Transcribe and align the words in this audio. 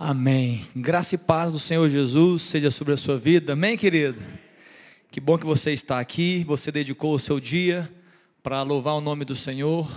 Amém. 0.00 0.64
Graça 0.76 1.16
e 1.16 1.18
paz 1.18 1.52
do 1.52 1.58
Senhor 1.58 1.88
Jesus 1.88 2.42
seja 2.42 2.70
sobre 2.70 2.94
a 2.94 2.96
sua 2.96 3.18
vida. 3.18 3.54
Amém, 3.54 3.76
querido? 3.76 4.22
Que 5.10 5.18
bom 5.18 5.36
que 5.36 5.44
você 5.44 5.72
está 5.72 5.98
aqui. 5.98 6.44
Você 6.44 6.70
dedicou 6.70 7.16
o 7.16 7.18
seu 7.18 7.40
dia 7.40 7.92
para 8.40 8.62
louvar 8.62 8.94
o 8.94 9.00
nome 9.00 9.24
do 9.24 9.34
Senhor, 9.34 9.90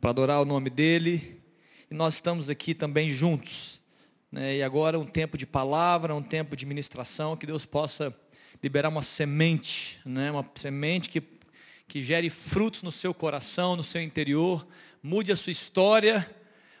para 0.00 0.10
adorar 0.10 0.42
o 0.42 0.44
nome 0.44 0.68
dEle. 0.68 1.40
E 1.88 1.94
nós 1.94 2.14
estamos 2.14 2.48
aqui 2.48 2.74
também 2.74 3.12
juntos. 3.12 3.80
Né? 4.32 4.56
E 4.56 4.62
agora 4.64 4.98
um 4.98 5.06
tempo 5.06 5.38
de 5.38 5.46
palavra, 5.46 6.16
um 6.16 6.22
tempo 6.22 6.56
de 6.56 6.66
ministração, 6.66 7.36
que 7.36 7.46
Deus 7.46 7.64
possa 7.64 8.12
liberar 8.60 8.88
uma 8.88 9.02
semente, 9.02 10.00
né? 10.04 10.32
uma 10.32 10.44
semente 10.56 11.08
que, 11.08 11.22
que 11.86 12.02
gere 12.02 12.28
frutos 12.28 12.82
no 12.82 12.90
seu 12.90 13.14
coração, 13.14 13.76
no 13.76 13.84
seu 13.84 14.02
interior, 14.02 14.66
mude 15.00 15.30
a 15.30 15.36
sua 15.36 15.52
história, 15.52 16.28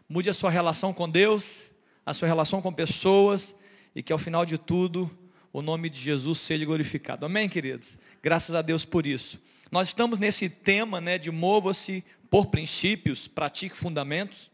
mude 0.08 0.28
a 0.28 0.34
sua 0.34 0.50
relação 0.50 0.92
com 0.92 1.08
Deus 1.08 1.67
a 2.08 2.14
sua 2.14 2.26
relação 2.26 2.62
com 2.62 2.72
pessoas 2.72 3.54
e 3.94 4.02
que 4.02 4.14
ao 4.14 4.18
final 4.18 4.46
de 4.46 4.56
tudo 4.56 5.10
o 5.52 5.60
nome 5.60 5.90
de 5.90 6.00
Jesus 6.00 6.38
seja 6.38 6.64
glorificado. 6.64 7.26
Amém, 7.26 7.50
queridos? 7.50 7.98
Graças 8.22 8.54
a 8.54 8.62
Deus 8.62 8.82
por 8.82 9.06
isso. 9.06 9.38
Nós 9.70 9.88
estamos 9.88 10.16
nesse 10.16 10.48
tema 10.48 11.02
né, 11.02 11.18
de 11.18 11.30
mova-se 11.30 12.02
por 12.30 12.46
princípios, 12.46 13.28
pratique 13.28 13.76
fundamentos. 13.76 14.50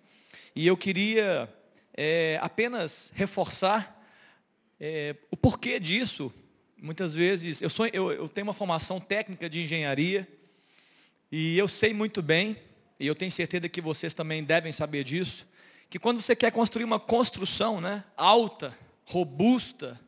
E 0.56 0.66
eu 0.66 0.76
queria 0.76 1.48
é, 1.96 2.40
apenas 2.42 3.12
reforçar 3.14 4.04
é, 4.80 5.14
o 5.30 5.36
porquê 5.36 5.78
disso. 5.78 6.34
Muitas 6.76 7.14
vezes, 7.14 7.62
eu, 7.62 7.70
sou, 7.70 7.86
eu, 7.86 8.10
eu 8.10 8.28
tenho 8.28 8.48
uma 8.48 8.52
formação 8.52 8.98
técnica 8.98 9.48
de 9.48 9.62
engenharia, 9.62 10.26
e 11.30 11.56
eu 11.56 11.68
sei 11.68 11.94
muito 11.94 12.20
bem, 12.20 12.56
e 12.98 13.06
eu 13.06 13.14
tenho 13.14 13.30
certeza 13.30 13.68
que 13.68 13.80
vocês 13.80 14.12
também 14.12 14.42
devem 14.42 14.72
saber 14.72 15.04
disso, 15.04 15.46
que 15.88 15.98
quando 15.98 16.20
você 16.20 16.34
quer 16.34 16.50
construir 16.50 16.84
uma 16.84 16.98
construção 16.98 17.80
né, 17.80 18.04
alta, 18.16 18.76
robusta, 19.04 20.00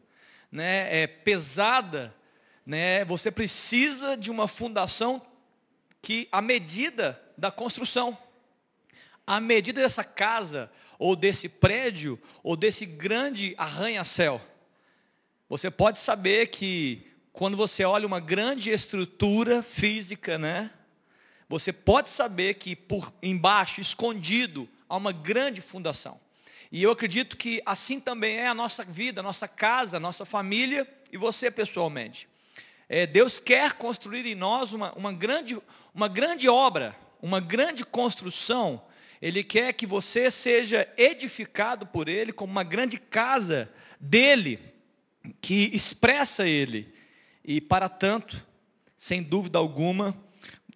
né, 0.50 1.02
é, 1.02 1.06
pesada, 1.06 2.14
né, 2.64 3.04
você 3.04 3.30
precisa 3.30 4.16
de 4.16 4.30
uma 4.30 4.48
fundação 4.48 5.22
que 6.02 6.28
a 6.32 6.40
medida 6.40 7.20
da 7.36 7.50
construção, 7.50 8.16
a 9.26 9.40
medida 9.40 9.80
dessa 9.80 10.04
casa, 10.04 10.70
ou 10.98 11.14
desse 11.14 11.48
prédio, 11.48 12.18
ou 12.42 12.56
desse 12.56 12.86
grande 12.86 13.54
arranha-céu. 13.58 14.40
Você 15.48 15.70
pode 15.70 15.98
saber 15.98 16.48
que 16.48 17.06
quando 17.32 17.56
você 17.56 17.84
olha 17.84 18.06
uma 18.06 18.18
grande 18.18 18.70
estrutura 18.70 19.62
física, 19.62 20.38
né, 20.38 20.70
você 21.48 21.72
pode 21.72 22.08
saber 22.08 22.54
que 22.54 22.74
por 22.74 23.12
embaixo, 23.22 23.80
escondido, 23.80 24.68
a 24.88 24.96
uma 24.96 25.12
grande 25.12 25.60
fundação. 25.60 26.20
E 26.70 26.82
eu 26.82 26.90
acredito 26.90 27.36
que 27.36 27.62
assim 27.64 28.00
também 28.00 28.36
é 28.38 28.48
a 28.48 28.54
nossa 28.54 28.82
vida, 28.82 29.20
a 29.20 29.22
nossa 29.22 29.46
casa, 29.46 29.96
a 29.96 30.00
nossa 30.00 30.24
família 30.24 30.86
e 31.12 31.16
você 31.16 31.50
pessoalmente. 31.50 32.28
É, 32.88 33.06
Deus 33.06 33.40
quer 33.40 33.72
construir 33.74 34.26
em 34.26 34.34
nós 34.34 34.72
uma, 34.72 34.92
uma, 34.92 35.12
grande, 35.12 35.60
uma 35.94 36.08
grande 36.08 36.48
obra, 36.48 36.96
uma 37.20 37.40
grande 37.40 37.84
construção. 37.84 38.82
Ele 39.20 39.42
quer 39.42 39.72
que 39.72 39.86
você 39.86 40.30
seja 40.30 40.88
edificado 40.96 41.86
por 41.86 42.08
Ele 42.08 42.32
como 42.32 42.52
uma 42.52 42.62
grande 42.62 42.98
casa 42.98 43.70
dele, 44.00 44.60
que 45.40 45.70
expressa 45.72 46.46
Ele. 46.46 46.94
E 47.44 47.60
para 47.60 47.88
tanto, 47.88 48.46
sem 48.96 49.22
dúvida 49.22 49.58
alguma, 49.58 50.16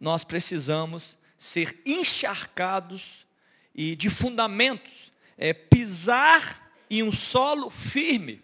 nós 0.00 0.25
precisamos 0.25 1.16
ser 1.38 1.81
encharcados 1.84 3.27
e 3.75 3.95
de 3.97 4.11
fundamentos, 4.11 5.13
é, 5.37 5.53
pisar 5.53 6.73
em 6.91 7.03
um 7.03 7.13
solo 7.13 7.71
firme. 7.71 8.43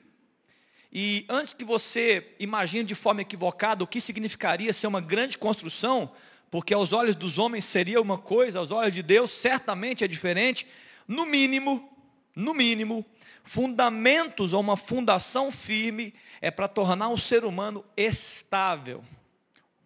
E 0.92 1.26
antes 1.28 1.52
que 1.52 1.64
você 1.64 2.34
imagine 2.38 2.84
de 2.84 2.94
forma 2.94 3.22
equivocada 3.22 3.84
o 3.84 3.86
que 3.86 4.00
significaria 4.00 4.72
ser 4.72 4.86
uma 4.86 5.00
grande 5.00 5.36
construção, 5.36 6.10
porque 6.50 6.72
aos 6.72 6.92
olhos 6.92 7.14
dos 7.14 7.38
homens 7.38 7.64
seria 7.64 8.00
uma 8.00 8.16
coisa, 8.16 8.58
aos 8.58 8.70
olhos 8.70 8.94
de 8.94 9.02
Deus 9.02 9.30
certamente 9.30 10.04
é 10.04 10.08
diferente, 10.08 10.66
no 11.06 11.26
mínimo, 11.26 11.90
no 12.34 12.54
mínimo, 12.54 13.04
fundamentos 13.44 14.52
ou 14.52 14.60
uma 14.60 14.76
fundação 14.76 15.52
firme 15.52 16.14
é 16.40 16.50
para 16.50 16.68
tornar 16.68 17.08
um 17.08 17.16
ser 17.16 17.44
humano 17.44 17.84
estável, 17.96 19.04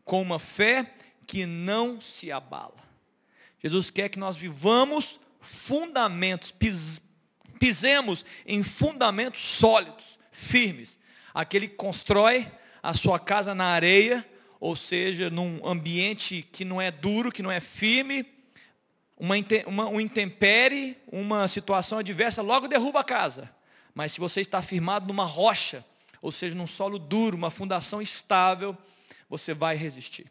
com 0.04 0.22
uma 0.22 0.38
fé 0.38 0.94
que 1.26 1.46
não 1.46 2.00
se 2.00 2.30
abala. 2.32 2.80
Jesus 3.62 3.90
quer 3.90 4.08
que 4.08 4.18
nós 4.18 4.36
vivamos 4.36 5.20
fundamentos, 5.40 6.50
pis, 6.50 7.00
pisemos 7.58 8.24
em 8.46 8.62
fundamentos 8.62 9.40
sólidos, 9.40 10.18
firmes. 10.32 10.98
Aquele 11.32 11.68
que 11.68 11.76
constrói 11.76 12.50
a 12.82 12.94
sua 12.94 13.18
casa 13.18 13.54
na 13.54 13.66
areia, 13.66 14.26
ou 14.58 14.74
seja, 14.76 15.30
num 15.30 15.66
ambiente 15.66 16.46
que 16.52 16.64
não 16.64 16.80
é 16.80 16.90
duro, 16.90 17.32
que 17.32 17.42
não 17.42 17.50
é 17.50 17.60
firme, 17.60 18.26
uma, 19.16 19.34
uma, 19.66 19.88
um 19.88 20.00
intempere, 20.00 20.96
uma 21.06 21.46
situação 21.46 21.98
adversa, 21.98 22.40
logo 22.40 22.68
derruba 22.68 23.00
a 23.00 23.04
casa. 23.04 23.50
Mas 23.94 24.12
se 24.12 24.20
você 24.20 24.40
está 24.40 24.62
firmado 24.62 25.06
numa 25.06 25.24
rocha, 25.24 25.84
ou 26.22 26.32
seja, 26.32 26.54
num 26.54 26.66
solo 26.66 26.98
duro, 26.98 27.36
uma 27.36 27.50
fundação 27.50 28.00
estável, 28.00 28.76
você 29.28 29.52
vai 29.52 29.76
resistir. 29.76 30.26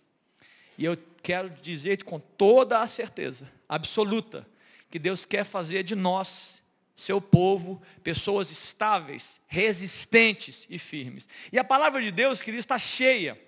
E 0.78 0.86
eu 0.86 0.98
quero 1.22 1.50
dizer 1.50 2.04
com 2.04 2.20
toda 2.20 2.80
a 2.80 2.88
certeza 2.88 3.52
absoluta, 3.68 4.48
que 4.90 5.00
Deus 5.00 5.26
quer 5.26 5.44
fazer 5.44 5.84
de 5.84 5.96
nós, 5.96 6.62
seu 6.96 7.22
povo, 7.22 7.82
pessoas 8.04 8.52
estáveis, 8.52 9.40
resistentes 9.48 10.66
e 10.70 10.78
firmes. 10.78 11.28
E 11.52 11.58
a 11.58 11.64
palavra 11.64 12.02
de 12.02 12.12
Deus, 12.12 12.42
querido, 12.42 12.60
está 12.60 12.78
cheia. 12.78 13.40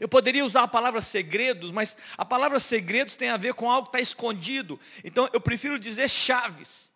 Eu 0.00 0.08
poderia 0.08 0.44
usar 0.44 0.64
a 0.64 0.68
palavra 0.68 1.00
segredos, 1.00 1.70
mas 1.70 1.96
a 2.18 2.24
palavra 2.24 2.58
segredos 2.60 3.16
tem 3.16 3.28
a 3.28 3.36
ver 3.36 3.54
com 3.54 3.70
algo 3.70 3.88
que 3.88 3.96
está 3.96 4.00
escondido. 4.00 4.78
Então 5.04 5.28
eu 5.32 5.40
prefiro 5.40 5.78
dizer 5.78 6.08
chaves. 6.08 6.88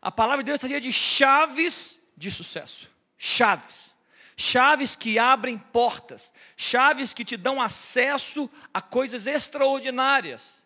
A 0.00 0.10
palavra 0.10 0.42
de 0.42 0.46
Deus 0.46 0.56
está 0.56 0.68
cheia 0.68 0.80
de 0.80 0.92
chaves 0.92 1.98
de 2.16 2.30
sucesso. 2.30 2.90
Chaves. 3.16 3.94
Chaves 4.36 4.96
que 4.96 5.18
abrem 5.18 5.56
portas. 5.56 6.32
Chaves 6.56 7.14
que 7.14 7.24
te 7.24 7.36
dão 7.36 7.60
acesso 7.60 8.50
a 8.74 8.82
coisas 8.82 9.26
extraordinárias. 9.26 10.61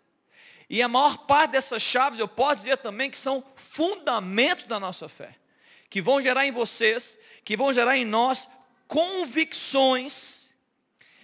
E 0.68 0.82
a 0.82 0.88
maior 0.88 1.18
parte 1.18 1.52
dessas 1.52 1.82
chaves, 1.82 2.18
eu 2.18 2.26
posso 2.26 2.56
dizer 2.56 2.78
também 2.78 3.10
que 3.10 3.16
são 3.16 3.44
fundamentos 3.54 4.64
da 4.64 4.80
nossa 4.80 5.08
fé. 5.08 5.34
Que 5.88 6.02
vão 6.02 6.20
gerar 6.20 6.44
em 6.44 6.52
vocês, 6.52 7.16
que 7.44 7.56
vão 7.56 7.72
gerar 7.72 7.96
em 7.96 8.04
nós 8.04 8.48
convicções 8.88 10.48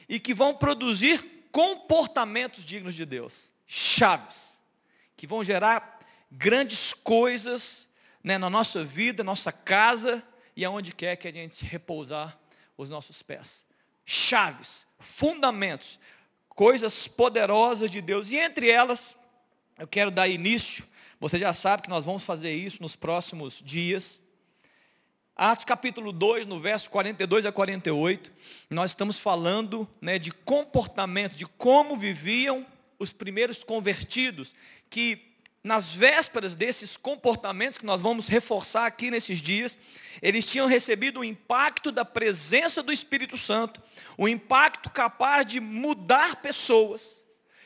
e 0.09 0.21
que 0.21 0.33
vão 0.33 0.55
produzir 0.55 1.49
comportamentos 1.51 2.65
dignos 2.65 2.95
de 2.95 3.05
Deus. 3.05 3.51
Chaves. 3.67 4.59
Que 5.17 5.27
vão 5.27 5.43
gerar 5.43 6.01
grandes 6.31 6.95
coisas 6.95 7.89
né, 8.23 8.39
na 8.39 8.49
nossa 8.49 8.85
vida, 8.85 9.25
nossa 9.25 9.51
casa 9.51 10.23
e 10.55 10.65
aonde 10.65 10.95
quer 10.95 11.17
que 11.17 11.27
a 11.27 11.33
gente 11.33 11.65
repousar 11.65 12.39
os 12.77 12.89
nossos 12.89 13.23
pés. 13.23 13.65
Chaves, 14.05 14.87
fundamentos, 15.01 15.99
coisas 16.49 17.09
poderosas 17.09 17.91
de 17.91 18.01
Deus. 18.01 18.31
E 18.31 18.37
entre 18.37 18.71
elas, 18.71 19.17
eu 19.79 19.87
quero 19.87 20.11
dar 20.11 20.29
início, 20.29 20.85
você 21.19 21.39
já 21.39 21.53
sabe 21.53 21.83
que 21.83 21.89
nós 21.89 22.05
vamos 22.05 22.25
fazer 22.25 22.53
isso 22.53 22.83
nos 22.83 22.97
próximos 22.97 23.63
dias. 23.65 24.21
Atos 25.35 25.65
capítulo 25.65 26.13
2, 26.13 26.47
no 26.47 26.61
verso 26.61 26.91
42 26.91 27.47
a 27.47 27.53
48, 27.53 28.31
nós 28.69 28.91
estamos 28.91 29.19
falando 29.19 29.89
né, 30.01 30.19
de 30.19 30.31
comportamento, 30.31 31.37
de 31.37 31.47
como 31.47 31.97
viviam 31.97 32.67
os 32.99 33.13
primeiros 33.13 33.65
convertidos, 33.65 34.55
que 34.91 35.33
nas 35.65 35.95
vésperas 35.95 36.55
desses 36.55 36.97
comportamentos 36.97 37.79
que 37.79 37.87
nós 37.87 38.01
vamos 38.01 38.27
reforçar 38.27 38.85
aqui 38.85 39.11
nesses 39.11 39.41
dias, 39.41 39.79
eles 40.21 40.45
tinham 40.45 40.67
recebido 40.67 41.21
o 41.21 41.25
impacto 41.25 41.93
da 41.93 42.05
presença 42.05 42.83
do 42.83 42.93
Espírito 42.93 43.37
Santo, 43.37 43.81
o 44.19 44.29
impacto 44.29 44.91
capaz 44.91 45.47
de 45.47 45.61
mudar 45.61 46.43
pessoas, 46.43 47.22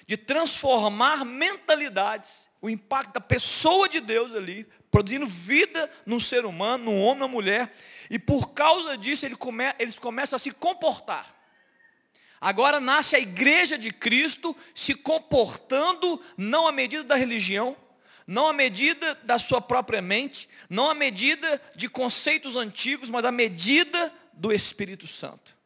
de 0.07 0.17
transformar 0.17 1.25
mentalidades, 1.25 2.49
o 2.63 2.71
impacto 2.71 3.15
da 3.15 3.21
pessoa 3.21 3.89
de 3.89 4.01
Deus 4.01 4.35
ali, 4.35 4.67
produzindo 4.91 5.27
vida 5.27 5.91
num 6.05 6.21
ser 6.21 6.45
humano, 6.45 6.85
num 6.85 7.01
homem, 7.01 7.21
numa 7.21 7.29
mulher, 7.29 7.75
e 8.09 8.19
por 8.19 8.53
causa 8.53 8.97
disso 8.97 9.27
eles 9.27 9.99
começam 9.99 10.37
a 10.37 10.39
se 10.39 10.51
comportar. 10.53 11.35
Agora 12.41 12.81
nasce 12.81 13.17
a 13.17 13.21
igreja 13.21 13.77
de 13.77 13.91
Cristo 13.91 14.57
se 14.75 14.95
comportando 14.95 16.23
não 16.37 16.67
à 16.67 16.73
medida 16.73 17.03
da 17.03 17.17
religião, 17.17 17.77
não 18.27 18.49
à 18.49 18.53
medida 18.53 19.15
da 19.23 19.39
sua 19.39 19.61
própria 19.61 20.03
mente, 20.03 20.49
não 20.69 20.91
à 20.91 20.95
medida 20.95 21.61
de 21.75 21.89
conceitos 21.89 22.57
antigos, 22.57 23.09
mas 23.09 23.25
à 23.25 23.33
medida 23.33 24.13
do 24.33 24.53
Espírito 24.53 25.07
Santo, 25.07 25.57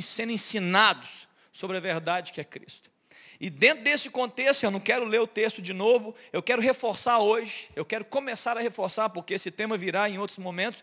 sendo 0.00 0.32
ensinados 0.32 1.26
sobre 1.52 1.76
a 1.76 1.80
verdade 1.80 2.32
que 2.32 2.40
é 2.40 2.44
Cristo. 2.44 2.93
E 3.40 3.50
dentro 3.50 3.84
desse 3.84 4.08
contexto, 4.08 4.64
eu 4.64 4.70
não 4.70 4.80
quero 4.80 5.04
ler 5.04 5.20
o 5.20 5.26
texto 5.26 5.60
de 5.60 5.72
novo, 5.72 6.14
eu 6.32 6.42
quero 6.42 6.62
reforçar 6.62 7.18
hoje, 7.18 7.68
eu 7.74 7.84
quero 7.84 8.04
começar 8.04 8.56
a 8.56 8.60
reforçar, 8.60 9.08
porque 9.10 9.34
esse 9.34 9.50
tema 9.50 9.76
virá 9.76 10.08
em 10.08 10.18
outros 10.18 10.38
momentos. 10.38 10.82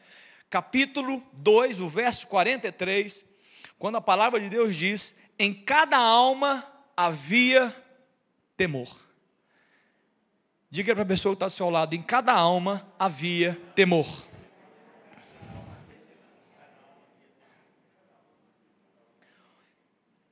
Capítulo 0.49 1.23
2, 1.33 1.79
o 1.79 1.87
verso 1.87 2.27
43, 2.27 3.23
quando 3.79 3.95
a 3.95 4.01
palavra 4.01 4.39
de 4.39 4.49
Deus 4.49 4.75
diz: 4.75 5.15
Em 5.39 5.53
cada 5.53 5.97
alma 5.97 6.67
havia 6.95 7.75
temor. 8.57 8.95
Diga 10.69 10.93
para 10.93 11.03
a 11.03 11.05
pessoa 11.05 11.33
que 11.33 11.37
está 11.37 11.47
ao 11.47 11.49
seu 11.49 11.69
lado: 11.69 11.95
em 11.95 12.01
cada 12.01 12.33
alma 12.33 12.87
havia 12.97 13.59
temor. 13.75 14.07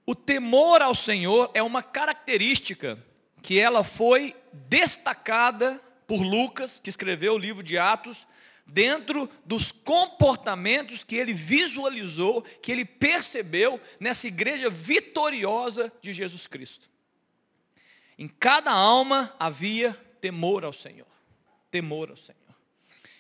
O 0.09 0.15
temor 0.15 0.81
ao 0.81 0.95
Senhor 0.95 1.51
é 1.53 1.61
uma 1.61 1.83
característica 1.83 2.97
que 3.43 3.59
ela 3.59 3.83
foi 3.83 4.35
destacada 4.67 5.79
por 6.07 6.19
Lucas, 6.23 6.79
que 6.79 6.89
escreveu 6.89 7.35
o 7.35 7.37
livro 7.37 7.61
de 7.61 7.77
Atos, 7.77 8.25
dentro 8.65 9.29
dos 9.45 9.71
comportamentos 9.71 11.03
que 11.03 11.15
ele 11.15 11.31
visualizou, 11.31 12.41
que 12.59 12.71
ele 12.71 12.85
percebeu 12.85 13.79
nessa 13.99 14.25
igreja 14.25 14.67
vitoriosa 14.67 15.93
de 16.01 16.11
Jesus 16.11 16.47
Cristo. 16.47 16.89
Em 18.17 18.27
cada 18.27 18.71
alma 18.71 19.31
havia 19.39 19.93
temor 20.19 20.65
ao 20.65 20.73
Senhor. 20.73 21.05
Temor 21.69 22.09
ao 22.09 22.17
Senhor. 22.17 22.39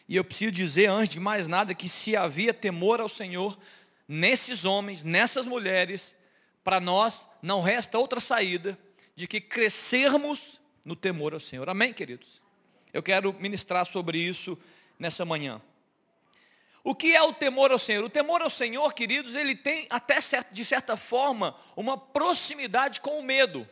E 0.07 0.15
eu 0.15 0.23
preciso 0.23 0.53
dizer, 0.53 0.87
antes 0.87 1.13
de 1.13 1.19
mais 1.19 1.47
nada, 1.47 1.75
que 1.75 1.87
se 1.87 2.15
havia 2.15 2.51
temor 2.51 2.99
ao 2.99 3.07
Senhor 3.07 3.59
nesses 4.07 4.65
homens, 4.65 5.03
nessas 5.03 5.45
mulheres, 5.45 6.17
para 6.63 6.79
nós 6.79 7.27
não 7.41 7.61
resta 7.61 7.97
outra 7.97 8.19
saída 8.19 8.77
de 9.15 9.27
que 9.27 9.41
crescermos 9.41 10.59
no 10.85 10.95
temor 10.95 11.33
ao 11.33 11.39
Senhor. 11.39 11.69
Amém, 11.69 11.93
queridos? 11.93 12.41
Eu 12.93 13.03
quero 13.03 13.33
ministrar 13.33 13.85
sobre 13.85 14.17
isso 14.17 14.57
nessa 14.97 15.25
manhã. 15.25 15.61
O 16.83 16.95
que 16.95 17.15
é 17.15 17.21
o 17.21 17.33
temor 17.33 17.71
ao 17.71 17.79
Senhor? 17.79 18.03
O 18.03 18.09
temor 18.09 18.41
ao 18.41 18.49
Senhor, 18.49 18.93
queridos, 18.93 19.35
ele 19.35 19.55
tem 19.55 19.85
até 19.89 20.17
de 20.51 20.65
certa 20.65 20.95
forma 20.95 21.55
uma 21.75 21.97
proximidade 21.97 23.01
com 23.01 23.19
o 23.19 23.23
medo. 23.23 23.67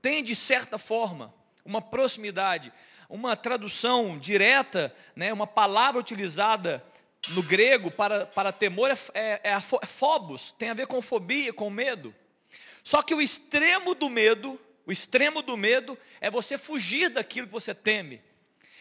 Tem 0.00 0.24
de 0.24 0.34
certa 0.34 0.78
forma 0.78 1.32
uma 1.64 1.80
proximidade, 1.80 2.72
uma 3.08 3.36
tradução 3.36 4.18
direta, 4.18 4.94
né, 5.14 5.32
uma 5.32 5.46
palavra 5.46 6.00
utilizada 6.00 6.84
no 7.28 7.42
grego 7.42 7.90
para, 7.90 8.26
para 8.26 8.52
temor 8.52 8.90
é, 8.90 8.98
é, 9.14 9.40
é, 9.44 9.52
é 9.52 9.60
tem 10.58 10.70
a 10.70 10.74
ver 10.74 10.86
com 10.86 11.00
fobia, 11.00 11.52
com 11.52 11.70
medo. 11.70 12.14
Só 12.82 13.00
que 13.02 13.14
o 13.14 13.22
extremo 13.22 13.94
do 13.94 14.08
medo, 14.08 14.60
o 14.84 14.92
extremo 14.92 15.40
do 15.40 15.56
medo 15.56 15.96
é 16.20 16.30
você 16.30 16.58
fugir 16.58 17.08
daquilo 17.08 17.46
que 17.46 17.52
você 17.52 17.74
teme. 17.74 18.20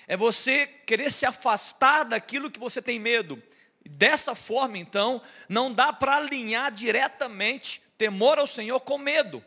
É 0.07 0.17
você 0.17 0.67
querer 0.67 1.11
se 1.11 1.25
afastar 1.25 2.03
daquilo 2.03 2.49
que 2.49 2.59
você 2.59 2.81
tem 2.81 2.99
medo. 2.99 3.41
Dessa 3.85 4.35
forma, 4.35 4.77
então, 4.77 5.21
não 5.47 5.71
dá 5.71 5.93
para 5.93 6.17
alinhar 6.17 6.71
diretamente 6.71 7.81
temor 7.97 8.39
ao 8.39 8.47
Senhor 8.47 8.79
com 8.79 8.97
medo. 8.97 9.43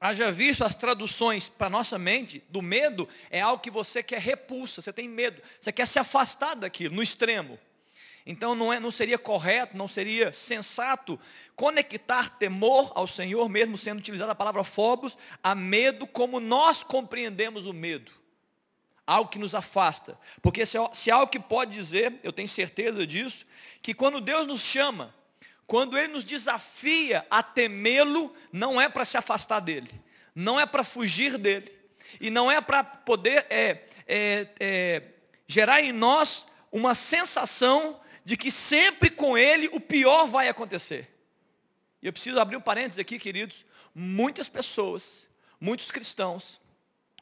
Haja 0.00 0.30
visto 0.32 0.64
as 0.64 0.74
traduções 0.74 1.48
para 1.48 1.70
nossa 1.70 1.98
mente, 1.98 2.42
do 2.48 2.60
medo 2.60 3.08
é 3.30 3.40
algo 3.40 3.62
que 3.62 3.70
você 3.70 4.02
quer 4.02 4.20
repulsa, 4.20 4.82
você 4.82 4.92
tem 4.92 5.08
medo, 5.08 5.40
você 5.60 5.72
quer 5.72 5.86
se 5.86 5.98
afastar 5.98 6.54
daquilo, 6.54 6.94
no 6.94 7.02
extremo. 7.02 7.58
Então 8.26 8.54
não, 8.54 8.72
é, 8.72 8.80
não 8.80 8.90
seria 8.90 9.18
correto, 9.18 9.76
não 9.76 9.86
seria 9.86 10.32
sensato 10.32 11.20
conectar 11.54 12.30
temor 12.38 12.90
ao 12.94 13.06
Senhor, 13.06 13.48
mesmo 13.48 13.76
sendo 13.76 13.98
utilizada 13.98 14.32
a 14.32 14.36
palavra 14.36 14.64
fobos, 14.64 15.18
a 15.42 15.54
medo 15.54 16.06
como 16.06 16.40
nós 16.40 16.82
compreendemos 16.82 17.66
o 17.66 17.72
medo. 17.72 18.10
Algo 19.06 19.28
que 19.28 19.38
nos 19.38 19.54
afasta. 19.54 20.18
Porque 20.40 20.64
se, 20.64 20.78
se 20.94 21.10
algo 21.10 21.30
que 21.30 21.38
pode 21.38 21.72
dizer, 21.72 22.18
eu 22.22 22.32
tenho 22.32 22.48
certeza 22.48 23.06
disso, 23.06 23.44
que 23.82 23.92
quando 23.92 24.20
Deus 24.22 24.46
nos 24.46 24.62
chama, 24.62 25.14
quando 25.66 25.98
Ele 25.98 26.14
nos 26.14 26.24
desafia 26.24 27.26
a 27.30 27.42
temê-lo, 27.42 28.34
não 28.50 28.80
é 28.80 28.88
para 28.88 29.04
se 29.04 29.18
afastar 29.18 29.60
dele, 29.60 29.90
não 30.34 30.58
é 30.58 30.64
para 30.64 30.82
fugir 30.82 31.36
dele, 31.36 31.70
e 32.18 32.30
não 32.30 32.50
é 32.50 32.60
para 32.62 32.82
poder 32.82 33.46
é, 33.50 33.84
é, 34.06 34.48
é, 34.58 35.02
gerar 35.46 35.82
em 35.82 35.92
nós 35.92 36.46
uma 36.72 36.94
sensação 36.94 38.00
de 38.24 38.36
que 38.36 38.50
sempre 38.50 39.10
com 39.10 39.36
ele 39.36 39.68
o 39.72 39.80
pior 39.80 40.26
vai 40.26 40.48
acontecer. 40.48 41.10
E 42.02 42.06
eu 42.06 42.12
preciso 42.12 42.38
abrir 42.38 42.56
um 42.56 42.60
parênteses 42.60 42.98
aqui, 42.98 43.18
queridos. 43.18 43.64
Muitas 43.94 44.48
pessoas, 44.48 45.26
muitos 45.60 45.90
cristãos, 45.90 46.60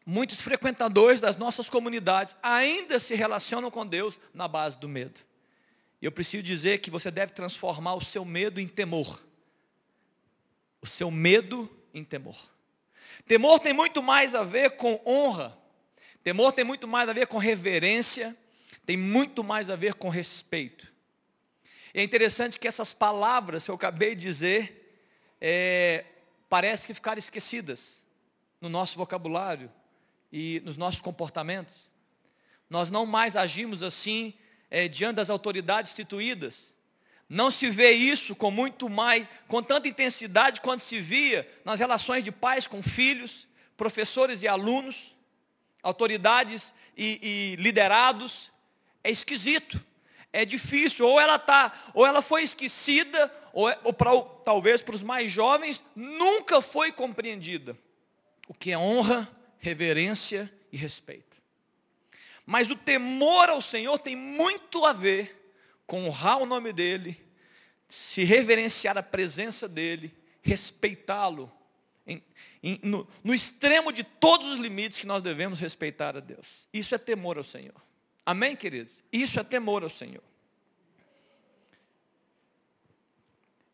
muitos 0.05 0.41
frequentadores 0.41 1.21
das 1.21 1.37
nossas 1.37 1.69
comunidades 1.69 2.35
ainda 2.43 2.99
se 2.99 3.15
relacionam 3.15 3.71
com 3.71 3.87
Deus 3.87 4.19
na 4.33 4.49
base 4.49 4.79
do 4.79 4.89
medo. 4.89 5.21
E 6.01 6.05
eu 6.05 6.11
preciso 6.11 6.43
dizer 6.43 6.79
que 6.79 6.91
você 6.91 7.11
deve 7.11 7.33
transformar 7.33 7.95
o 7.95 8.01
seu 8.01 8.25
medo 8.25 8.61
em 8.61 8.67
temor. 8.67 9.23
O 10.81 10.87
seu 10.87 11.11
medo 11.11 11.71
em 11.95 12.03
temor. 12.03 12.37
Temor 13.25 13.61
tem 13.61 13.73
muito 13.73 14.03
mais 14.03 14.35
a 14.35 14.43
ver 14.43 14.73
com 14.73 15.01
honra. 15.07 15.57
Temor 16.25 16.53
tem 16.53 16.65
muito 16.65 16.89
mais 16.89 17.09
a 17.09 17.13
ver 17.13 17.29
com 17.29 17.39
reverência. 17.39 18.37
Tem 18.85 18.97
muito 18.97 19.45
mais 19.45 19.71
a 19.71 19.77
ver 19.77 19.95
com 19.95 20.09
respeito. 20.09 20.92
E 21.95 22.01
é 22.01 22.03
interessante 22.03 22.59
que 22.59 22.67
essas 22.67 22.95
palavras 22.95 23.65
que 23.65 23.71
eu 23.71 23.75
acabei 23.75 24.15
de 24.15 24.23
dizer, 24.23 25.05
é, 25.41 26.05
parece 26.49 26.87
que 26.87 26.95
ficaram 26.95 27.19
esquecidas 27.19 28.03
no 28.61 28.69
nosso 28.69 28.97
vocabulário 28.97 29.71
e 30.33 30.63
nos 30.65 30.79
nossos 30.79 31.01
comportamentos. 31.01 31.75
Nós 32.71 32.91
não 32.91 33.05
mais 33.05 33.37
agimos 33.37 33.83
assim 33.83 34.33
é, 34.71 34.89
diante 34.89 35.17
das 35.17 35.29
autoridades 35.29 35.93
instituídas. 35.93 36.73
Não 37.29 37.51
se 37.51 37.69
vê 37.69 37.91
isso 37.93 38.35
com 38.35 38.51
muito 38.51 38.89
mais, 38.89 39.27
com 39.47 39.63
tanta 39.63 39.89
intensidade 39.89 40.61
quanto 40.61 40.83
se 40.83 41.01
via 41.01 41.51
nas 41.65 41.79
relações 41.79 42.25
de 42.25 42.33
pais 42.33 42.67
com 42.67 42.83
filhos, 42.83 43.47
professores 43.77 44.43
e 44.43 44.49
alunos, 44.49 45.15
autoridades 45.83 46.73
e, 46.97 47.19
e 47.23 47.63
liderados. 47.63 48.51
É 49.05 49.11
esquisito 49.11 49.83
é 50.33 50.45
difícil, 50.45 51.07
ou 51.07 51.21
ela 51.21 51.39
tá, 51.39 51.91
ou 51.93 52.07
ela 52.07 52.23
foi 52.23 52.43
esquecida, 52.43 53.33
ou, 53.53 53.69
é, 53.69 53.79
ou 53.85 53.93
pra, 53.93 54.11
talvez 54.45 54.81
para 54.81 54.95
os 54.95 55.03
mais 55.03 55.31
jovens, 55.31 55.85
nunca 55.95 56.63
foi 56.63 56.91
compreendida. 56.91 57.77
O 58.49 58.55
que 58.55 58.71
é 58.71 58.79
honra, 58.79 59.29
reverência 59.59 60.53
e 60.73 60.77
respeito. 60.77 61.37
Mas 62.47 62.71
o 62.71 62.77
temor 62.77 63.51
ao 63.51 63.61
Senhor 63.61 63.99
tem 63.99 64.17
muito 64.17 64.85
a 64.85 64.93
ver 64.93 65.55
com 65.87 66.07
honrar 66.07 66.39
o 66.39 66.47
nome 66.47 66.73
dEle, 66.73 67.21
se 67.89 68.25
reverenciar 68.25 68.97
a 68.97 69.03
presença 69.03 69.69
dEle, 69.69 70.13
respeitá-lo, 70.41 71.53
no, 72.83 73.07
no 73.23 73.35
extremo 73.35 73.93
de 73.93 74.03
todos 74.03 74.47
os 74.47 74.59
limites 74.59 74.99
que 74.99 75.07
nós 75.07 75.23
devemos 75.23 75.59
respeitar 75.59 76.17
a 76.17 76.21
Deus. 76.21 76.69
Isso 76.73 76.95
é 76.95 76.99
temor 76.99 77.37
ao 77.37 77.45
Senhor. 77.45 77.75
Amém, 78.25 78.55
queridos? 78.55 78.93
Isso 79.13 79.39
é 79.41 79.45
temor 79.45 79.83
ao 79.83 79.91
Senhor. 79.91 80.23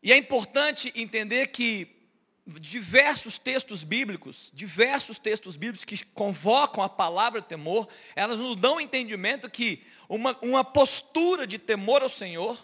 E 0.01 0.11
é 0.11 0.17
importante 0.17 0.91
entender 0.95 1.47
que 1.47 1.99
diversos 2.47 3.37
textos 3.37 3.83
bíblicos, 3.83 4.49
diversos 4.53 5.19
textos 5.19 5.55
bíblicos 5.55 5.85
que 5.85 6.03
convocam 6.05 6.83
a 6.83 6.89
palavra 6.89 7.41
temor, 7.41 7.87
elas 8.15 8.39
nos 8.39 8.55
dão 8.55 8.79
entendimento 8.79 9.49
que 9.49 9.83
uma, 10.07 10.35
uma 10.41 10.63
postura 10.63 11.45
de 11.45 11.59
temor 11.59 12.01
ao 12.01 12.09
Senhor, 12.09 12.57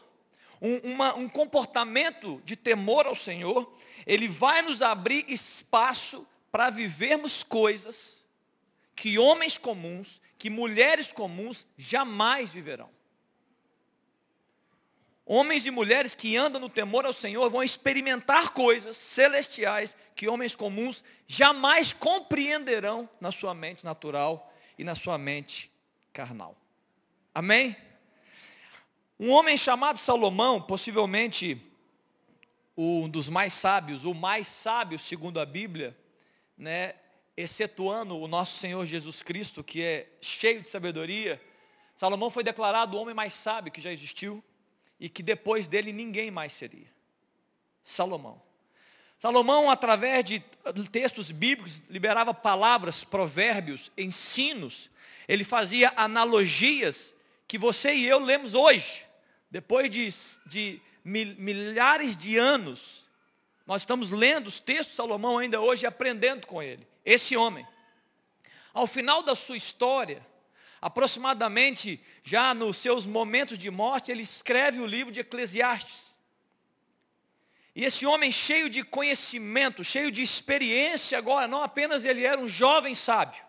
um, 0.62 0.78
uma, 0.78 1.14
um 1.16 1.30
comportamento 1.30 2.42
de 2.46 2.56
temor 2.56 3.06
ao 3.06 3.14
Senhor, 3.14 3.72
ele 4.08 4.28
vai 4.28 4.62
nos 4.62 4.82
abrir 4.82 5.26
espaço 5.28 6.26
para 6.52 6.70
vivermos 6.70 7.44
coisas 7.44 8.24
que 8.96 9.20
homens 9.20 9.58
comuns, 9.58 10.22
que 10.38 10.50
mulheres 10.50 11.12
comuns 11.12 11.66
jamais 11.78 12.52
viverão. 12.52 12.90
Homens 15.26 15.66
e 15.66 15.72
mulheres 15.72 16.14
que 16.14 16.38
andam 16.38 16.62
no 16.62 16.70
temor 16.70 17.04
ao 17.06 17.14
Senhor 17.14 17.50
vão 17.50 17.64
experimentar 17.64 18.52
coisas 18.52 18.96
celestiais 18.96 19.96
que 20.16 20.28
homens 20.28 20.56
comuns 20.56 21.04
jamais 21.26 21.92
compreenderão 21.92 23.10
na 23.20 23.32
sua 23.32 23.54
mente 23.54 23.84
natural 23.84 24.54
e 24.78 24.84
na 24.84 24.94
sua 24.94 25.18
mente 25.18 25.72
carnal. 26.14 26.56
Amém? 27.34 27.76
Um 29.20 29.32
homem 29.32 29.58
chamado 29.58 29.98
Salomão, 29.98 30.62
possivelmente 30.62 31.60
um 32.78 33.10
dos 33.10 33.28
mais 33.28 33.54
sábios, 33.54 34.06
o 34.06 34.14
mais 34.14 34.48
sábio 34.48 35.00
segundo 35.00 35.40
a 35.40 35.46
Bíblia, 35.46 35.98
né, 36.58 36.94
excetuando 37.38 38.18
o 38.18 38.28
nosso 38.28 38.58
Senhor 38.58 38.86
Jesus 38.86 39.22
Cristo, 39.22 39.64
que 39.64 39.84
é 39.84 40.08
cheio 40.22 40.62
de 40.62 40.70
sabedoria, 40.70 41.42
Salomão 41.96 42.30
foi 42.30 42.44
declarado 42.44 42.96
o 42.96 43.02
homem 43.02 43.16
mais 43.16 43.34
sábio 43.34 43.72
que 43.72 43.82
já 43.82 43.92
existiu 43.92 44.44
e 45.00 45.10
que 45.10 45.24
depois 45.24 45.68
dele 45.68 45.94
ninguém 45.94 46.30
mais 46.30 46.54
seria. 46.54 46.88
Salomão. 47.84 48.42
Salomão, 49.18 49.72
através 49.72 50.26
de 50.26 50.40
textos 50.92 51.32
bíblicos, 51.32 51.82
liberava 51.90 52.34
palavras, 52.34 53.04
provérbios, 53.04 53.92
ensinos. 53.98 54.90
Ele 55.28 55.44
fazia 55.44 55.94
analogias 55.96 57.14
que 57.48 57.58
você 57.58 57.94
e 57.94 58.06
eu 58.06 58.20
lemos 58.20 58.54
hoje, 58.54 59.06
depois 59.50 59.90
de, 59.90 60.14
de 60.46 60.82
milhares 61.04 62.18
de 62.18 62.38
anos. 62.38 63.06
Nós 63.66 63.84
estamos 63.84 64.12
lendo 64.12 64.48
os 64.48 64.60
textos 64.60 64.90
de 64.90 64.96
Salomão 64.96 65.38
ainda 65.38 65.62
hoje 65.62 65.86
e 65.86 65.88
aprendendo 65.88 66.46
com 66.46 66.62
ele. 66.62 66.86
Esse 67.06 67.38
homem. 67.38 67.66
Ao 68.74 68.88
final 68.88 69.22
da 69.22 69.36
sua 69.36 69.56
história, 69.56 70.26
aproximadamente 70.82 72.02
já 72.24 72.54
nos 72.54 72.78
seus 72.78 73.06
momentos 73.06 73.58
de 73.58 73.70
morte, 73.70 74.12
ele 74.12 74.24
escreve 74.24 74.80
o 74.80 74.86
livro 74.86 75.14
de 75.14 75.20
Eclesiastes. 75.20 76.14
E 77.76 77.84
esse 77.84 78.06
homem 78.06 78.32
cheio 78.32 78.70
de 78.70 78.84
conhecimento, 78.84 79.84
cheio 79.84 80.10
de 80.10 80.22
experiência 80.22 81.18
agora, 81.18 81.48
não 81.48 81.62
apenas 81.62 82.06
ele 82.06 82.24
era 82.24 82.40
um 82.40 82.48
jovem 82.48 82.96
sábio. 82.96 83.44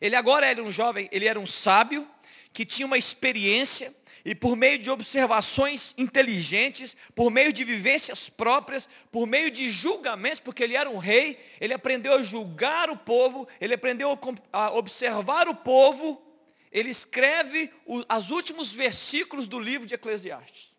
Ele 0.00 0.16
agora 0.16 0.46
era 0.46 0.62
um 0.62 0.72
jovem, 0.72 1.08
ele 1.12 1.26
era 1.26 1.38
um 1.38 1.46
sábio 1.46 2.08
que 2.52 2.64
tinha 2.64 2.86
uma 2.86 2.98
experiência 2.98 3.94
e 4.24 4.34
por 4.34 4.56
meio 4.56 4.78
de 4.78 4.90
observações 4.90 5.94
inteligentes, 5.96 6.96
por 7.14 7.30
meio 7.30 7.52
de 7.52 7.64
vivências 7.64 8.28
próprias, 8.28 8.88
por 9.10 9.26
meio 9.26 9.50
de 9.50 9.70
julgamentos, 9.70 10.40
porque 10.40 10.62
ele 10.62 10.76
era 10.76 10.88
um 10.88 10.98
rei, 10.98 11.38
ele 11.60 11.74
aprendeu 11.74 12.14
a 12.14 12.22
julgar 12.22 12.90
o 12.90 12.96
povo, 12.96 13.48
ele 13.60 13.74
aprendeu 13.74 14.18
a 14.52 14.70
observar 14.72 15.48
o 15.48 15.54
povo, 15.54 16.22
ele 16.70 16.90
escreve 16.90 17.70
os 17.86 18.30
últimos 18.30 18.72
versículos 18.72 19.48
do 19.48 19.58
livro 19.58 19.86
de 19.86 19.94
Eclesiastes, 19.94 20.74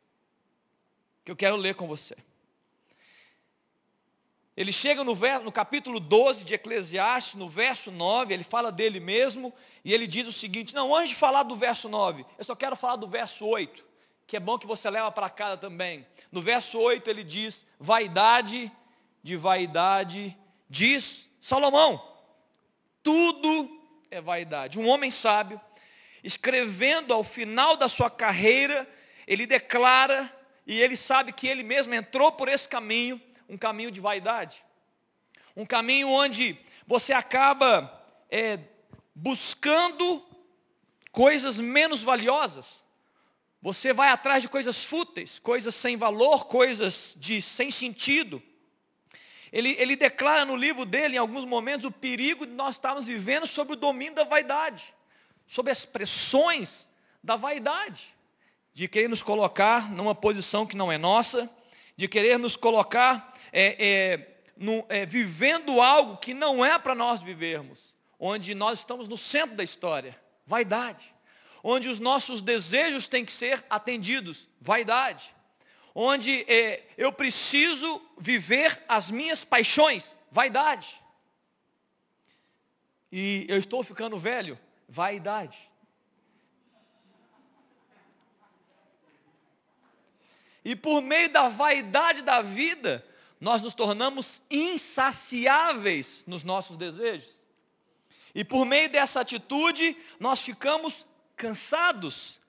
que 1.26 1.32
eu 1.32 1.36
quero 1.36 1.56
ler 1.56 1.76
com 1.76 1.88
você. 1.88 2.16
Ele 4.62 4.72
chega 4.72 5.04
no, 5.04 5.16
verso, 5.16 5.44
no 5.44 5.52
capítulo 5.52 6.00
12 6.00 6.44
de 6.44 6.54
Eclesiastes, 6.54 7.34
no 7.34 7.50
verso 7.50 7.90
9, 7.90 8.32
ele 8.32 8.44
fala 8.44 8.72
dele 8.72 9.00
mesmo, 9.00 9.52
e 9.84 9.92
ele 9.92 10.06
diz 10.06 10.28
o 10.28 10.32
seguinte, 10.32 10.76
não, 10.76 10.96
antes 10.96 11.10
de 11.10 11.16
falar 11.16 11.42
do 11.42 11.56
verso 11.56 11.90
9, 11.90 12.24
eu 12.38 12.44
só 12.44 12.56
quero 12.56 12.76
falar 12.76 12.98
do 12.98 13.08
verso 13.08 13.44
8, 13.44 13.84
que 14.28 14.38
é 14.38 14.40
bom 14.40 14.60
que 14.60 14.68
você 14.68 14.88
leva 14.88 15.12
para 15.12 15.32
casa 15.32 15.58
também. 15.58 16.06
No 16.32 16.44
verso 16.44 16.78
8 16.78 17.10
ele 17.10 17.24
diz, 17.24 17.66
vaidade 17.80 18.72
de 19.24 19.36
vaidade, 19.36 20.38
diz 20.70 21.28
Salomão, 21.42 22.00
tudo 23.02 23.82
é 24.12 24.22
vaidade. 24.22 24.78
Um 24.78 24.88
homem 24.88 25.10
sábio, 25.10 25.60
escrevendo 26.24 27.16
ao 27.16 27.24
final 27.24 27.76
da 27.76 27.90
sua 27.90 28.12
carreira, 28.12 28.88
ele 29.26 29.48
declara, 29.48 30.32
e 30.68 30.80
ele 30.80 30.96
sabe 30.96 31.34
que 31.34 31.48
ele 31.48 31.64
mesmo 31.64 31.96
entrou 31.96 32.32
por 32.32 32.48
esse 32.48 32.70
caminho, 32.70 33.20
um 33.52 33.58
caminho 33.58 33.92
de 33.92 34.00
vaidade. 34.00 34.64
Um 35.58 35.66
caminho 35.66 36.08
onde 36.08 36.58
você 36.88 37.12
acaba 37.12 38.02
é, 38.30 38.58
buscando 39.14 40.26
coisas 41.12 41.60
menos 41.60 42.02
valiosas. 42.02 42.82
Você 43.62 43.92
vai 43.92 44.08
atrás 44.08 44.42
de 44.42 44.48
coisas 44.48 44.86
fúteis, 44.86 45.38
coisas 45.38 45.76
sem 45.76 45.98
valor, 45.98 46.46
coisas 46.46 47.14
de 47.18 47.42
sem 47.42 47.70
sentido. 47.70 48.42
Ele, 49.52 49.76
ele 49.78 49.98
declara 49.98 50.46
no 50.46 50.56
livro 50.56 50.86
dele, 50.86 51.16
em 51.16 51.20
alguns 51.20 51.44
momentos, 51.44 51.86
o 51.86 51.92
perigo 51.92 52.46
de 52.46 52.54
nós 52.54 52.76
estarmos 52.76 53.06
vivendo 53.06 53.46
sob 53.46 53.74
o 53.74 53.76
domínio 53.76 54.16
da 54.16 54.24
vaidade, 54.24 54.94
sob 55.46 55.70
as 55.70 55.86
pressões 55.86 56.88
da 57.22 57.36
vaidade, 57.36 58.16
de 58.74 58.88
querer 58.88 59.10
nos 59.10 59.22
colocar 59.22 59.92
numa 59.92 60.16
posição 60.16 60.66
que 60.66 60.78
não 60.78 60.90
é 60.90 60.98
nossa, 60.98 61.50
de 61.98 62.08
querer 62.08 62.40
nos 62.40 62.56
colocar 62.56 63.31
é, 63.52 63.86
é, 63.86 64.28
no, 64.56 64.86
é, 64.90 65.06
vivendo 65.06 65.82
algo 65.82 66.18
que 66.18 66.34
não 66.34 66.64
é 66.64 66.78
para 66.80 66.96
nós 66.96 67.22
vivermos, 67.22 67.96
onde 68.20 68.54
nós 68.56 68.80
estamos 68.80 69.08
no 69.08 69.18
centro 69.18 69.56
da 69.56 69.64
história, 69.64 70.20
vaidade, 70.46 71.14
onde 71.64 71.90
os 71.90 72.00
nossos 72.00 72.42
desejos 72.42 73.08
têm 73.08 73.26
que 73.26 73.32
ser 73.32 73.64
atendidos, 73.70 74.48
vaidade, 74.60 75.34
onde 75.94 76.42
é, 76.52 76.84
eu 76.98 77.12
preciso 77.12 78.02
viver 78.18 78.84
as 78.88 79.12
minhas 79.12 79.44
paixões, 79.44 80.16
vaidade. 80.32 81.00
E 83.12 83.46
eu 83.50 83.58
estou 83.58 83.84
ficando 83.84 84.18
velho, 84.18 84.58
vaidade. 84.88 85.70
E 90.64 90.76
por 90.76 91.02
meio 91.02 91.30
da 91.30 91.50
vaidade 91.50 92.22
da 92.22 92.42
vida, 92.42 93.06
nós 93.42 93.64
nos 93.64 93.74
tornamos 93.74 94.40
insaciáveis 94.52 96.24
nos 96.28 96.44
nossos 96.44 96.78
desejos. 96.78 97.42
E 98.36 98.46
por 98.46 98.66
meio 98.66 98.88
dessa 98.88 99.20
atitude, 99.20 99.98
nós 100.20 100.42
ficamos 100.42 101.08
cansados, 101.36 102.40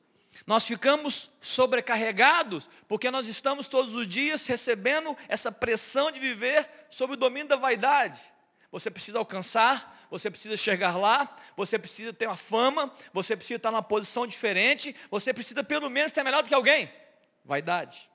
nós 0.47 0.67
ficamos 0.67 1.31
sobrecarregados, 1.41 2.69
porque 2.87 3.11
nós 3.11 3.27
estamos 3.27 3.69
todos 3.69 3.95
os 3.95 4.07
dias 4.07 4.47
recebendo 4.47 5.17
essa 5.29 5.51
pressão 5.51 6.11
de 6.11 6.21
viver 6.21 6.69
sob 6.91 7.15
o 7.15 7.17
domínio 7.17 7.49
da 7.49 7.57
vaidade. 7.57 8.21
Você 8.71 8.91
precisa 8.91 9.19
alcançar, 9.19 10.07
você 10.11 10.31
precisa 10.31 10.59
chegar 10.59 10.99
lá, 10.99 11.37
você 11.57 11.79
precisa 11.79 12.13
ter 12.13 12.27
uma 12.27 12.37
fama, 12.37 12.95
você 13.15 13.35
precisa 13.35 13.57
estar 13.57 13.71
numa 13.71 13.83
posição 13.83 14.27
diferente, 14.27 14.95
você 15.11 15.33
precisa 15.33 15.65
pelo 15.65 15.89
menos 15.89 16.13
ter 16.13 16.23
melhor 16.23 16.43
do 16.43 16.49
que 16.51 16.55
alguém. 16.55 16.93
Vaidade. 17.45 18.12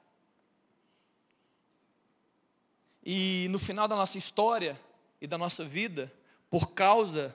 E 3.10 3.48
no 3.52 3.58
final 3.58 3.88
da 3.88 3.96
nossa 3.96 4.18
história 4.18 4.78
e 5.22 5.28
da 5.28 5.38
nossa 5.38 5.64
vida, 5.64 6.12
por 6.50 6.72
causa 6.72 7.34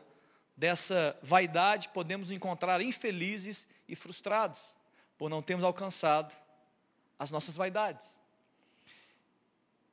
dessa 0.55 1.19
vaidade, 1.23 1.89
podemos 1.89 2.31
encontrar 2.31 2.83
infelizes 2.83 3.67
e 3.89 3.97
frustrados, 3.97 4.61
por 5.17 5.31
não 5.31 5.41
termos 5.41 5.65
alcançado 5.65 6.37
as 7.19 7.31
nossas 7.31 7.57
vaidades. 7.57 8.05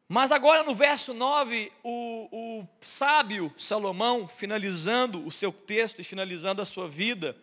Mas 0.05 0.33
agora 0.33 0.63
no 0.63 0.75
verso 0.75 1.13
9, 1.13 1.71
o, 1.81 2.27
o 2.29 2.67
sábio 2.81 3.53
Salomão, 3.57 4.27
finalizando 4.27 5.25
o 5.25 5.31
seu 5.31 5.49
texto 5.49 6.01
e 6.01 6.03
finalizando 6.03 6.61
a 6.61 6.65
sua 6.65 6.89
vida, 6.89 7.37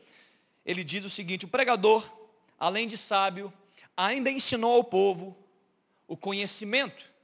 ele 0.63 0.85
diz 0.85 1.07
o 1.07 1.11
seguinte: 1.11 1.47
o 1.47 1.49
pregador, 1.49 2.07
além 2.61 2.87
de 2.87 2.99
sábio, 2.99 3.51
ainda 3.97 4.31
ensinou 4.31 4.75
ao 4.75 4.85
povo 4.85 5.35
o 6.07 6.19
conhecimento 6.19 7.16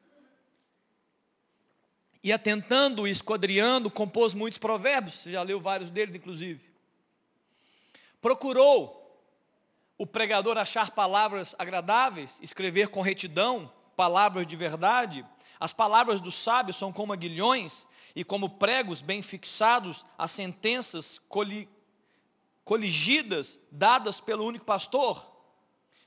e 2.22 2.32
atentando, 2.32 3.06
esquadriando, 3.06 3.90
compôs 3.90 4.32
muitos 4.32 4.58
provérbios, 4.58 5.16
você 5.16 5.32
já 5.32 5.42
leu 5.42 5.60
vários 5.60 5.90
deles, 5.90 6.14
inclusive. 6.14 6.62
Procurou 8.20 9.02
o 9.98 10.06
pregador 10.06 10.56
achar 10.56 10.92
palavras 10.92 11.54
agradáveis, 11.58 12.38
escrever 12.40 12.88
com 12.88 13.00
retidão, 13.00 13.72
palavras 13.96 14.46
de 14.46 14.54
verdade. 14.54 15.26
As 15.58 15.72
palavras 15.72 16.20
dos 16.20 16.36
sábios 16.36 16.76
são 16.76 16.92
como 16.92 17.12
aguilhões 17.12 17.86
e 18.14 18.22
como 18.22 18.50
pregos 18.50 19.00
bem 19.00 19.20
fixados, 19.22 20.04
as 20.16 20.30
sentenças 20.30 21.20
coli, 21.28 21.68
coligidas, 22.64 23.58
dadas 23.70 24.20
pelo 24.20 24.44
único 24.44 24.64
pastor. 24.64 25.26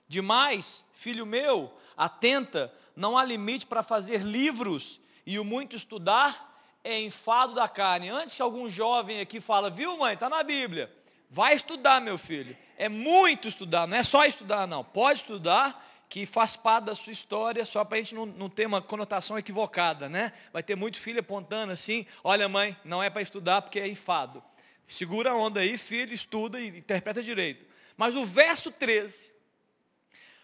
Demais, 0.07 0.83
filho 0.93 1.25
meu, 1.25 1.73
atenta, 1.97 2.73
não 2.95 3.17
há 3.17 3.25
limite 3.25 3.65
para 3.65 3.83
fazer 3.83 4.21
livros 4.21 5.01
e 5.25 5.39
o 5.39 5.43
muito 5.43 5.75
estudar 5.75 6.53
é 6.83 6.99
enfado 7.01 7.55
da 7.55 7.67
carne. 7.67 8.09
Antes 8.09 8.35
que 8.35 8.41
algum 8.41 8.69
jovem 8.69 9.19
aqui 9.19 9.41
fala, 9.41 9.69
viu 9.69 9.97
mãe, 9.97 10.13
está 10.13 10.29
na 10.29 10.43
Bíblia. 10.43 10.93
Vai 11.29 11.55
estudar, 11.55 11.99
meu 11.99 12.17
filho. 12.17 12.55
É 12.77 12.87
muito 12.87 13.47
estudar, 13.47 13.87
não 13.87 13.97
é 13.97 14.03
só 14.03 14.25
estudar, 14.25 14.67
não. 14.67 14.83
Pode 14.83 15.19
estudar, 15.19 15.83
que 16.07 16.25
faz 16.25 16.55
parte 16.55 16.85
da 16.85 16.95
sua 16.95 17.11
história, 17.11 17.65
só 17.65 17.83
para 17.83 17.97
a 17.97 18.01
gente 18.01 18.13
não, 18.13 18.25
não 18.25 18.49
ter 18.49 18.67
uma 18.67 18.81
conotação 18.81 19.37
equivocada, 19.37 20.07
né? 20.07 20.31
Vai 20.53 20.61
ter 20.61 20.75
muito 20.75 20.99
filho 20.99 21.19
apontando 21.19 21.73
assim, 21.73 22.05
olha 22.23 22.47
mãe, 22.47 22.77
não 22.85 23.01
é 23.01 23.09
para 23.09 23.21
estudar 23.21 23.61
porque 23.61 23.79
é 23.79 23.87
enfado. 23.87 24.43
Segura 24.87 25.31
a 25.31 25.35
onda 25.35 25.61
aí, 25.61 25.77
filho, 25.77 26.13
estuda 26.13 26.59
e 26.59 26.67
interpreta 26.67 27.23
direito. 27.23 27.65
Mas 27.97 28.15
o 28.15 28.25
verso 28.25 28.71
13, 28.71 29.31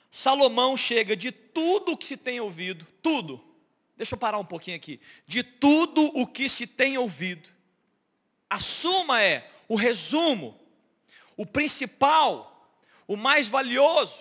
Salomão 0.09 0.75
chega 0.75 1.15
de 1.15 1.31
tudo 1.31 1.93
o 1.93 1.97
que 1.97 2.05
se 2.05 2.17
tem 2.17 2.39
ouvido, 2.39 2.87
tudo, 3.01 3.43
Deixa 4.01 4.15
eu 4.15 4.17
parar 4.17 4.39
um 4.39 4.45
pouquinho 4.45 4.75
aqui. 4.75 4.99
De 5.27 5.43
tudo 5.43 6.03
o 6.19 6.25
que 6.25 6.49
se 6.49 6.65
tem 6.65 6.97
ouvido, 6.97 7.47
a 8.49 8.57
suma 8.57 9.21
é 9.21 9.47
o 9.67 9.75
resumo, 9.75 10.59
o 11.37 11.45
principal, 11.45 12.67
o 13.07 13.15
mais 13.15 13.47
valioso, 13.47 14.17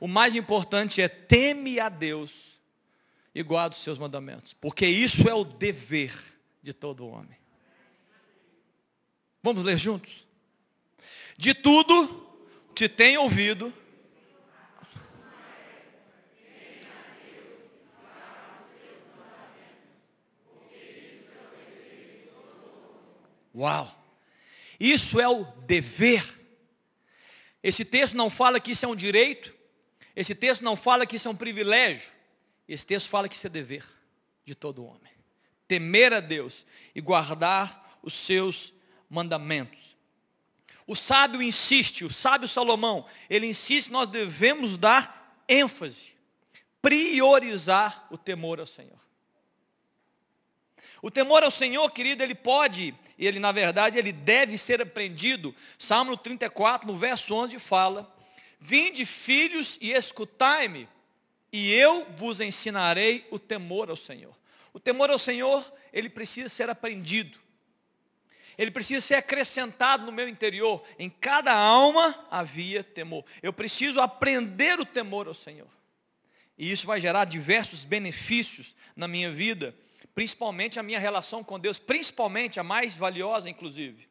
o 0.00 0.08
mais 0.08 0.34
importante 0.34 1.02
é 1.02 1.06
teme 1.06 1.78
a 1.78 1.90
Deus 1.90 2.58
e 3.34 3.42
guarda 3.42 3.76
os 3.76 3.82
seus 3.82 3.98
mandamentos, 3.98 4.54
porque 4.54 4.86
isso 4.86 5.28
é 5.28 5.34
o 5.34 5.44
dever 5.44 6.18
de 6.62 6.72
todo 6.72 7.06
homem. 7.06 7.36
Vamos 9.42 9.62
ler 9.62 9.76
juntos? 9.76 10.26
De 11.36 11.52
tudo 11.52 12.26
que 12.74 12.88
tem 12.88 13.18
ouvido, 13.18 13.70
Uau! 23.54 23.96
Isso 24.78 25.20
é 25.20 25.28
o 25.28 25.44
dever. 25.44 26.24
Esse 27.62 27.84
texto 27.84 28.16
não 28.16 28.30
fala 28.30 28.58
que 28.58 28.72
isso 28.72 28.86
é 28.86 28.88
um 28.88 28.96
direito, 28.96 29.54
esse 30.16 30.34
texto 30.34 30.62
não 30.62 30.76
fala 30.76 31.06
que 31.06 31.16
isso 31.16 31.28
é 31.28 31.30
um 31.30 31.36
privilégio, 31.36 32.10
esse 32.66 32.86
texto 32.86 33.08
fala 33.08 33.28
que 33.28 33.36
isso 33.36 33.46
é 33.46 33.50
dever 33.50 33.84
de 34.44 34.54
todo 34.54 34.84
homem. 34.84 35.12
Temer 35.68 36.12
a 36.12 36.20
Deus 36.20 36.64
e 36.94 37.00
guardar 37.00 37.98
os 38.02 38.14
seus 38.14 38.72
mandamentos. 39.08 39.96
O 40.86 40.96
sábio 40.96 41.42
insiste, 41.42 42.04
o 42.04 42.10
sábio 42.10 42.48
Salomão, 42.48 43.06
ele 43.28 43.46
insiste, 43.46 43.92
nós 43.92 44.08
devemos 44.08 44.76
dar 44.76 45.42
ênfase, 45.46 46.12
priorizar 46.82 48.08
o 48.10 48.18
temor 48.18 48.58
ao 48.58 48.66
Senhor. 48.66 48.98
O 51.02 51.10
temor 51.10 51.42
ao 51.42 51.50
Senhor, 51.50 51.88
querido, 51.90 52.22
ele 52.22 52.34
pode, 52.34 52.94
ele 53.26 53.38
na 53.38 53.52
verdade, 53.52 53.98
ele 53.98 54.12
deve 54.12 54.56
ser 54.56 54.80
aprendido. 54.80 55.54
Salmo 55.78 56.16
34, 56.16 56.86
no 56.86 56.96
verso 56.96 57.34
11, 57.34 57.58
fala: 57.58 58.12
Vinde, 58.58 59.04
filhos, 59.04 59.78
e 59.80 59.92
escutai-me, 59.92 60.88
e 61.52 61.72
eu 61.72 62.06
vos 62.16 62.40
ensinarei 62.40 63.26
o 63.30 63.38
temor 63.38 63.90
ao 63.90 63.96
Senhor. 63.96 64.34
O 64.72 64.80
temor 64.80 65.10
ao 65.10 65.18
Senhor, 65.18 65.70
ele 65.92 66.08
precisa 66.08 66.48
ser 66.48 66.70
aprendido. 66.70 67.38
Ele 68.56 68.70
precisa 68.70 69.00
ser 69.00 69.14
acrescentado 69.14 70.04
no 70.04 70.12
meu 70.12 70.28
interior. 70.28 70.84
Em 70.98 71.08
cada 71.08 71.52
alma 71.52 72.26
havia 72.30 72.84
temor. 72.84 73.24
Eu 73.42 73.52
preciso 73.52 74.00
aprender 74.00 74.78
o 74.78 74.84
temor 74.84 75.26
ao 75.26 75.34
Senhor. 75.34 75.68
E 76.58 76.70
isso 76.70 76.86
vai 76.86 77.00
gerar 77.00 77.24
diversos 77.24 77.86
benefícios 77.86 78.74
na 78.94 79.08
minha 79.08 79.32
vida 79.32 79.74
principalmente 80.14 80.78
a 80.78 80.82
minha 80.82 80.98
relação 80.98 81.42
com 81.42 81.58
Deus, 81.58 81.78
principalmente 81.78 82.58
a 82.58 82.62
mais 82.62 82.94
valiosa, 82.94 83.48
inclusive. 83.48 84.08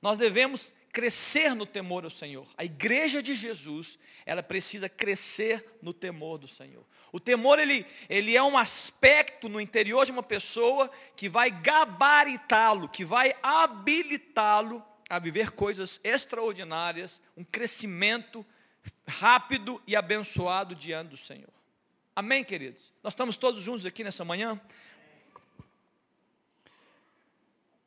Nós 0.00 0.18
devemos 0.18 0.74
crescer 0.92 1.54
no 1.54 1.64
temor 1.64 2.04
ao 2.04 2.10
Senhor. 2.10 2.46
A 2.56 2.64
igreja 2.64 3.22
de 3.22 3.34
Jesus, 3.34 3.98
ela 4.26 4.42
precisa 4.42 4.88
crescer 4.88 5.78
no 5.80 5.94
temor 5.94 6.38
do 6.38 6.46
Senhor. 6.46 6.84
O 7.10 7.18
temor, 7.18 7.58
ele, 7.58 7.86
ele 8.08 8.36
é 8.36 8.42
um 8.42 8.58
aspecto 8.58 9.48
no 9.48 9.60
interior 9.60 10.04
de 10.04 10.12
uma 10.12 10.22
pessoa 10.22 10.90
que 11.16 11.28
vai 11.28 11.50
gabaritá-lo, 11.50 12.88
que 12.88 13.04
vai 13.04 13.34
habilitá-lo 13.42 14.84
a 15.08 15.18
viver 15.18 15.50
coisas 15.52 15.98
extraordinárias, 16.04 17.20
um 17.36 17.44
crescimento 17.44 18.44
rápido 19.06 19.80
e 19.86 19.96
abençoado 19.96 20.74
diante 20.74 21.08
do 21.08 21.16
Senhor. 21.16 21.52
Amém, 22.14 22.44
queridos? 22.44 22.92
Nós 23.02 23.12
estamos 23.14 23.36
todos 23.36 23.62
juntos 23.62 23.86
aqui 23.86 24.04
nessa 24.04 24.24
manhã. 24.24 24.60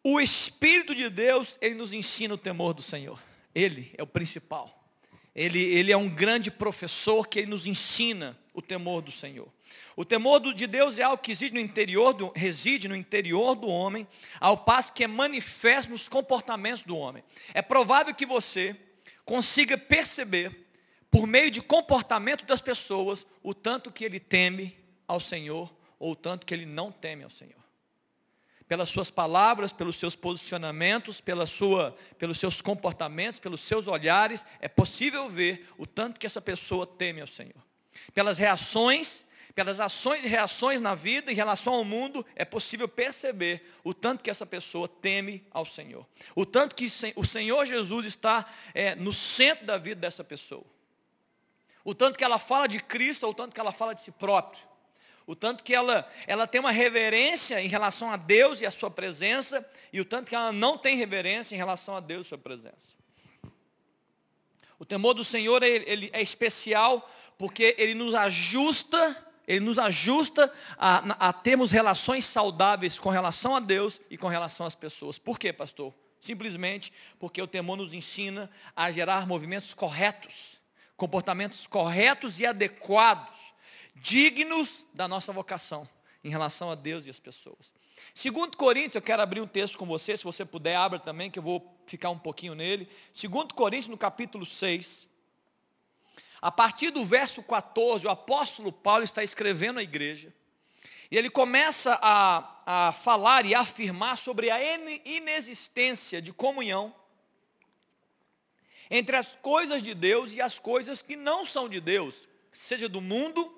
O 0.07 0.21
Espírito 0.21 0.93
de 0.93 1.09
Deus, 1.09 1.57
ele 1.59 1.73
nos 1.73 1.91
ensina 1.91 2.35
o 2.35 2.37
temor 2.37 2.75
do 2.75 2.81
Senhor. 2.83 3.19
Ele 3.55 3.91
é 3.97 4.03
o 4.03 4.05
principal. 4.07 4.87
Ele, 5.33 5.59
ele 5.59 5.91
é 5.91 5.97
um 5.97 6.07
grande 6.07 6.51
professor 6.51 7.27
que 7.27 7.39
ele 7.39 7.49
nos 7.49 7.65
ensina 7.65 8.37
o 8.53 8.61
temor 8.61 9.01
do 9.01 9.11
Senhor. 9.11 9.51
O 9.95 10.05
temor 10.05 10.39
de 10.53 10.67
Deus 10.67 10.99
é 10.99 11.01
algo 11.01 11.17
que 11.23 11.31
reside 11.31 11.55
no 11.55 11.59
interior 11.59 12.13
do, 12.13 12.31
reside 12.35 12.87
no 12.87 12.95
interior 12.95 13.55
do 13.55 13.67
homem, 13.67 14.07
ao 14.39 14.55
passo 14.59 14.93
que 14.93 15.03
é 15.03 15.07
manifesto 15.07 15.91
nos 15.91 16.07
comportamentos 16.07 16.83
do 16.83 16.95
homem. 16.95 17.23
É 17.51 17.63
provável 17.63 18.13
que 18.13 18.27
você 18.27 18.75
consiga 19.25 19.75
perceber, 19.75 20.67
por 21.09 21.25
meio 21.25 21.49
de 21.49 21.63
comportamento 21.63 22.45
das 22.45 22.61
pessoas, 22.61 23.25
o 23.41 23.55
tanto 23.55 23.91
que 23.91 24.05
ele 24.05 24.19
teme 24.19 24.77
ao 25.07 25.19
Senhor, 25.19 25.75
ou 25.97 26.11
o 26.11 26.15
tanto 26.15 26.45
que 26.45 26.53
ele 26.53 26.67
não 26.67 26.91
teme 26.91 27.23
ao 27.23 27.31
Senhor 27.31 27.64
pelas 28.67 28.89
suas 28.89 29.11
palavras, 29.11 29.71
pelos 29.71 29.95
seus 29.95 30.15
posicionamentos, 30.15 31.21
pela 31.21 31.45
sua, 31.45 31.95
pelos 32.17 32.39
seus 32.39 32.61
comportamentos, 32.61 33.39
pelos 33.39 33.61
seus 33.61 33.87
olhares, 33.87 34.45
é 34.59 34.67
possível 34.67 35.29
ver 35.29 35.67
o 35.77 35.85
tanto 35.85 36.19
que 36.19 36.25
essa 36.25 36.41
pessoa 36.41 36.87
teme 36.87 37.21
ao 37.21 37.27
Senhor. 37.27 37.63
Pelas 38.13 38.37
reações, 38.37 39.25
pelas 39.53 39.79
ações 39.79 40.25
e 40.25 40.27
reações 40.27 40.81
na 40.81 40.95
vida 40.95 41.31
em 41.31 41.35
relação 41.35 41.73
ao 41.75 41.83
mundo, 41.83 42.25
é 42.35 42.43
possível 42.43 42.87
perceber 42.87 43.71
o 43.83 43.93
tanto 43.93 44.23
que 44.23 44.29
essa 44.29 44.45
pessoa 44.45 44.87
teme 44.87 45.45
ao 45.51 45.65
Senhor. 45.65 46.05
O 46.35 46.45
tanto 46.45 46.75
que 46.75 46.87
o 47.15 47.25
Senhor 47.25 47.65
Jesus 47.65 48.05
está 48.05 48.45
é, 48.73 48.95
no 48.95 49.13
centro 49.13 49.65
da 49.65 49.77
vida 49.77 50.01
dessa 50.01 50.23
pessoa. 50.23 50.65
O 51.85 51.93
tanto 51.93 52.17
que 52.17 52.23
ela 52.23 52.39
fala 52.39 52.67
de 52.67 52.79
Cristo, 52.79 53.25
ou 53.25 53.31
o 53.31 53.33
tanto 53.33 53.53
que 53.53 53.59
ela 53.59 53.71
fala 53.71 53.93
de 53.93 54.01
si 54.01 54.11
próprio. 54.11 54.61
O 55.27 55.35
tanto 55.35 55.63
que 55.63 55.73
ela, 55.73 56.07
ela 56.27 56.45
tem 56.45 56.61
uma 56.61 56.71
reverência 56.71 57.59
em 57.59 57.67
relação 57.67 58.11
a 58.11 58.17
Deus 58.17 58.61
e 58.61 58.65
a 58.65 58.71
sua 58.71 58.91
presença, 58.91 59.67
e 59.91 59.99
o 59.99 60.05
tanto 60.05 60.29
que 60.29 60.35
ela 60.35 60.51
não 60.51 60.77
tem 60.77 60.97
reverência 60.97 61.55
em 61.55 61.57
relação 61.57 61.95
a 61.97 61.99
Deus 61.99 62.25
e 62.25 62.27
a 62.27 62.29
sua 62.29 62.37
presença. 62.37 62.95
O 64.77 64.85
temor 64.85 65.13
do 65.13 65.23
Senhor 65.23 65.63
ele, 65.63 65.83
ele 65.87 66.09
é 66.13 66.21
especial 66.21 67.09
porque 67.37 67.75
ele 67.77 67.95
nos 67.95 68.13
ajusta, 68.13 69.17
ele 69.47 69.65
nos 69.65 69.79
ajusta 69.79 70.53
a, 70.77 71.29
a 71.29 71.33
termos 71.33 71.71
relações 71.71 72.25
saudáveis 72.25 72.99
com 72.99 73.09
relação 73.09 73.55
a 73.55 73.59
Deus 73.59 73.99
e 74.09 74.17
com 74.17 74.27
relação 74.27 74.65
às 74.65 74.75
pessoas. 74.75 75.17
Por 75.17 75.39
quê, 75.39 75.51
pastor? 75.51 75.93
Simplesmente 76.21 76.93
porque 77.19 77.41
o 77.41 77.47
temor 77.47 77.77
nos 77.77 77.93
ensina 77.93 78.49
a 78.75 78.91
gerar 78.91 79.25
movimentos 79.25 79.73
corretos, 79.73 80.59
comportamentos 80.95 81.65
corretos 81.65 82.39
e 82.39 82.45
adequados 82.45 83.44
dignos 83.95 84.85
da 84.93 85.07
nossa 85.07 85.31
vocação 85.31 85.87
em 86.23 86.29
relação 86.29 86.69
a 86.69 86.75
Deus 86.75 87.05
e 87.05 87.09
as 87.09 87.19
pessoas. 87.19 87.73
Segundo 88.13 88.57
Coríntios, 88.57 88.95
eu 88.95 89.01
quero 89.01 89.21
abrir 89.21 89.41
um 89.41 89.47
texto 89.47 89.77
com 89.77 89.85
você, 89.85 90.17
se 90.17 90.23
você 90.23 90.43
puder, 90.43 90.75
abra 90.75 90.99
também, 90.99 91.31
que 91.31 91.39
eu 91.39 91.43
vou 91.43 91.77
ficar 91.85 92.09
um 92.09 92.19
pouquinho 92.19 92.55
nele. 92.55 92.89
Segundo 93.13 93.53
Coríntios, 93.53 93.87
no 93.87 93.97
capítulo 93.97 94.45
6, 94.45 95.07
a 96.41 96.51
partir 96.51 96.91
do 96.91 97.05
verso 97.05 97.41
14, 97.41 98.05
o 98.05 98.09
apóstolo 98.09 98.71
Paulo 98.71 99.03
está 99.03 99.23
escrevendo 99.23 99.79
à 99.79 99.83
igreja, 99.83 100.33
e 101.09 101.17
ele 101.17 101.29
começa 101.29 101.97
a, 102.01 102.87
a 102.87 102.91
falar 102.91 103.45
e 103.45 103.53
afirmar 103.53 104.17
sobre 104.17 104.49
a 104.49 104.59
inexistência 105.05 106.21
de 106.21 106.33
comunhão 106.33 106.93
entre 108.89 109.15
as 109.15 109.35
coisas 109.35 109.81
de 109.81 109.93
Deus 109.93 110.33
e 110.33 110.41
as 110.41 110.59
coisas 110.59 111.01
que 111.01 111.15
não 111.15 111.45
são 111.45 111.69
de 111.69 111.79
Deus, 111.79 112.27
seja 112.51 112.87
do 112.87 113.01
mundo 113.01 113.54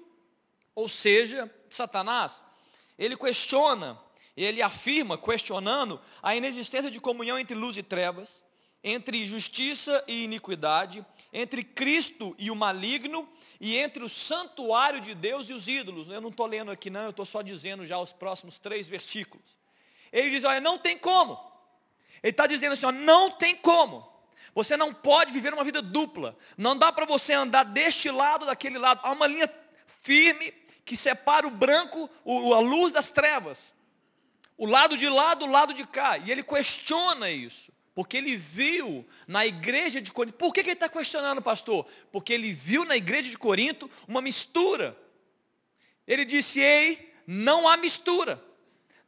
ou 0.77 0.87
seja, 0.87 1.51
Satanás, 1.71 2.39
ele 2.99 3.17
questiona, 3.17 3.99
ele 4.37 4.61
afirma, 4.61 5.17
questionando 5.17 5.99
a 6.21 6.35
inexistência 6.35 6.91
de 6.91 6.99
comunhão 6.99 7.39
entre 7.39 7.55
luz 7.55 7.75
e 7.77 7.81
trevas, 7.81 8.43
entre 8.83 9.25
justiça 9.25 10.03
e 10.07 10.23
iniquidade, 10.23 11.03
entre 11.33 11.63
Cristo 11.63 12.35
e 12.37 12.51
o 12.51 12.55
maligno, 12.55 13.27
e 13.59 13.75
entre 13.75 14.03
o 14.03 14.07
santuário 14.07 15.01
de 15.01 15.15
Deus 15.15 15.49
e 15.49 15.53
os 15.53 15.67
ídolos. 15.67 16.09
Eu 16.09 16.21
não 16.21 16.29
estou 16.29 16.45
lendo 16.45 16.69
aqui 16.69 16.91
não, 16.91 17.05
eu 17.05 17.09
estou 17.09 17.25
só 17.25 17.41
dizendo 17.41 17.83
já 17.83 17.97
os 17.97 18.13
próximos 18.13 18.59
três 18.59 18.87
versículos. 18.87 19.57
Ele 20.13 20.29
diz, 20.29 20.43
olha, 20.43 20.61
não 20.61 20.77
tem 20.77 20.95
como. 20.95 21.39
Ele 22.21 22.29
está 22.29 22.45
dizendo 22.45 22.73
assim, 22.73 22.85
ó, 22.85 22.91
não 22.91 23.31
tem 23.31 23.55
como. 23.55 24.07
Você 24.53 24.77
não 24.77 24.93
pode 24.93 25.33
viver 25.33 25.55
uma 25.55 25.63
vida 25.63 25.81
dupla. 25.81 26.37
Não 26.55 26.77
dá 26.77 26.91
para 26.91 27.07
você 27.07 27.33
andar 27.33 27.63
deste 27.63 28.11
lado, 28.11 28.45
daquele 28.45 28.77
lado. 28.77 28.99
Há 29.01 29.11
uma 29.11 29.25
linha 29.25 29.51
firme 30.03 30.53
que 30.87 30.95
separa 30.95 31.45
o 31.45 31.51
branco, 31.51 32.09
a 32.25 32.59
luz 32.59 32.93
das 32.93 33.11
trevas. 33.11 33.73
O 34.57 34.65
lado 34.65 34.97
de 34.97 35.09
lá 35.09 35.33
do 35.33 35.45
lado 35.45 35.73
de 35.73 35.85
cá. 35.85 36.17
E 36.17 36.31
ele 36.31 36.41
questiona 36.41 37.29
isso. 37.29 37.73
Porque 37.93 38.15
ele 38.15 38.37
viu 38.37 39.05
na 39.27 39.45
igreja 39.45 39.99
de 39.99 40.13
Corinto. 40.13 40.37
Por 40.37 40.53
que, 40.53 40.63
que 40.63 40.69
ele 40.69 40.75
está 40.75 40.87
questionando, 40.87 41.41
pastor? 41.41 41.85
Porque 42.09 42.31
ele 42.31 42.53
viu 42.53 42.85
na 42.85 42.95
igreja 42.95 43.29
de 43.29 43.37
Corinto 43.37 43.91
uma 44.07 44.21
mistura. 44.21 44.97
Ele 46.07 46.23
disse, 46.23 46.61
ei, 46.61 47.13
não 47.27 47.67
há 47.67 47.75
mistura. 47.75 48.41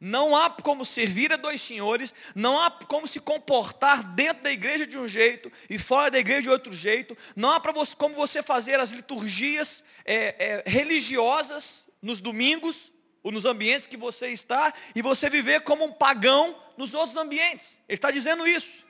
Não 0.00 0.34
há 0.34 0.48
como 0.48 0.86
servir 0.86 1.30
a 1.30 1.36
dois 1.36 1.60
senhores, 1.60 2.14
não 2.34 2.58
há 2.58 2.70
como 2.70 3.06
se 3.06 3.20
comportar 3.20 4.02
dentro 4.14 4.42
da 4.42 4.50
igreja 4.50 4.86
de 4.86 4.98
um 4.98 5.06
jeito 5.06 5.52
e 5.68 5.78
fora 5.78 6.10
da 6.10 6.18
igreja 6.18 6.42
de 6.42 6.50
outro 6.50 6.72
jeito, 6.72 7.16
não 7.36 7.50
há 7.50 7.58
você, 7.58 7.94
como 7.94 8.14
você 8.14 8.42
fazer 8.42 8.80
as 8.80 8.90
liturgias 8.90 9.84
é, 10.06 10.62
é, 10.64 10.64
religiosas 10.66 11.84
nos 12.00 12.18
domingos, 12.18 12.90
ou 13.22 13.30
nos 13.30 13.44
ambientes 13.44 13.86
que 13.86 13.98
você 13.98 14.28
está, 14.28 14.72
e 14.94 15.02
você 15.02 15.28
viver 15.28 15.60
como 15.60 15.84
um 15.84 15.92
pagão 15.92 16.56
nos 16.78 16.94
outros 16.94 17.18
ambientes. 17.18 17.78
Ele 17.86 17.96
está 17.96 18.10
dizendo 18.10 18.46
isso. 18.46 18.82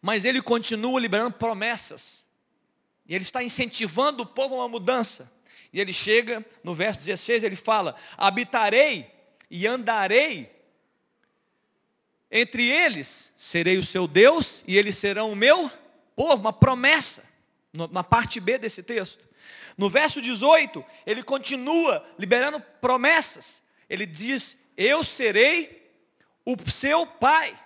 Mas 0.00 0.24
ele 0.24 0.40
continua 0.40 0.98
liberando 0.98 1.32
promessas. 1.32 2.24
E 3.06 3.14
ele 3.14 3.24
está 3.24 3.42
incentivando 3.42 4.22
o 4.22 4.26
povo 4.26 4.54
a 4.54 4.58
uma 4.58 4.68
mudança. 4.68 5.30
E 5.70 5.78
ele 5.78 5.92
chega 5.92 6.42
no 6.64 6.74
verso 6.74 7.00
16, 7.00 7.42
ele 7.42 7.56
fala: 7.56 7.94
Habitarei 8.16 9.17
e 9.50 9.66
andarei 9.66 10.50
entre 12.30 12.68
eles, 12.68 13.30
serei 13.36 13.78
o 13.78 13.84
seu 13.84 14.06
Deus 14.06 14.62
e 14.66 14.76
eles 14.76 14.98
serão 14.98 15.32
o 15.32 15.36
meu 15.36 15.70
povo, 16.14 16.42
uma 16.42 16.52
promessa, 16.52 17.22
na 17.72 18.04
parte 18.04 18.40
B 18.40 18.58
desse 18.58 18.82
texto. 18.82 19.26
No 19.76 19.88
verso 19.88 20.20
18, 20.20 20.84
ele 21.06 21.22
continua 21.22 22.04
liberando 22.18 22.60
promessas. 22.80 23.62
Ele 23.88 24.04
diz: 24.04 24.56
Eu 24.76 25.02
serei 25.02 25.90
o 26.44 26.56
seu 26.70 27.06
pai, 27.06 27.58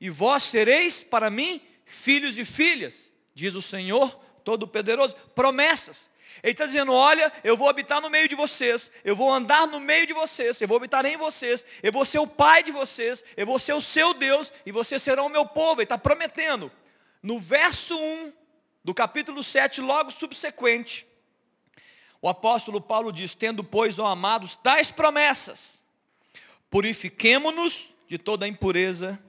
e 0.00 0.08
vós 0.08 0.44
sereis 0.44 1.02
para 1.02 1.28
mim 1.28 1.60
filhos 1.84 2.38
e 2.38 2.44
filhas, 2.44 3.10
diz 3.34 3.54
o 3.54 3.62
Senhor 3.62 4.14
Todo-Poderoso. 4.44 5.14
Promessas. 5.34 6.09
Ele 6.42 6.52
está 6.52 6.66
dizendo: 6.66 6.92
olha, 6.92 7.32
eu 7.44 7.56
vou 7.56 7.68
habitar 7.68 8.00
no 8.00 8.10
meio 8.10 8.28
de 8.28 8.34
vocês, 8.34 8.90
eu 9.04 9.14
vou 9.14 9.32
andar 9.32 9.66
no 9.66 9.80
meio 9.80 10.06
de 10.06 10.12
vocês, 10.12 10.60
eu 10.60 10.68
vou 10.68 10.76
habitar 10.76 11.04
em 11.04 11.16
vocês, 11.16 11.64
eu 11.82 11.92
vou 11.92 12.04
ser 12.04 12.18
o 12.18 12.26
pai 12.26 12.62
de 12.62 12.72
vocês, 12.72 13.22
eu 13.36 13.46
vou 13.46 13.58
ser 13.58 13.74
o 13.74 13.80
seu 13.80 14.14
Deus 14.14 14.52
e 14.64 14.72
vocês 14.72 15.02
serão 15.02 15.26
o 15.26 15.30
meu 15.30 15.44
povo. 15.46 15.80
Ele 15.80 15.84
está 15.84 15.98
prometendo. 15.98 16.70
No 17.22 17.38
verso 17.38 17.96
1 17.96 18.32
do 18.82 18.94
capítulo 18.94 19.44
7, 19.44 19.80
logo 19.80 20.10
subsequente, 20.10 21.06
o 22.22 22.28
apóstolo 22.28 22.80
Paulo 22.80 23.12
diz: 23.12 23.34
Tendo, 23.34 23.62
pois, 23.62 23.98
ó 23.98 24.06
amados, 24.06 24.56
tais 24.56 24.90
promessas, 24.90 25.78
purifiquemo-nos 26.70 27.90
de 28.08 28.18
toda 28.18 28.48
impureza, 28.48 29.22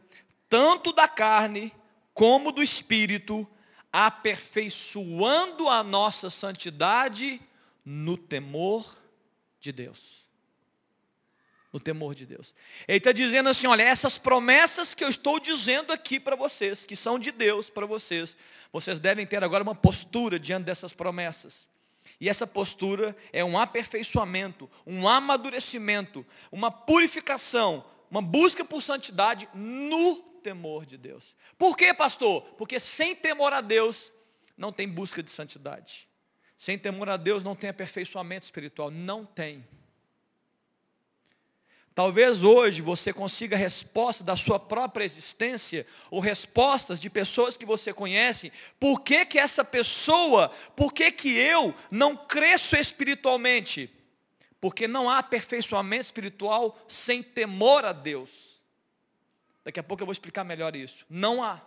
tanto 0.50 0.92
da 0.92 1.08
carne 1.08 1.74
como 2.14 2.52
do 2.52 2.62
espírito, 2.62 3.48
aperfeiçoando 3.92 5.68
a 5.68 5.84
nossa 5.84 6.30
santidade 6.30 7.42
no 7.84 8.18
temor 8.18 8.98
de 9.60 9.72
Deus. 9.72 10.22
No 11.74 11.80
temor 11.80 12.16
de 12.16 12.26
Deus. 12.26 12.54
Ele 12.88 12.98
está 12.98 13.12
dizendo 13.12 13.50
assim: 13.50 13.68
olha, 13.68 13.84
essas 13.84 14.18
promessas 14.18 14.94
que 14.94 15.04
eu 15.04 15.10
estou 15.10 15.40
dizendo 15.40 15.92
aqui 15.92 16.20
para 16.20 16.36
vocês, 16.36 16.86
que 16.86 16.96
são 16.96 17.18
de 17.18 17.32
Deus 17.32 17.70
para 17.70 17.86
vocês, 17.86 18.36
vocês 18.72 19.00
devem 19.00 19.26
ter 19.26 19.44
agora 19.44 19.64
uma 19.64 19.76
postura 19.76 20.40
diante 20.40 20.66
dessas 20.66 20.94
promessas. 20.94 21.68
E 22.20 22.30
essa 22.30 22.46
postura 22.46 23.16
é 23.32 23.44
um 23.44 23.58
aperfeiçoamento, 23.58 24.70
um 24.86 25.08
amadurecimento, 25.08 26.26
uma 26.52 26.70
purificação, 26.70 27.86
uma 28.10 28.22
busca 28.22 28.64
por 28.66 28.82
santidade 28.82 29.48
no 29.54 30.31
temor 30.42 30.86
de 30.86 30.98
Deus. 30.98 31.36
Por 31.58 31.78
quê, 31.78 31.94
pastor? 31.94 32.42
Porque 32.58 32.80
sem 32.80 33.16
temor 33.16 33.54
a 33.54 33.62
Deus 33.62 34.12
não 34.58 34.72
tem 34.72 34.88
busca 34.88 35.24
de 35.24 35.30
santidade. 35.30 36.08
Sem 36.58 36.78
temor 36.78 37.10
a 37.10 37.18
Deus 37.18 37.44
não 37.44 37.56
tem 37.56 37.70
aperfeiçoamento 37.70 38.46
espiritual. 38.46 38.92
Não 38.92 39.26
tem. 39.26 39.66
Talvez 41.94 42.42
hoje 42.42 42.82
você 42.82 43.12
consiga 43.12 43.58
resposta 43.58 44.24
da 44.24 44.38
sua 44.38 44.58
própria 44.58 45.04
existência, 45.04 45.86
ou 46.10 46.22
respostas 46.22 47.02
de 47.02 47.10
pessoas 47.10 47.58
que 47.58 47.66
você 47.66 47.94
conhece, 47.94 48.52
por 48.80 49.02
que 49.02 49.26
que 49.26 49.38
essa 49.38 49.64
pessoa, 49.64 50.50
por 50.76 50.94
que 50.94 51.12
que 51.12 51.38
eu 51.38 51.76
não 51.90 52.16
cresço 52.16 52.78
espiritualmente? 52.78 53.92
Porque 54.62 54.88
não 54.88 55.10
há 55.10 55.18
aperfeiçoamento 55.18 56.06
espiritual 56.06 56.80
sem 56.88 57.22
temor 57.22 57.84
a 57.84 57.92
Deus. 57.92 58.51
Daqui 59.64 59.80
a 59.80 59.84
pouco 59.84 60.02
eu 60.02 60.06
vou 60.06 60.14
explicar 60.14 60.44
melhor 60.44 60.76
isso. 60.76 61.06
Não 61.10 61.44
há. 61.44 61.62